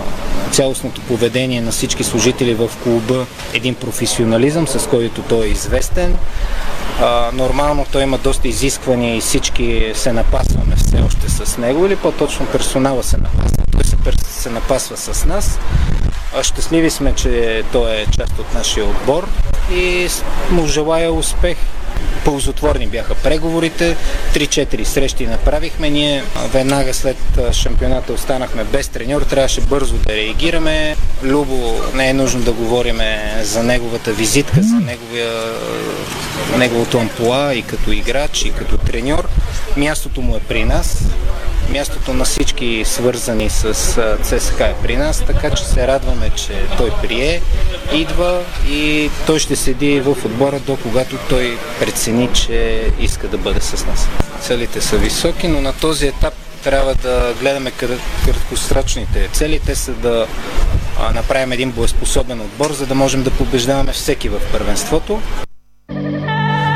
цялостното 0.50 1.00
поведение 1.00 1.60
на 1.60 1.72
всички 1.72 2.04
служители 2.04 2.54
в 2.54 2.70
клуба 2.82 3.26
един 3.52 3.74
професионализъм, 3.74 4.68
с 4.68 4.86
който 4.88 5.22
той 5.22 5.46
е 5.46 5.50
известен. 5.50 6.16
А, 7.00 7.30
нормално 7.32 7.86
той 7.92 8.02
има 8.02 8.18
доста 8.18 8.48
изисквания 8.48 9.16
и 9.16 9.20
всички 9.20 9.92
се 9.94 10.12
напасваме 10.12 10.76
все 10.76 11.02
още 11.06 11.28
с 11.28 11.58
него 11.58 11.86
или 11.86 11.96
по-точно 11.96 12.46
персонала 12.46 13.02
се 13.02 13.16
напасва. 13.16 13.64
Той 13.72 13.84
се, 13.84 13.96
се 14.40 14.50
напасва 14.50 14.96
с 14.96 15.24
нас. 15.24 15.58
Щастливи 16.42 16.90
сме, 16.90 17.14
че 17.14 17.62
той 17.72 17.90
е 17.90 18.06
част 18.06 18.38
от 18.38 18.54
нашия 18.54 18.86
отбор 18.86 19.28
и 19.72 20.08
му 20.50 20.66
желая 20.66 21.12
успех 21.12 21.56
ползотворни 22.24 22.86
бяха 22.86 23.14
преговорите. 23.14 23.96
3-4 24.34 24.84
срещи 24.84 25.26
направихме. 25.26 25.90
Ние 25.90 26.22
веднага 26.52 26.94
след 26.94 27.16
шампионата 27.52 28.12
останахме 28.12 28.64
без 28.64 28.88
треньор. 28.88 29.22
Трябваше 29.22 29.60
бързо 29.60 29.94
да 29.94 30.16
реагираме. 30.16 30.96
Любо 31.22 31.80
не 31.94 32.08
е 32.08 32.14
нужно 32.14 32.40
да 32.40 32.52
говорим 32.52 33.00
за 33.42 33.62
неговата 33.62 34.12
визитка, 34.12 34.62
за 34.62 34.74
неговия, 34.74 35.32
неговото 36.58 36.98
ампула 36.98 37.54
и 37.54 37.62
като 37.62 37.92
играч, 37.92 38.42
и 38.42 38.52
като 38.52 38.78
треньор. 38.78 39.28
Мястото 39.76 40.20
му 40.22 40.36
е 40.36 40.40
при 40.40 40.64
нас. 40.64 41.02
Мястото 41.70 42.14
на 42.14 42.24
всички 42.24 42.82
свързани 42.86 43.50
с 43.50 43.74
ЦСКА 44.22 44.64
е 44.64 44.74
при 44.82 44.96
нас, 44.96 45.22
така 45.26 45.50
че 45.50 45.64
се 45.64 45.86
радваме, 45.86 46.30
че 46.30 46.52
той 46.76 46.90
прие, 47.02 47.42
идва 47.94 48.42
и 48.68 49.10
той 49.26 49.38
ще 49.38 49.56
седи 49.56 50.00
в 50.00 50.16
отбора 50.24 50.60
до 50.60 50.76
когато 50.76 51.16
той 51.28 51.58
прецени, 51.80 52.28
че 52.32 52.90
иска 53.00 53.28
да 53.28 53.38
бъде 53.38 53.60
с 53.60 53.86
нас. 53.86 54.08
Целите 54.40 54.80
са 54.80 54.96
високи, 54.98 55.48
но 55.48 55.60
на 55.60 55.72
този 55.72 56.06
етап 56.06 56.34
трябва 56.64 56.94
да 56.94 57.34
гледаме 57.40 57.70
краткосрочните 58.24 59.28
цели. 59.32 59.60
Те 59.66 59.74
са 59.74 59.92
да 59.92 60.26
направим 61.14 61.52
един 61.52 61.70
боеспособен 61.70 62.40
отбор, 62.40 62.72
за 62.72 62.86
да 62.86 62.94
можем 62.94 63.22
да 63.22 63.30
побеждаваме 63.30 63.92
всеки 63.92 64.28
в 64.28 64.40
първенството. 64.52 65.22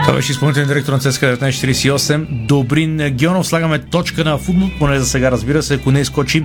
Това 0.02 0.12
беше 0.14 0.32
изпълнителен 0.32 0.68
директор 0.68 0.92
на 0.92 0.98
ЦСКА 0.98 1.36
1948. 1.36 2.26
Добрин 2.30 2.96
Геонов. 3.10 3.46
Слагаме 3.46 3.78
точка 3.78 4.24
на 4.24 4.38
футбол, 4.38 4.68
поне 4.78 4.98
за 4.98 5.06
сега 5.06 5.30
разбира 5.30 5.62
се, 5.62 5.74
ако 5.74 5.90
не 5.90 6.00
изкочи 6.00 6.44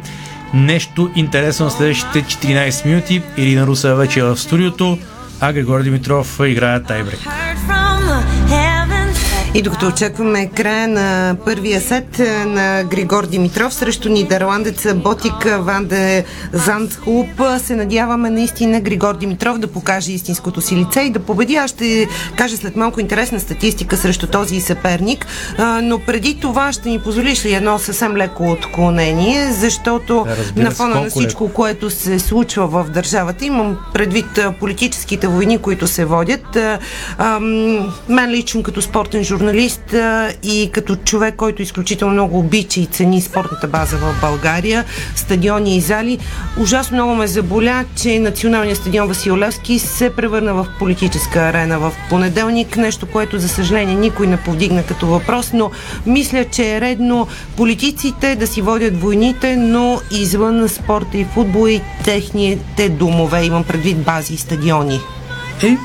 нещо 0.53 1.11
интересно 1.15 1.65
на 1.65 1.71
следващите 1.71 2.23
14 2.23 2.85
минути. 2.85 3.21
Ирина 3.37 3.67
Руса 3.67 3.95
вече 3.95 4.19
е 4.19 4.23
в 4.23 4.37
студиото, 4.37 4.97
а 5.39 5.53
Григор 5.53 5.83
Димитров 5.83 6.39
играе 6.45 6.83
тайбрек. 6.83 7.19
И 9.55 9.61
докато 9.61 9.87
очакваме 9.87 10.49
края 10.55 10.87
на 10.87 11.35
първия 11.45 11.81
сет 11.81 12.19
е, 12.19 12.45
на 12.45 12.83
Григор 12.83 13.25
Димитров 13.25 13.73
срещу 13.73 14.09
нидерландеца 14.09 14.95
Ботик 14.95 15.57
Ванде 15.59 16.25
Зандхуп, 16.53 17.27
се 17.57 17.75
надяваме 17.75 18.29
наистина 18.29 18.81
Григор 18.81 19.17
Димитров 19.17 19.57
да 19.57 19.67
покаже 19.67 20.11
истинското 20.11 20.61
си 20.61 20.75
лице 20.75 21.01
и 21.01 21.09
да 21.09 21.19
победи. 21.19 21.55
Аз 21.55 21.71
ще 21.71 22.07
кажа 22.37 22.57
след 22.57 22.75
малко 22.75 22.99
интересна 22.99 23.39
статистика 23.39 23.97
срещу 23.97 24.27
този 24.27 24.61
съперник, 24.61 25.25
но 25.81 25.99
преди 25.99 26.39
това 26.39 26.71
ще 26.71 26.89
ни 26.89 26.99
позволиш 26.99 27.45
ли 27.45 27.53
едно 27.53 27.79
съвсем 27.79 28.17
леко 28.17 28.51
отклонение, 28.51 29.51
защото 29.51 30.25
да, 30.55 30.63
на 30.63 30.71
фона 30.71 31.01
на 31.01 31.09
всичко, 31.09 31.49
което 31.49 31.89
се 31.89 32.19
случва 32.19 32.67
в 32.67 32.89
държавата, 32.89 33.45
имам 33.45 33.77
предвид 33.93 34.39
политическите 34.59 35.27
войни, 35.27 35.57
които 35.57 35.87
се 35.87 36.05
водят. 36.05 36.57
Мен 38.09 38.29
лично 38.29 38.63
като 38.63 38.81
спортен 38.81 39.23
журналист 39.23 39.44
журналист 39.45 39.95
и 40.43 40.69
като 40.73 40.95
човек, 40.95 41.35
който 41.35 41.61
изключително 41.61 42.13
много 42.13 42.39
обича 42.39 42.79
и 42.79 42.85
цени 42.85 43.21
спортната 43.21 43.67
база 43.67 43.97
в 43.97 44.15
България, 44.21 44.85
стадиони 45.15 45.77
и 45.77 45.81
зали, 45.81 46.19
ужасно 46.59 46.97
много 46.97 47.15
ме 47.15 47.27
заболя, 47.27 47.85
че 48.01 48.19
националният 48.19 48.77
стадион 48.77 49.07
Васил 49.07 49.37
Левски 49.37 49.79
се 49.79 50.15
превърна 50.15 50.53
в 50.53 50.67
политическа 50.79 51.39
арена 51.39 51.79
в 51.79 51.93
понеделник, 52.09 52.77
нещо, 52.77 53.05
което 53.05 53.39
за 53.39 53.49
съжаление 53.49 53.95
никой 53.95 54.27
не 54.27 54.37
повдигна 54.37 54.83
като 54.83 55.07
въпрос, 55.07 55.53
но 55.53 55.71
мисля, 56.05 56.45
че 56.51 56.75
е 56.75 56.81
редно 56.81 57.27
политиците 57.57 58.35
да 58.35 58.47
си 58.47 58.61
водят 58.61 59.01
войните, 59.01 59.55
но 59.55 60.01
извън 60.11 60.69
спорта 60.69 61.17
и 61.17 61.25
футбол 61.25 61.67
и 61.67 61.81
техните 62.03 62.89
домове, 62.89 63.43
имам 63.43 63.63
предвид 63.63 63.97
бази 63.97 64.33
и 64.33 64.37
стадиони. 64.37 64.99
Е, 65.63 65.77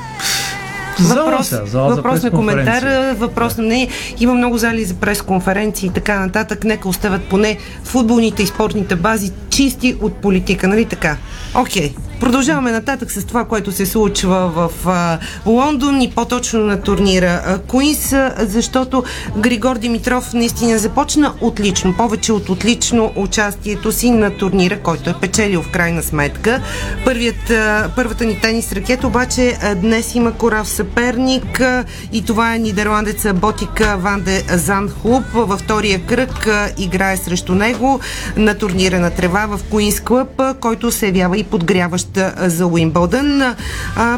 Въпрос, 1.00 1.50
зала, 1.50 1.66
зала 1.66 1.94
въпрос 1.94 2.22
на 2.22 2.30
коментар, 2.30 3.14
въпрос 3.14 3.56
на 3.56 3.64
мнение. 3.64 3.88
Има 4.20 4.34
много 4.34 4.58
зали 4.58 4.84
за 4.84 4.94
пресконференции 4.94 5.86
и 5.86 5.92
така 5.92 6.20
нататък. 6.20 6.64
Нека 6.64 6.88
оставят 6.88 7.22
поне 7.22 7.58
футболните 7.84 8.42
и 8.42 8.46
спортните 8.46 8.96
бази 8.96 9.32
чисти 9.50 9.96
от 10.02 10.14
политика, 10.14 10.68
нали 10.68 10.84
така? 10.84 11.16
Окей. 11.54 11.92
Okay. 11.92 12.09
Продължаваме 12.20 12.70
нататък 12.72 13.12
с 13.12 13.24
това, 13.24 13.44
което 13.44 13.72
се 13.72 13.86
случва 13.86 14.48
в 14.48 14.88
а, 14.88 15.18
Лондон 15.46 16.02
и 16.02 16.10
по-точно 16.10 16.60
на 16.60 16.82
турнира 16.82 17.58
Куинс, 17.66 18.14
защото 18.38 19.04
Григор 19.36 19.78
Димитров 19.78 20.32
наистина 20.34 20.78
започна 20.78 21.34
отлично, 21.40 21.94
повече 21.96 22.32
от 22.32 22.48
отлично 22.48 23.12
участието 23.16 23.92
си 23.92 24.10
на 24.10 24.30
турнира, 24.30 24.78
който 24.78 25.10
е 25.10 25.14
печелил 25.20 25.62
в 25.62 25.70
крайна 25.70 26.02
сметка. 26.02 26.62
Първият, 27.04 27.50
а, 27.50 27.90
първата 27.96 28.24
ни 28.24 28.40
тенис 28.40 28.72
ракета 28.72 29.06
обаче 29.06 29.58
а, 29.62 29.74
днес 29.74 30.14
има 30.14 30.32
корав 30.32 30.68
съперник 30.68 31.60
а, 31.60 31.84
и 32.12 32.24
това 32.24 32.54
е 32.54 32.58
нидерландеца 32.58 33.34
Ботика 33.34 33.96
Ванде 33.96 34.44
Занхлуб. 34.48 35.24
Във 35.34 35.60
втория 35.60 36.00
кръг 36.06 36.46
а, 36.46 36.68
играе 36.78 37.16
срещу 37.16 37.54
него 37.54 38.00
на 38.36 38.54
турнира 38.54 39.00
на 39.00 39.10
трева 39.10 39.46
в 39.46 39.60
Куинс 39.70 40.00
Клъб, 40.00 40.42
който 40.60 40.90
се 40.90 41.06
явява 41.06 41.38
и 41.38 41.44
подгряващ 41.44 42.09
за 42.38 42.66
Уимбълдън. 42.66 43.54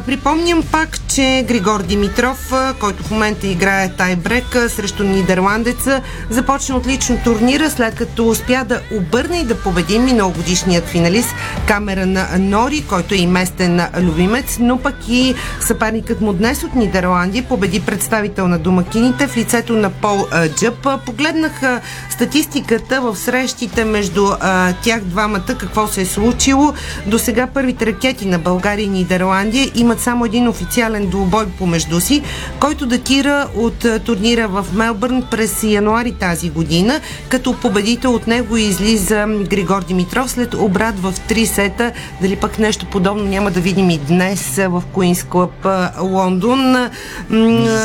Припомням 0.06 0.62
пак, 0.72 1.08
че 1.08 1.44
Григор 1.48 1.82
Димитров, 1.82 2.52
който 2.80 3.02
в 3.02 3.10
момента 3.10 3.46
играе 3.46 3.92
тайбрек 3.96 4.56
срещу 4.68 5.04
нидерландеца, 5.04 6.02
започна 6.30 6.76
отлично 6.76 7.18
турнира, 7.24 7.70
след 7.70 7.94
като 7.94 8.28
успя 8.28 8.64
да 8.64 8.80
обърне 8.92 9.38
и 9.38 9.44
да 9.44 9.60
победи 9.60 9.98
миналогодишният 9.98 10.88
финалист 10.88 11.28
Камеран 11.66 12.16
Нори, 12.38 12.84
който 12.88 13.14
е 13.14 13.18
и 13.18 13.26
местен 13.26 13.80
любимец, 14.00 14.56
но 14.60 14.78
пък 14.78 14.94
и 15.08 15.34
съперникът 15.60 16.20
му 16.20 16.32
днес 16.32 16.64
от 16.64 16.74
Нидерландия 16.74 17.44
победи 17.48 17.80
представител 17.80 18.48
на 18.48 18.58
домакините 18.58 19.26
в 19.26 19.36
лицето 19.36 19.72
на 19.72 19.90
Пол 19.90 20.26
Джъп. 20.56 20.88
Погледнах 21.06 21.60
статистиката 22.10 23.00
в 23.00 23.16
срещите 23.16 23.84
между 23.84 24.28
тях 24.82 25.00
двамата, 25.00 25.56
какво 25.58 25.86
се 25.86 26.00
е 26.00 26.06
случило. 26.06 26.74
До 27.06 27.18
сега 27.18 27.46
първите 27.46 27.81
ракети 27.86 28.26
на 28.26 28.38
България 28.38 28.84
и 28.84 28.88
Нидерландия 28.88 29.70
имат 29.74 30.00
само 30.00 30.24
един 30.24 30.48
официален 30.48 31.06
двубой 31.06 31.46
помежду 31.46 32.00
си, 32.00 32.22
който 32.60 32.86
датира 32.86 33.46
от 33.56 33.86
турнира 34.04 34.48
в 34.48 34.66
Мелбърн 34.74 35.22
през 35.30 35.62
януари 35.62 36.12
тази 36.12 36.50
година, 36.50 37.00
като 37.28 37.52
победител 37.52 38.14
от 38.14 38.26
него 38.26 38.56
излиза 38.56 39.26
Григор 39.50 39.84
Димитров 39.84 40.30
след 40.30 40.54
обрат 40.54 40.98
в 40.98 41.14
три 41.28 41.46
сета. 41.46 41.92
Дали 42.20 42.36
пък 42.36 42.58
нещо 42.58 42.86
подобно 42.86 43.24
няма 43.24 43.50
да 43.50 43.60
видим 43.60 43.90
и 43.90 43.98
днес 43.98 44.56
в 44.56 44.82
Куинс 44.92 45.24
Клъб 45.24 45.66
Лондон. 46.00 46.76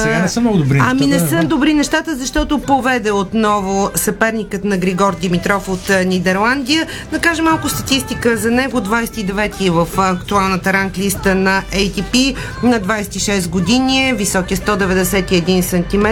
Сега 0.03 0.19
не 0.21 0.27
са 0.27 0.41
много 0.41 0.57
добри 0.57 0.77
нещата. 0.77 0.91
Ами 0.91 1.07
не 1.07 1.19
са 1.19 1.43
добри 1.43 1.73
нещата, 1.73 2.15
защото 2.15 2.59
поведе 2.59 3.11
отново 3.11 3.89
съперникът 3.95 4.63
на 4.63 4.77
Григор 4.77 5.15
Димитров 5.15 5.69
от 5.69 5.91
Нидерландия. 6.05 6.87
Да 7.11 7.19
кажем 7.19 7.45
малко 7.45 7.69
статистика 7.69 8.37
за 8.37 8.51
него. 8.51 8.77
29 8.79 9.69
в 9.69 9.86
актуалната 9.97 10.73
ранглиста 10.73 11.35
на 11.35 11.63
ATP 11.71 12.35
на 12.63 12.81
26 12.81 13.49
години, 13.49 14.13
висок 14.13 14.51
е 14.51 14.55
191 14.55 15.61
см, 15.61 16.07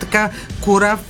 така 0.00 0.30
корав, 0.64 1.00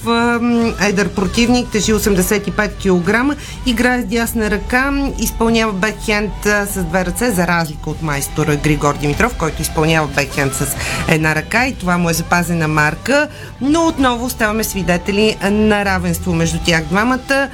едър 0.81 1.09
противник, 1.09 1.69
тежи 1.69 1.93
85 1.93 3.33
кг, 3.33 3.37
играе 3.67 4.03
с 4.03 4.05
дясна 4.05 4.51
ръка, 4.51 4.93
изпълнява 5.19 5.73
бекхенд 5.73 6.33
с 6.45 6.85
две 6.85 7.05
ръце, 7.05 7.31
за 7.31 7.47
разлика 7.47 7.91
от 7.91 8.03
майстора 8.03 8.57
Григор 8.57 8.97
Димитров, 8.97 9.37
който 9.39 9.63
изпълнява 9.63 10.09
бекхенд 10.09 10.55
с 10.55 10.77
една 11.09 11.35
ръка 11.35 11.67
и 11.67 11.75
това 11.75 11.99
му 11.99 12.11
е 12.11 12.13
запазена 12.13 12.69
марка, 12.69 13.29
но 13.61 13.87
отново 13.87 14.31
ставаме 14.31 14.65
свидетели 14.65 15.37
на 15.51 15.85
равенство 15.85 16.35
между 16.35 16.59
тях 16.67 16.85
двамата. 16.85 17.49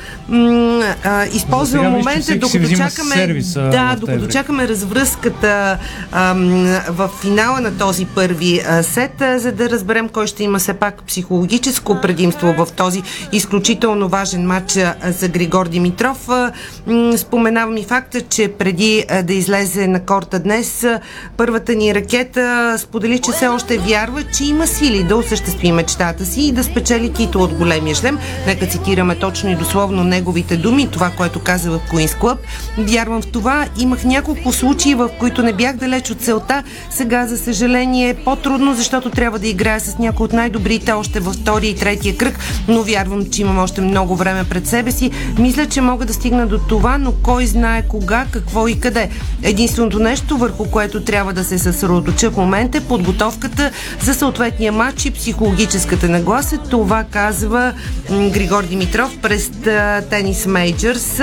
Използвам 1.32 1.86
момента, 1.86 2.36
докато 2.36 2.68
чакаме... 2.76 3.40
Да, 3.55 3.96
докато 4.01 4.28
чакаме 4.28 4.68
развръзката 4.68 5.78
в 6.88 7.11
финала 7.20 7.61
на 7.61 7.78
този 7.78 8.07
първи 8.07 8.62
сет, 8.82 9.22
за 9.36 9.53
да 9.53 9.70
разберем 9.70 10.09
кой 10.09 10.26
ще 10.26 10.44
има 10.44 10.59
все 10.59 10.74
пак 10.74 11.03
психологическо 11.03 11.89
предимство 12.01 12.55
в 12.59 12.68
този 12.76 13.03
изключително 13.32 14.09
важен 14.09 14.47
матч 14.47 14.78
за 15.05 15.28
Григор 15.28 15.68
Димитров. 15.68 16.28
Споменавам 17.16 17.76
и 17.76 17.84
факта, 17.84 18.20
че 18.20 18.49
преди 18.49 19.05
да 19.24 19.34
излезе 19.34 19.86
на 19.86 20.01
корта 20.01 20.38
днес, 20.38 20.86
първата 21.36 21.74
ни 21.74 21.95
ракета 21.95 22.76
сподели, 22.78 23.18
че 23.18 23.32
все 23.32 23.49
още 23.49 23.78
вярва, 23.78 24.22
че 24.22 24.45
има 24.45 24.66
сили 24.66 25.05
да 25.05 25.16
осъществи 25.16 25.72
мечтата 25.72 26.26
си 26.26 26.43
и 26.43 26.53
да 26.53 26.64
спечели 26.64 27.12
титул 27.12 27.43
от 27.43 27.55
големия 27.55 27.95
шлем. 27.95 28.18
Нека 28.47 28.66
цитираме 28.66 29.18
точно 29.18 29.51
и 29.51 29.57
дословно 29.57 30.05
неговите 30.05 30.57
думи, 30.57 30.88
това, 30.93 31.11
което 31.11 31.41
каза 31.41 31.70
в 31.70 31.80
Queen's 31.93 32.20
Club. 32.20 32.36
Вярвам 32.78 33.22
в 33.22 33.26
това. 33.26 33.66
Имах 33.78 34.05
няколко 34.05 34.53
случаи, 34.53 34.95
в 34.95 35.11
които 35.18 35.43
не 35.43 35.53
бях 35.53 35.76
далеч 35.76 36.11
от 36.11 36.20
целта. 36.20 36.62
Сега, 36.91 37.26
за 37.26 37.38
съжаление, 37.38 38.09
е 38.09 38.14
по-трудно, 38.14 38.74
защото 38.74 39.11
трябва 39.11 39.38
да 39.38 39.49
играя 39.49 39.80
с 39.80 39.99
някои 39.99 40.24
от 40.24 40.32
най-добрите 40.32 40.93
още 40.93 41.20
във 41.20 41.34
втори 41.34 41.68
третия 41.81 42.16
кръг, 42.16 42.39
но 42.68 42.83
вярвам, 42.83 43.31
че 43.31 43.43
имам 43.43 43.59
още 43.59 43.81
много 43.81 44.16
време 44.16 44.45
пред 44.45 44.66
себе 44.66 44.93
си. 44.93 45.11
Мисля, 45.39 45.66
че 45.66 45.81
мога 45.81 46.07
да 46.07 46.14
стигна 46.14 46.47
до 46.47 46.59
това, 46.59 46.99
но 46.99 47.12
кой 47.12 47.47
знае 47.47 47.83
кога, 47.89 48.26
какво 48.31 48.68
и 48.68 48.81
къде. 48.81 49.11
Единственото 49.43 49.99
нещо, 49.99 50.37
върху 50.37 50.70
което 50.70 51.05
трябва 51.05 51.33
да 51.33 51.45
се 51.45 51.59
съсредоточа 51.59 52.31
в 52.31 52.37
момента 52.37 52.78
е 52.78 52.81
подготовката 52.81 53.70
за 54.03 54.14
съответния 54.14 54.72
матч 54.72 55.05
и 55.05 55.11
психологическата 55.11 56.09
нагласа. 56.09 56.59
Това 56.59 57.05
казва 57.11 57.72
Григор 58.11 58.64
Димитров 58.64 59.18
през 59.22 59.51
тенис 60.11 60.47
мейджърс. 60.47 61.20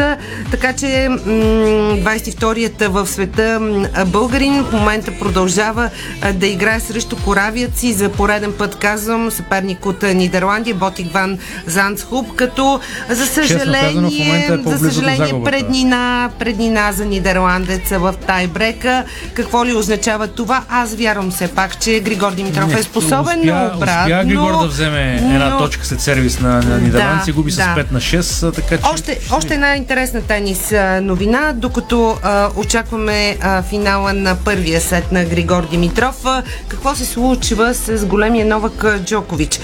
Така 0.51 0.73
че 0.73 0.85
22-ят 0.85 2.93
в 2.93 3.07
света 3.07 3.61
българин 4.07 4.63
в 4.63 4.71
момента 4.71 5.11
продължава 5.19 5.89
да 6.33 6.47
играе 6.47 6.79
срещу 6.79 7.15
коравият 7.15 7.77
си 7.77 7.93
за 7.93 8.09
пореден 8.09 8.53
път, 8.57 8.75
казвам, 8.75 9.31
съперник 9.31 9.85
от 9.85 10.03
Нидерландия, 10.03 10.46
Ботик 10.73 11.13
Ван 11.13 11.37
Занцхуб, 11.65 12.35
като 12.35 12.79
за 13.09 13.25
съжаление, 13.25 14.47
е 14.49 14.69
за 14.69 14.77
съжаление 14.77 15.43
преднина, 15.43 16.29
преднина 16.39 16.91
за 16.91 17.05
нидерландеца 17.05 17.99
в 17.99 18.15
тайбрека. 18.27 19.03
Какво 19.33 19.65
ли 19.65 19.73
означава 19.73 20.27
това? 20.27 20.63
Аз 20.69 20.95
вярвам 20.95 21.31
все 21.31 21.47
пак, 21.47 21.79
че 21.79 21.99
Григор 21.99 22.33
Димитров 22.33 22.75
е 22.79 22.83
способен, 22.83 23.39
успя, 23.39 23.69
но 23.71 23.77
обратно. 23.77 24.15
Успя 24.15 24.25
Григор 24.25 24.61
да 24.61 24.67
вземе 24.67 25.15
една 25.15 25.49
но... 25.49 25.57
точка 25.57 25.85
след 25.85 26.01
сервис 26.01 26.39
на, 26.39 26.61
на 26.61 26.77
Нидерландци, 26.77 27.31
да, 27.31 27.35
губи 27.35 27.51
с 27.51 27.55
да. 27.55 27.75
5 27.77 27.91
на 27.91 27.99
6, 27.99 28.55
така 28.55 28.77
че... 28.77 28.83
Още, 28.93 29.19
още 29.31 29.53
една 29.53 29.75
интересна 29.75 30.21
тенис 30.21 30.73
новина, 31.01 31.53
докато 31.55 32.17
а, 32.23 32.49
очакваме 32.55 33.37
а, 33.41 33.61
финала 33.61 34.13
на 34.13 34.35
първия 34.35 34.81
сет 34.81 35.11
на 35.11 35.25
Григор 35.25 35.69
Димитров. 35.69 36.25
А, 36.25 36.43
какво 36.67 36.95
се 36.95 37.05
случва 37.05 37.73
с 37.73 38.05
големия 38.05 38.45
Новак 38.45 38.85
Джокович? 39.05 39.59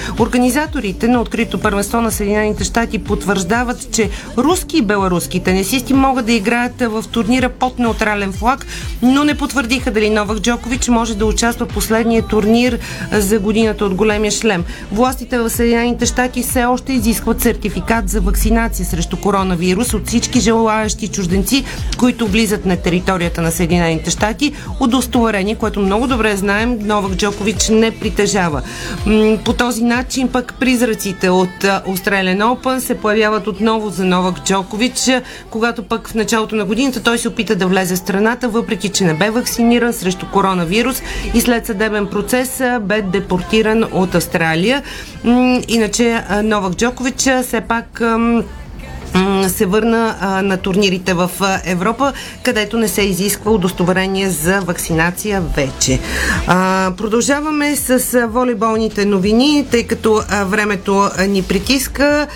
Организаторите 0.73 1.07
на 1.07 1.21
открито 1.21 1.59
първенство 1.59 2.01
на 2.01 2.11
Съединените 2.11 2.63
щати 2.63 2.99
потвърждават, 2.99 3.91
че 3.91 4.09
руски 4.37 4.77
и 4.77 4.81
беларуски 4.81 5.39
тенисисти 5.39 5.93
могат 5.93 6.25
да 6.25 6.33
играят 6.33 6.81
в 6.81 7.03
турнира 7.11 7.49
под 7.49 7.79
неутрален 7.79 8.33
флаг, 8.33 8.65
но 9.01 9.23
не 9.23 9.37
потвърдиха 9.37 9.91
дали 9.91 10.09
Новак 10.09 10.39
Джокович 10.39 10.87
може 10.87 11.17
да 11.17 11.25
участва 11.25 11.65
в 11.65 11.73
последния 11.73 12.27
турнир 12.27 12.79
за 13.11 13.39
годината 13.39 13.85
от 13.85 13.95
големия 13.95 14.31
шлем. 14.31 14.63
Властите 14.91 15.39
в 15.39 15.49
Съединените 15.49 16.05
щати 16.05 16.43
все 16.43 16.65
още 16.65 16.93
изискват 16.93 17.41
сертификат 17.41 18.09
за 18.09 18.21
вакцинация 18.21 18.85
срещу 18.85 19.17
коронавирус 19.17 19.93
от 19.93 20.07
всички 20.07 20.39
желаящи 20.39 21.07
чужденци, 21.07 21.63
които 21.97 22.27
влизат 22.27 22.65
на 22.65 22.77
територията 22.77 23.41
на 23.41 23.51
Съединените 23.51 24.09
щати. 24.09 24.53
Удостоверение, 24.79 25.55
което 25.55 25.79
много 25.79 26.07
добре 26.07 26.35
знаем, 26.35 26.79
Новак 26.81 27.15
Джокович 27.15 27.69
не 27.69 27.91
притежава. 27.91 28.61
По 29.45 29.53
този 29.53 29.83
начин 29.83 30.27
пък 30.27 30.53
призраците 30.63 31.29
от 31.29 31.63
Australian 31.63 32.43
Open 32.43 32.79
се 32.79 32.97
появяват 32.97 33.47
отново 33.47 33.89
за 33.89 34.05
Новак 34.05 34.43
Джокович, 34.43 35.09
когато 35.49 35.83
пък 35.83 36.07
в 36.07 36.15
началото 36.15 36.55
на 36.55 36.65
годината 36.65 37.03
той 37.03 37.17
се 37.17 37.27
опита 37.27 37.55
да 37.55 37.67
влезе 37.67 37.95
в 37.95 37.97
страната, 37.97 38.49
въпреки 38.49 38.89
че 38.89 39.03
не 39.03 39.13
бе 39.13 39.29
вакциниран 39.29 39.93
срещу 39.93 40.25
коронавирус 40.33 41.01
и 41.33 41.41
след 41.41 41.65
съдебен 41.65 42.07
процес 42.07 42.61
бе 42.81 43.01
депортиран 43.01 43.85
от 43.91 44.15
Австралия. 44.15 44.83
Иначе 45.67 46.23
Новак 46.43 46.73
Джокович 46.73 47.29
все 47.43 47.61
пак 47.67 48.01
се 49.47 49.65
върна 49.65 50.15
на 50.43 50.57
турнирите 50.57 51.13
в 51.13 51.31
Европа, 51.65 52.13
където 52.43 52.77
не 52.77 52.87
се 52.87 53.01
изисква 53.01 53.51
удостоверение 53.51 54.29
за 54.29 54.59
вакцинация 54.59 55.41
вече. 55.41 55.99
Продължаваме 56.97 57.75
с 57.75 58.27
волейболните 58.27 59.05
новини, 59.05 59.65
тъй 59.71 59.83
като 59.83 60.21
времето 60.45 61.09
ни 61.27 61.43
притиска. 61.43 62.27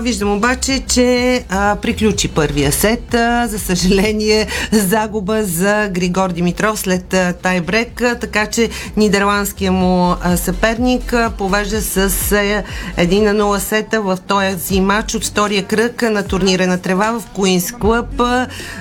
Виждам 0.00 0.36
обаче, 0.36 0.80
че 0.88 1.44
приключи 1.82 2.28
първия 2.28 2.72
сет. 2.72 3.04
За 3.44 3.58
съжаление, 3.58 4.46
загуба 4.72 5.44
за 5.44 5.88
Григор 5.92 6.32
Димитров 6.32 6.80
след 6.80 7.14
а, 7.14 7.32
тайбрек, 7.32 8.02
така 8.20 8.46
че 8.46 8.68
нидерландския 8.96 9.72
му 9.72 10.14
съперник 10.36 11.14
повежда 11.38 11.82
с 11.82 11.98
а, 12.32 12.62
1 12.98 13.32
на 13.32 13.44
0 13.44 13.58
сета 13.58 14.00
в 14.00 14.18
този 14.26 14.80
матч 14.80 15.14
от 15.14 15.24
втория 15.24 15.62
кръг 15.62 16.02
на 16.02 16.17
турнира 16.22 16.66
на 16.66 16.78
трева 16.78 17.20
в 17.20 17.26
Куинс 17.26 17.72
Клъб, 17.72 18.22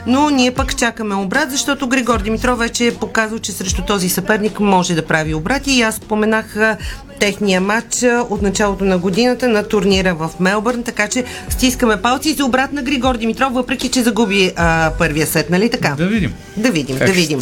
но 0.07 0.29
ние 0.29 0.51
пък 0.51 0.77
чакаме 0.77 1.15
обрат, 1.15 1.51
защото 1.51 1.87
Григор 1.87 2.21
Димитров 2.21 2.59
вече 2.59 2.87
е 2.87 2.93
показал, 2.93 3.39
че 3.39 3.51
срещу 3.51 3.81
този 3.81 4.09
съперник 4.09 4.59
може 4.59 4.95
да 4.95 5.05
прави 5.05 5.33
обрат 5.33 5.67
и 5.67 5.81
аз 5.81 5.95
споменах 5.95 6.77
техния 7.19 7.61
матч 7.61 8.05
от 8.29 8.41
началото 8.41 8.85
на 8.85 8.97
годината 8.97 9.49
на 9.49 9.63
турнира 9.63 10.15
в 10.15 10.31
Мелбърн, 10.39 10.83
така 10.83 11.07
че 11.07 11.23
стискаме 11.49 12.01
палци 12.01 12.33
за 12.33 12.45
обрат 12.45 12.73
на 12.73 12.83
Григор 12.83 13.17
Димитров, 13.17 13.53
въпреки 13.53 13.89
че 13.89 14.03
загуби 14.03 14.51
а, 14.55 14.91
първия 14.97 15.27
сет, 15.27 15.49
нали 15.49 15.69
така? 15.69 15.95
Да 15.97 16.07
видим. 16.07 16.33
Да 16.57 16.71
видим, 16.71 16.97
как 16.97 17.07
да 17.07 17.13
видим. 17.13 17.39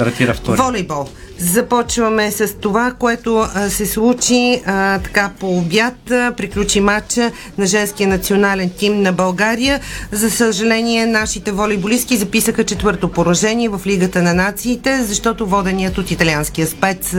Волейбол. 0.58 1.08
Започваме 1.40 2.32
с 2.32 2.54
това, 2.54 2.92
което 3.00 3.48
се 3.70 3.86
случи 3.86 4.62
а, 4.66 5.00
така 5.00 5.32
по 5.40 5.58
обяд. 5.58 5.94
Приключи 6.38 6.80
матча 6.80 7.32
на 7.58 7.66
женския 7.66 8.08
национален 8.08 8.72
тим 8.78 9.02
на 9.02 9.14
България. 9.14 9.80
За 10.12 10.32
съжаление, 10.32 11.06
нашите 11.06 11.52
волейболистки 11.52 12.18
записаха 12.18 12.64
четвърто 12.64 13.12
поражение 13.12 13.70
в 13.70 13.82
Лигата 13.86 14.22
на 14.22 14.34
нациите, 14.34 15.04
защото 15.04 15.46
воденият 15.46 15.98
от 15.98 16.12
италианския 16.12 16.68
спец 16.68 17.16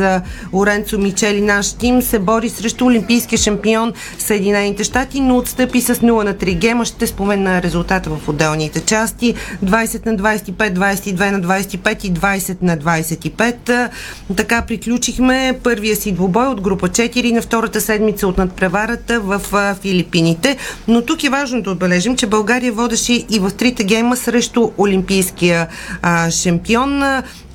Оренцо 0.53 0.99
Мичели 0.99 1.41
наш 1.41 1.73
тим 1.73 2.03
се 2.03 2.19
бори 2.19 2.49
срещу 2.49 2.87
олимпийския 2.87 3.39
шампион 3.39 3.93
Съединените 4.19 4.85
щати, 4.85 5.21
но 5.21 5.37
отстъпи 5.37 5.81
с 5.81 5.95
0 5.95 6.25
на 6.25 6.35
3 6.35 6.55
гема. 6.55 6.85
Ще 6.85 7.07
спомена 7.07 7.63
резултата 7.63 8.11
в 8.11 8.29
отделните 8.29 8.81
части. 8.81 9.35
20 9.65 10.07
на 10.07 10.17
25, 10.17 10.75
22 10.75 11.31
на 11.31 11.41
25 11.41 12.05
и 12.05 12.13
20 12.13 12.57
на 12.63 12.79
25. 12.79 13.91
Така 14.37 14.63
приключихме 14.63 15.59
първия 15.63 15.97
си 15.97 16.13
двубой 16.13 16.47
от 16.47 16.61
група 16.61 16.89
4 16.89 17.33
на 17.33 17.43
втората 17.43 17.81
седмица 17.81 18.29
от 18.29 18.39
надпреварата 18.39 19.21
в 19.21 19.41
Филипините. 19.81 20.57
Но 20.89 21.03
тук 21.03 21.25
е 21.25 21.31
важно 21.31 21.63
да 21.63 21.71
отбележим, 21.71 22.17
че 22.17 22.27
България 22.27 22.73
водеше 22.73 23.13
и 23.13 23.39
в 23.39 23.51
трите 23.51 23.85
гейма 23.85 24.17
срещу 24.17 24.71
олимпийския 24.79 25.69
а, 26.03 26.31
шампион 26.31 27.03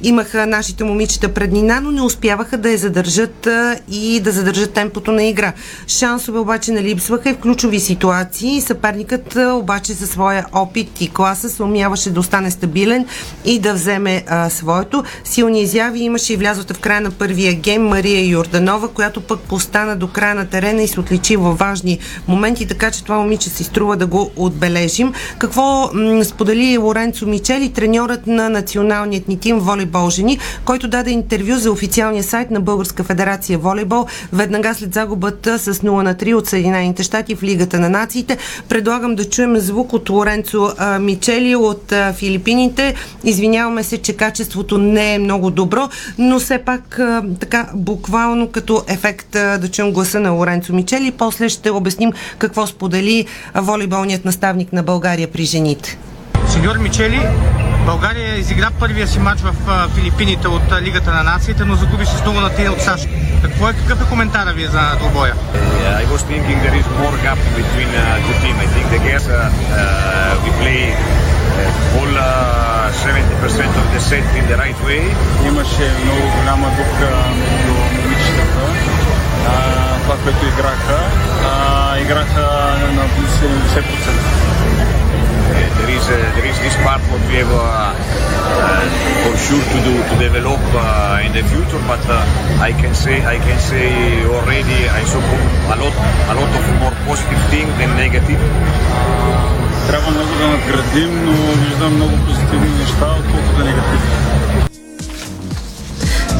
имаха 0.03 0.47
нашите 0.47 0.83
момичета 0.83 1.33
преднина, 1.33 1.81
но 1.81 1.91
не 1.91 2.01
успяваха 2.01 2.57
да 2.57 2.71
я 2.71 2.77
задържат 2.77 3.47
а, 3.47 3.77
и 3.91 4.19
да 4.19 4.31
задържат 4.31 4.73
темпото 4.73 5.11
на 5.11 5.23
игра. 5.23 5.53
Шансове 5.87 6.39
обаче 6.39 6.71
не 6.71 6.83
липсваха 6.83 7.29
и 7.29 7.33
в 7.33 7.37
ключови 7.37 7.79
ситуации. 7.79 8.61
Съперникът 8.61 9.35
а, 9.35 9.53
обаче 9.53 9.93
със 9.93 10.09
своя 10.09 10.45
опит 10.53 11.01
и 11.01 11.09
класа 11.09 11.49
се 11.49 11.63
умяваше 11.63 12.09
да 12.09 12.19
остане 12.19 12.51
стабилен 12.51 13.05
и 13.45 13.59
да 13.59 13.73
вземе 13.73 14.23
а, 14.27 14.49
своето. 14.49 15.03
Силни 15.23 15.61
изяви 15.61 15.99
имаше 15.99 16.33
и 16.33 16.37
влязота 16.41 16.73
в 16.73 16.79
края 16.79 17.01
на 17.01 17.11
първия 17.11 17.53
гейм 17.53 17.87
Мария 17.87 18.25
Йорданова, 18.29 18.87
която 18.87 19.21
пък 19.21 19.39
постана 19.39 19.95
до 19.95 20.07
края 20.07 20.35
на 20.35 20.45
терена 20.45 20.81
и 20.83 20.87
се 20.87 20.99
отличи 20.99 21.35
във 21.35 21.57
важни 21.57 21.99
моменти, 22.27 22.67
така 22.67 22.91
че 22.91 23.03
това 23.03 23.17
момиче 23.17 23.49
си 23.49 23.63
струва 23.63 23.97
да 23.97 24.07
го 24.07 24.31
отбележим. 24.35 25.13
Какво 25.37 25.89
м- 25.93 26.25
сподели 26.25 26.77
Лоренцо 26.77 27.25
Мичели, 27.25 27.69
треньорът 27.69 28.27
на 28.27 28.49
националният 28.49 29.27
ни 29.27 29.39
тим 29.39 29.59
волейбол 29.59 30.09
жени, 30.09 30.39
който 30.65 30.87
даде 30.87 31.11
интервю 31.11 31.55
за 31.55 31.71
официалния 31.71 32.23
сайт 32.23 32.51
на 32.51 32.61
Българска 32.61 33.03
федерация 33.03 33.57
волейбол 33.57 34.05
веднага 34.33 34.73
след 34.73 34.93
загубата 34.93 35.59
с 35.59 35.73
0 35.73 36.01
на 36.03 36.15
3 36.15 36.33
от 36.33 36.47
Съединените 36.47 37.03
щати 37.03 37.35
в 37.35 37.43
Лигата 37.43 37.79
на 37.79 37.89
нациите. 37.89 38.37
Предлагам 38.69 39.15
да 39.15 39.29
чуем 39.29 39.57
звук 39.57 39.93
от 39.93 40.09
Лоренцо 40.09 40.73
а, 40.77 40.99
Мичели 40.99 41.55
от 41.55 41.91
а, 41.91 42.13
Филипините. 42.13 42.95
Извиняваме 43.23 43.83
се, 43.83 43.97
че 43.97 44.13
качеството 44.13 44.77
не 44.77 45.15
е 45.15 45.19
много 45.19 45.49
добро, 45.49 45.89
но 46.17 46.30
все 46.39 46.57
пак 46.57 46.99
а, 46.99 47.23
така 47.39 47.69
буквално 47.73 48.47
като 48.51 48.83
ефект 48.87 49.35
а, 49.35 49.57
да 49.57 49.71
чуем 49.71 49.91
гласа 49.91 50.19
на 50.19 50.31
Лоренцо 50.31 50.73
Мичели. 50.73 51.11
После 51.11 51.49
ще 51.49 51.71
обясним 51.71 52.13
какво 52.37 52.67
сподели 52.67 53.25
волейболният 53.55 54.25
наставник 54.25 54.73
на 54.73 54.83
България 54.83 55.31
при 55.31 55.43
жените. 55.45 55.97
Сеньор 56.47 56.77
Мичели, 56.77 57.21
България 57.85 58.37
изигра 58.37 58.69
първия 58.79 59.07
си 59.07 59.19
матч 59.19 59.41
в 59.41 59.55
Филипините 59.95 60.47
от 60.47 60.81
Лигата 60.81 61.11
на 61.11 61.23
нациите, 61.23 61.65
но 61.65 61.75
загуби 61.75 62.05
с 62.05 62.09
0 62.09 62.41
на 62.41 62.49
3 62.49 62.69
от 62.69 62.81
САЩ. 62.81 63.07
Какво 63.41 63.69
е, 63.69 63.73
какъв 63.73 64.01
е 64.01 64.09
коментара 64.09 64.53
ви 64.53 64.65
за 64.65 64.95
двобоя? 64.99 65.33
Yeah, 65.33 66.03
I 66.03 66.05
was 66.13 66.21
thinking 66.31 66.57
there 66.65 66.77
is 66.81 66.87
more 67.01 67.17
gap 67.25 67.39
between 67.61 67.89
uh, 67.89 68.25
two 68.25 68.35
teams. 68.41 68.59
I 68.65 68.67
think 68.73 68.85
the 68.93 68.99
guys 69.07 69.25
uh, 69.27 69.37
uh, 69.37 70.43
we 70.43 70.49
play 70.61 70.81
uh, 70.93 71.97
all 71.97 72.13
uh, 72.17 72.80
70% 72.90 73.80
of 73.80 73.86
the 73.92 74.00
set 74.00 74.26
in 74.38 74.44
the 74.50 74.56
right 74.56 74.78
way. 74.86 75.02
Имаше 75.46 75.86
много 76.04 76.24
голяма 76.36 76.68
дупка 76.76 77.08
между 77.38 77.72
момичетата. 77.72 78.62
А, 79.48 79.98
това, 80.02 80.16
което 80.16 80.46
играха, 80.46 80.98
а, 81.44 81.98
играха 81.98 82.40
на 82.96 83.02
70%. 83.02 84.46
there 85.78 85.96
is 85.96 86.08
uh, 86.08 86.16
there 86.34 86.46
is 86.46 86.58
this 86.58 86.76
part 86.82 87.00
what 87.10 87.20
we 87.28 87.34
have 87.36 87.52
uh, 87.52 87.62
uh, 87.62 88.82
for 89.22 89.34
sure 89.36 89.62
to 89.72 89.78
do 89.86 89.94
to 90.08 90.14
develop 90.18 90.60
uh, 90.74 91.22
in 91.26 91.32
the 91.32 91.44
future. 91.50 91.82
But 91.86 92.02
uh, 92.08 92.18
I 92.60 92.72
can 92.72 92.94
say 92.94 93.24
I 93.24 93.38
can 93.38 93.58
say 93.60 94.24
already 94.26 94.88
I 94.88 95.02
saw 95.04 95.20
a 95.20 95.76
lot 95.76 95.94
a 96.32 96.34
lot 96.34 96.50
of 96.58 96.64
more 96.82 96.94
positive 97.06 97.42
things 97.50 97.70
than 97.78 97.90
negative. 97.96 98.40
Трябва 99.91 100.11
много 100.11 100.35
да 100.39 100.47
надградим, 100.47 101.25
но 101.25 101.31
виждам 101.31 101.95
много 101.95 102.17
позитивни 102.25 102.69
неща, 102.79 103.07
отколкото 103.19 103.65
негативни. 103.65 104.30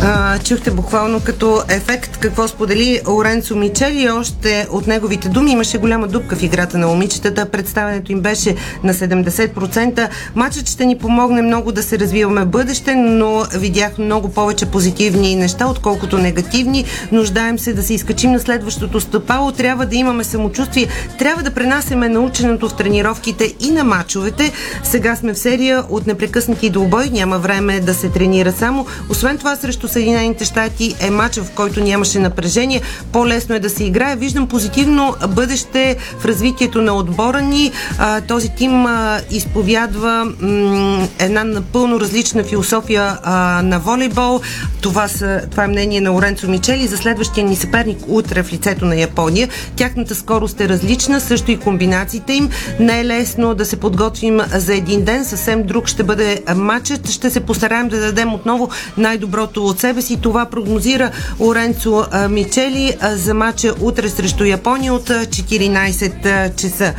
А, 0.03 0.39
чухте 0.39 0.71
буквално 0.71 1.19
като 1.19 1.61
ефект 1.69 2.17
какво 2.17 2.47
сподели 2.47 3.01
Лоренцо 3.07 3.55
Мичели. 3.55 4.09
Още 4.09 4.67
от 4.71 4.87
неговите 4.87 5.29
думи 5.29 5.51
имаше 5.51 5.77
голяма 5.77 6.07
дупка 6.07 6.35
в 6.35 6.43
играта 6.43 6.77
на 6.77 6.87
момичетата. 6.87 7.45
Представенето 7.45 8.11
им 8.11 8.21
беше 8.21 8.55
на 8.83 8.93
70%. 8.93 10.09
Матчът 10.35 10.69
ще 10.69 10.85
ни 10.85 10.97
помогне 10.97 11.41
много 11.41 11.71
да 11.71 11.83
се 11.83 11.99
развиваме 11.99 12.41
в 12.41 12.47
бъдеще, 12.47 12.95
но 12.95 13.45
видях 13.53 13.97
много 13.97 14.29
повече 14.29 14.65
позитивни 14.65 15.35
неща, 15.35 15.67
отколкото 15.67 16.17
негативни. 16.17 16.85
Нуждаем 17.11 17.59
се 17.59 17.73
да 17.73 17.83
се 17.83 17.93
изкачим 17.93 18.31
на 18.31 18.39
следващото 18.39 18.99
стъпало. 18.99 19.51
Трябва 19.51 19.85
да 19.85 19.95
имаме 19.95 20.23
самочувствие. 20.23 20.87
Трябва 21.19 21.43
да 21.43 21.51
пренасеме 21.51 22.09
наученото 22.09 22.69
в 22.69 22.75
тренировките 22.75 23.53
и 23.59 23.71
на 23.71 23.83
матчовете. 23.83 24.51
Сега 24.83 25.15
сме 25.15 25.33
в 25.33 25.39
серия 25.39 25.83
от 25.89 26.07
непрекъснати 26.07 26.69
двубой. 26.69 27.09
Няма 27.09 27.39
време 27.39 27.79
да 27.79 27.93
се 27.93 28.09
тренира 28.09 28.51
само. 28.51 28.85
Освен 29.09 29.37
това, 29.37 29.55
срещу 29.55 29.90
Съединените 29.91 30.45
щати 30.45 30.95
е 30.99 31.09
матч, 31.09 31.37
в 31.37 31.51
който 31.55 31.83
нямаше 31.83 32.19
напрежение. 32.19 32.81
По-лесно 33.11 33.55
е 33.55 33.59
да 33.59 33.69
се 33.69 33.83
играе. 33.83 34.15
Виждам 34.15 34.47
позитивно 34.47 35.15
бъдеще 35.29 35.97
в 36.19 36.25
развитието 36.25 36.81
на 36.81 36.93
отбора 36.93 37.41
ни. 37.41 37.71
А, 37.97 38.21
този 38.21 38.49
тим 38.49 38.85
а, 38.85 39.19
изповядва 39.31 40.25
м- 40.41 41.07
една 41.19 41.43
напълно 41.43 41.99
различна 41.99 42.43
философия 42.43 43.17
а, 43.23 43.61
на 43.63 43.79
волейбол. 43.79 44.41
Това, 44.81 45.07
са, 45.07 45.41
това 45.51 45.63
е 45.63 45.67
мнение 45.67 46.01
на 46.01 46.15
Оренцо 46.15 46.47
Мичели 46.47 46.87
за 46.87 46.97
следващия 46.97 47.47
ни 47.47 47.55
съперник 47.55 47.97
утре 48.07 48.43
в 48.43 48.53
лицето 48.53 48.85
на 48.85 48.95
Япония. 48.95 49.49
Тяхната 49.75 50.15
скорост 50.15 50.61
е 50.61 50.69
различна, 50.69 51.21
също 51.21 51.51
и 51.51 51.59
комбинациите 51.59 52.33
им. 52.33 52.49
Не 52.79 52.99
е 52.99 53.05
лесно 53.05 53.55
да 53.55 53.65
се 53.65 53.75
подготвим 53.75 54.39
за 54.53 54.75
един 54.75 55.03
ден. 55.03 55.25
Съвсем 55.25 55.63
друг 55.63 55.87
ще 55.87 56.03
бъде 56.03 56.41
матчът. 56.55 57.09
Ще 57.09 57.29
се 57.29 57.39
постараем 57.39 57.87
да 57.87 57.99
дадем 57.99 58.33
отново 58.33 58.69
най-доброто 58.97 59.65
от 59.65 59.79
себе 59.81 60.01
си. 60.01 60.17
Това 60.21 60.45
прогнозира 60.45 61.11
Оренцо 61.39 62.05
Мичели 62.29 62.95
за 63.01 63.33
матча 63.33 63.73
утре 63.81 64.09
срещу 64.09 64.43
Япония 64.43 64.93
от 64.93 65.09
14 65.09 66.55
часа. 66.55 66.93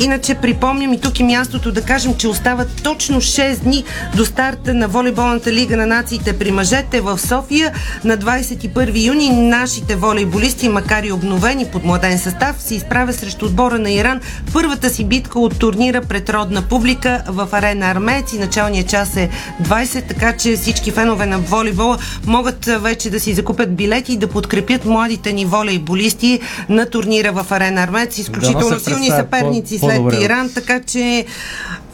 Иначе 0.00 0.34
припомням 0.34 0.92
и 0.92 1.00
тук 1.00 1.20
е 1.20 1.24
мястото 1.24 1.72
да 1.72 1.82
кажем, 1.82 2.14
че 2.14 2.28
остават 2.28 2.82
точно 2.82 3.20
6 3.20 3.58
дни 3.58 3.84
до 4.16 4.24
старта 4.24 4.74
на 4.74 4.88
волейболната 4.88 5.52
лига 5.52 5.76
на 5.76 5.86
нациите 5.86 6.38
при 6.38 6.50
мъжете 6.50 7.00
в 7.00 7.18
София. 7.18 7.72
На 8.04 8.18
21 8.18 9.06
юни 9.06 9.30
нашите 9.30 9.96
волейболисти, 9.96 10.68
макар 10.68 11.02
и 11.02 11.12
обновени 11.12 11.66
под 11.72 11.84
младен 11.84 12.18
състав, 12.18 12.56
се 12.62 12.74
изправя 12.74 13.12
срещу 13.12 13.46
отбора 13.46 13.78
на 13.78 13.90
Иран 13.90 14.20
първата 14.52 14.90
си 14.90 15.04
битка 15.04 15.38
от 15.38 15.58
турнира 15.58 16.00
пред 16.00 16.30
родна 16.30 16.62
публика 16.62 17.22
в 17.28 17.48
арена 17.52 17.86
Армеец 17.86 18.32
и 18.32 18.38
началният 18.38 18.88
час 18.88 19.16
е 19.16 19.28
20, 19.62 20.08
така 20.08 20.36
че 20.36 20.56
всички 20.56 20.90
фенове 20.90 21.26
на 21.26 21.38
волейбола 21.80 21.98
могат 22.26 22.64
вече 22.64 23.10
да 23.10 23.20
си 23.20 23.34
закупят 23.34 23.76
билети 23.76 24.12
и 24.12 24.16
да 24.16 24.26
подкрепят 24.26 24.84
младите 24.84 25.32
ни 25.32 25.44
волейболисти 25.46 26.40
на 26.68 26.86
турнира 26.86 27.32
в 27.32 27.46
арена 27.50 27.82
Армеец. 27.82 28.18
Изключително 28.18 28.78
се 28.78 28.84
силни 28.84 29.08
съперници 29.08 29.80
по- 29.80 29.86
след 29.86 29.96
по-добре. 29.96 30.16
Иран, 30.16 30.50
така 30.54 30.80
че 30.82 31.24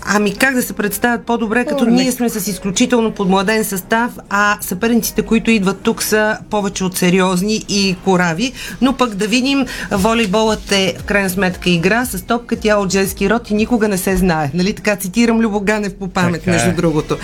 Ами 0.09 0.35
как 0.35 0.55
да 0.55 0.63
се 0.63 0.73
представят 0.73 1.27
по-добре, 1.27 1.65
като 1.65 1.85
О, 1.85 1.87
ние 1.87 2.13
сме 2.13 2.29
с 2.29 2.47
изключително 2.47 3.11
подмладен 3.13 3.65
състав, 3.65 4.11
а 4.31 4.59
съперниците, 4.61 5.23
които 5.23 5.51
идват 5.51 5.81
тук 5.81 6.03
са 6.03 6.39
повече 6.51 6.85
от 6.85 6.97
сериозни 6.97 7.65
и 7.69 7.97
корави. 8.05 8.53
Но 8.81 8.93
пък 8.93 9.15
да 9.15 9.27
видим, 9.27 9.67
волейболът 9.91 10.73
е 10.73 10.95
в 10.99 11.05
крайна 11.05 11.31
сметка 11.31 11.71
игра 11.71 12.05
с 12.05 12.23
топка, 12.23 12.57
тя 12.57 12.73
е 12.73 12.75
от 12.75 12.93
женски 12.93 13.31
род 13.31 13.51
и 13.51 13.55
никога 13.55 13.89
не 13.89 13.99
се 13.99 14.17
знае. 14.17 14.51
Нали 14.55 14.73
така 14.73 14.97
цитирам 14.97 15.41
Любо 15.41 15.61
Ганев 15.61 15.95
по 15.95 16.09
памет, 16.09 16.41
Така 16.41 16.51
е. 16.51 16.55
между 16.55 16.73
другото. 16.77 17.17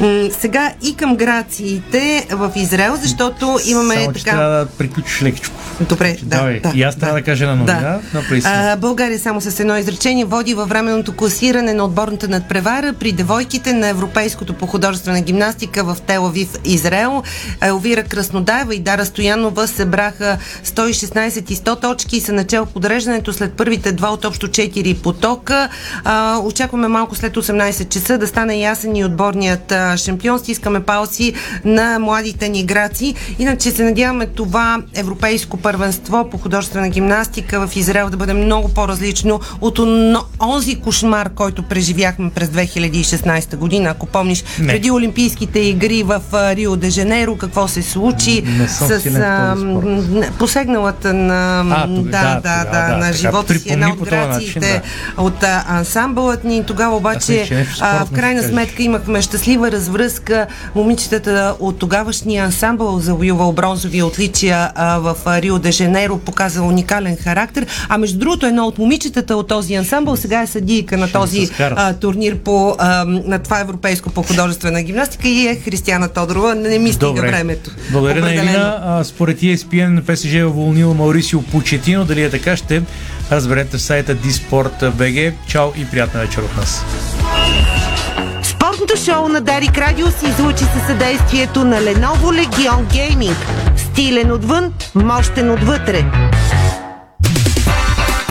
М, 0.00 0.28
сега 0.38 0.72
и 0.82 0.94
към 0.94 1.16
грациите 1.16 2.26
в 2.30 2.52
Израел, 2.56 2.96
защото 3.02 3.58
имаме 3.66 3.94
Само, 3.94 4.12
така... 4.12 4.30
трябва 4.30 4.58
да 4.58 4.66
приключиш 4.66 5.22
лекичко. 5.22 5.54
Добре, 5.88 6.16
да, 6.22 6.36
Давай, 6.36 6.60
да. 6.60 6.72
и 6.74 6.82
аз 6.82 6.96
трябва 6.96 7.18
да 7.18 7.22
кажа 7.24 7.44
една 7.44 7.56
новина. 7.56 7.98
Направи 8.14 8.40
си. 8.40 8.48
А, 8.50 8.76
България 8.76 9.18
само 9.18 9.40
с 9.40 9.60
едно 9.60 9.76
изречение 9.76 10.24
води 10.24 10.54
във 10.54 10.68
временното 10.68 11.12
класиране 11.16 11.74
на 11.74 11.84
отборната 11.84 12.27
надпревара 12.28 12.92
при 12.92 13.12
девойките 13.12 13.72
на 13.72 13.88
Европейското 13.88 14.54
по 14.54 14.66
художествена 14.66 15.20
гимнастика 15.20 15.84
в 15.84 15.96
Телавив, 16.06 16.48
Израел. 16.64 17.22
Елвира 17.60 18.02
Краснодаева 18.02 18.74
и 18.74 18.78
Дара 18.78 19.04
Стоянова 19.04 19.66
събраха 19.66 20.38
116 20.64 21.50
и 21.50 21.56
100 21.56 21.80
точки 21.80 22.16
и 22.16 22.20
са 22.20 22.32
начал 22.32 22.66
подреждането 22.66 23.32
след 23.32 23.52
първите 23.52 23.92
два 23.92 24.08
от 24.08 24.24
общо 24.24 24.48
4 24.48 25.02
потока. 25.02 25.68
А, 26.04 26.38
очакваме 26.38 26.88
малко 26.88 27.14
след 27.14 27.36
18 27.36 27.88
часа 27.88 28.18
да 28.18 28.26
стане 28.26 28.56
ясен 28.56 28.96
и 28.96 29.04
отборният 29.04 29.72
шампион. 29.96 30.38
Стискаме 30.38 30.80
палци 30.80 31.34
на 31.64 31.98
младите 31.98 32.48
ни 32.48 32.64
граци. 32.64 33.14
Иначе 33.38 33.70
се 33.70 33.84
надяваме 33.84 34.26
това 34.26 34.82
европейско 34.94 35.56
първенство 35.56 36.28
по 36.30 36.38
художествена 36.38 36.88
гимнастика 36.88 37.66
в 37.66 37.76
Израел 37.76 38.10
да 38.10 38.16
бъде 38.16 38.34
много 38.34 38.68
по-различно 38.68 39.40
от 39.60 39.78
онзи 40.40 40.80
кошмар, 40.80 41.30
който 41.34 41.62
преживяхме 42.18 42.30
през 42.30 42.48
2016 42.48 43.56
година. 43.56 43.90
Ако 43.90 44.06
помниш, 44.06 44.44
Не. 44.58 44.66
преди 44.66 44.90
Олимпийските 44.90 45.58
игри 45.60 46.02
в 46.02 46.20
Рио 46.32 46.76
де 46.76 46.90
Жанейро, 46.90 47.36
какво 47.36 47.68
се 47.68 47.82
случи 47.82 48.44
с 48.68 48.80
а, 49.06 49.56
посегналата 50.38 51.14
на, 51.14 51.60
А, 51.60 51.86
тога- 51.86 52.10
да, 52.10 52.34
да, 52.34 52.40
да, 52.40 52.64
да, 52.64 52.88
да, 52.88 52.96
на 52.96 53.12
живота 53.12 53.54
си 53.54 53.72
една 53.72 53.88
от 53.90 54.00
начин, 54.00 54.10
грациите 54.10 54.82
от 55.16 55.42
а, 55.42 55.64
ансамбълът 55.68 56.44
ни. 56.44 56.64
Тогава 56.64 56.96
обаче 56.96 57.48
а, 57.80 58.04
в 58.04 58.10
крайна 58.10 58.42
сметка 58.42 58.82
имахме 58.82 59.22
щастлива 59.22 59.70
развръзка. 59.72 60.46
Момичетата 60.74 61.54
от 61.60 61.78
тогавашния 61.78 62.44
ансамбъл 62.44 62.98
завоювал 62.98 63.52
бронзови 63.52 64.02
отличия 64.02 64.70
а, 64.74 64.98
в 64.98 65.16
Рио 65.28 65.58
де 65.58 65.70
Жанейро, 65.70 66.18
показа 66.18 66.62
уникален 66.62 67.16
характер. 67.16 67.66
А 67.88 67.98
между 67.98 68.18
другото, 68.18 68.46
едно 68.46 68.66
от 68.66 68.78
момичетата 68.78 69.36
от 69.36 69.48
този 69.48 69.74
ансамбъл 69.74 70.16
сега 70.16 70.42
е 70.42 70.46
съдийка 70.46 70.96
на 70.96 71.12
този 71.12 71.48
а, 71.60 71.92
турнир 72.08 72.38
по, 72.38 72.76
а, 72.78 73.04
на 73.04 73.38
това 73.38 73.60
европейско 73.60 74.10
по 74.10 74.22
художествена 74.22 74.82
гимнастика 74.82 75.28
и 75.28 75.46
е 75.46 75.56
Християна 75.56 76.08
Тодорова. 76.08 76.54
Не, 76.54 76.68
не 76.68 76.78
ми 76.78 76.92
стига 76.92 77.06
Добре. 77.06 77.28
времето. 77.28 77.70
Благодаря 77.90 78.20
на. 78.20 78.34
Елина. 78.34 79.00
Според 79.04 79.40
ESPN 79.40 80.02
ПСЖ 80.02 80.34
е 80.34 80.44
уволнил 80.44 80.94
Маурисио 80.94 81.42
Почетино. 81.42 82.04
Дали 82.04 82.22
е 82.22 82.30
така, 82.30 82.56
ще 82.56 82.82
разберете 83.32 83.76
в 83.76 83.82
сайта 83.82 84.16
disport.bg. 84.16 85.32
Чао 85.48 85.68
и 85.76 85.86
приятна 85.90 86.20
вечер 86.20 86.42
от 86.42 86.56
нас. 86.56 86.84
Спортното 88.42 88.96
шоу 89.04 89.28
на 89.28 89.40
Дарик 89.40 89.78
Радио 89.78 90.06
се 90.10 90.26
излучи 90.26 90.64
със 90.64 90.86
съдействието 90.86 91.64
на 91.64 91.76
Lenovo 91.76 92.46
Legion 92.46 92.84
Gaming. 92.84 93.36
Стилен 93.76 94.32
отвън, 94.32 94.72
мощен 94.94 95.50
отвътре. 95.50 96.04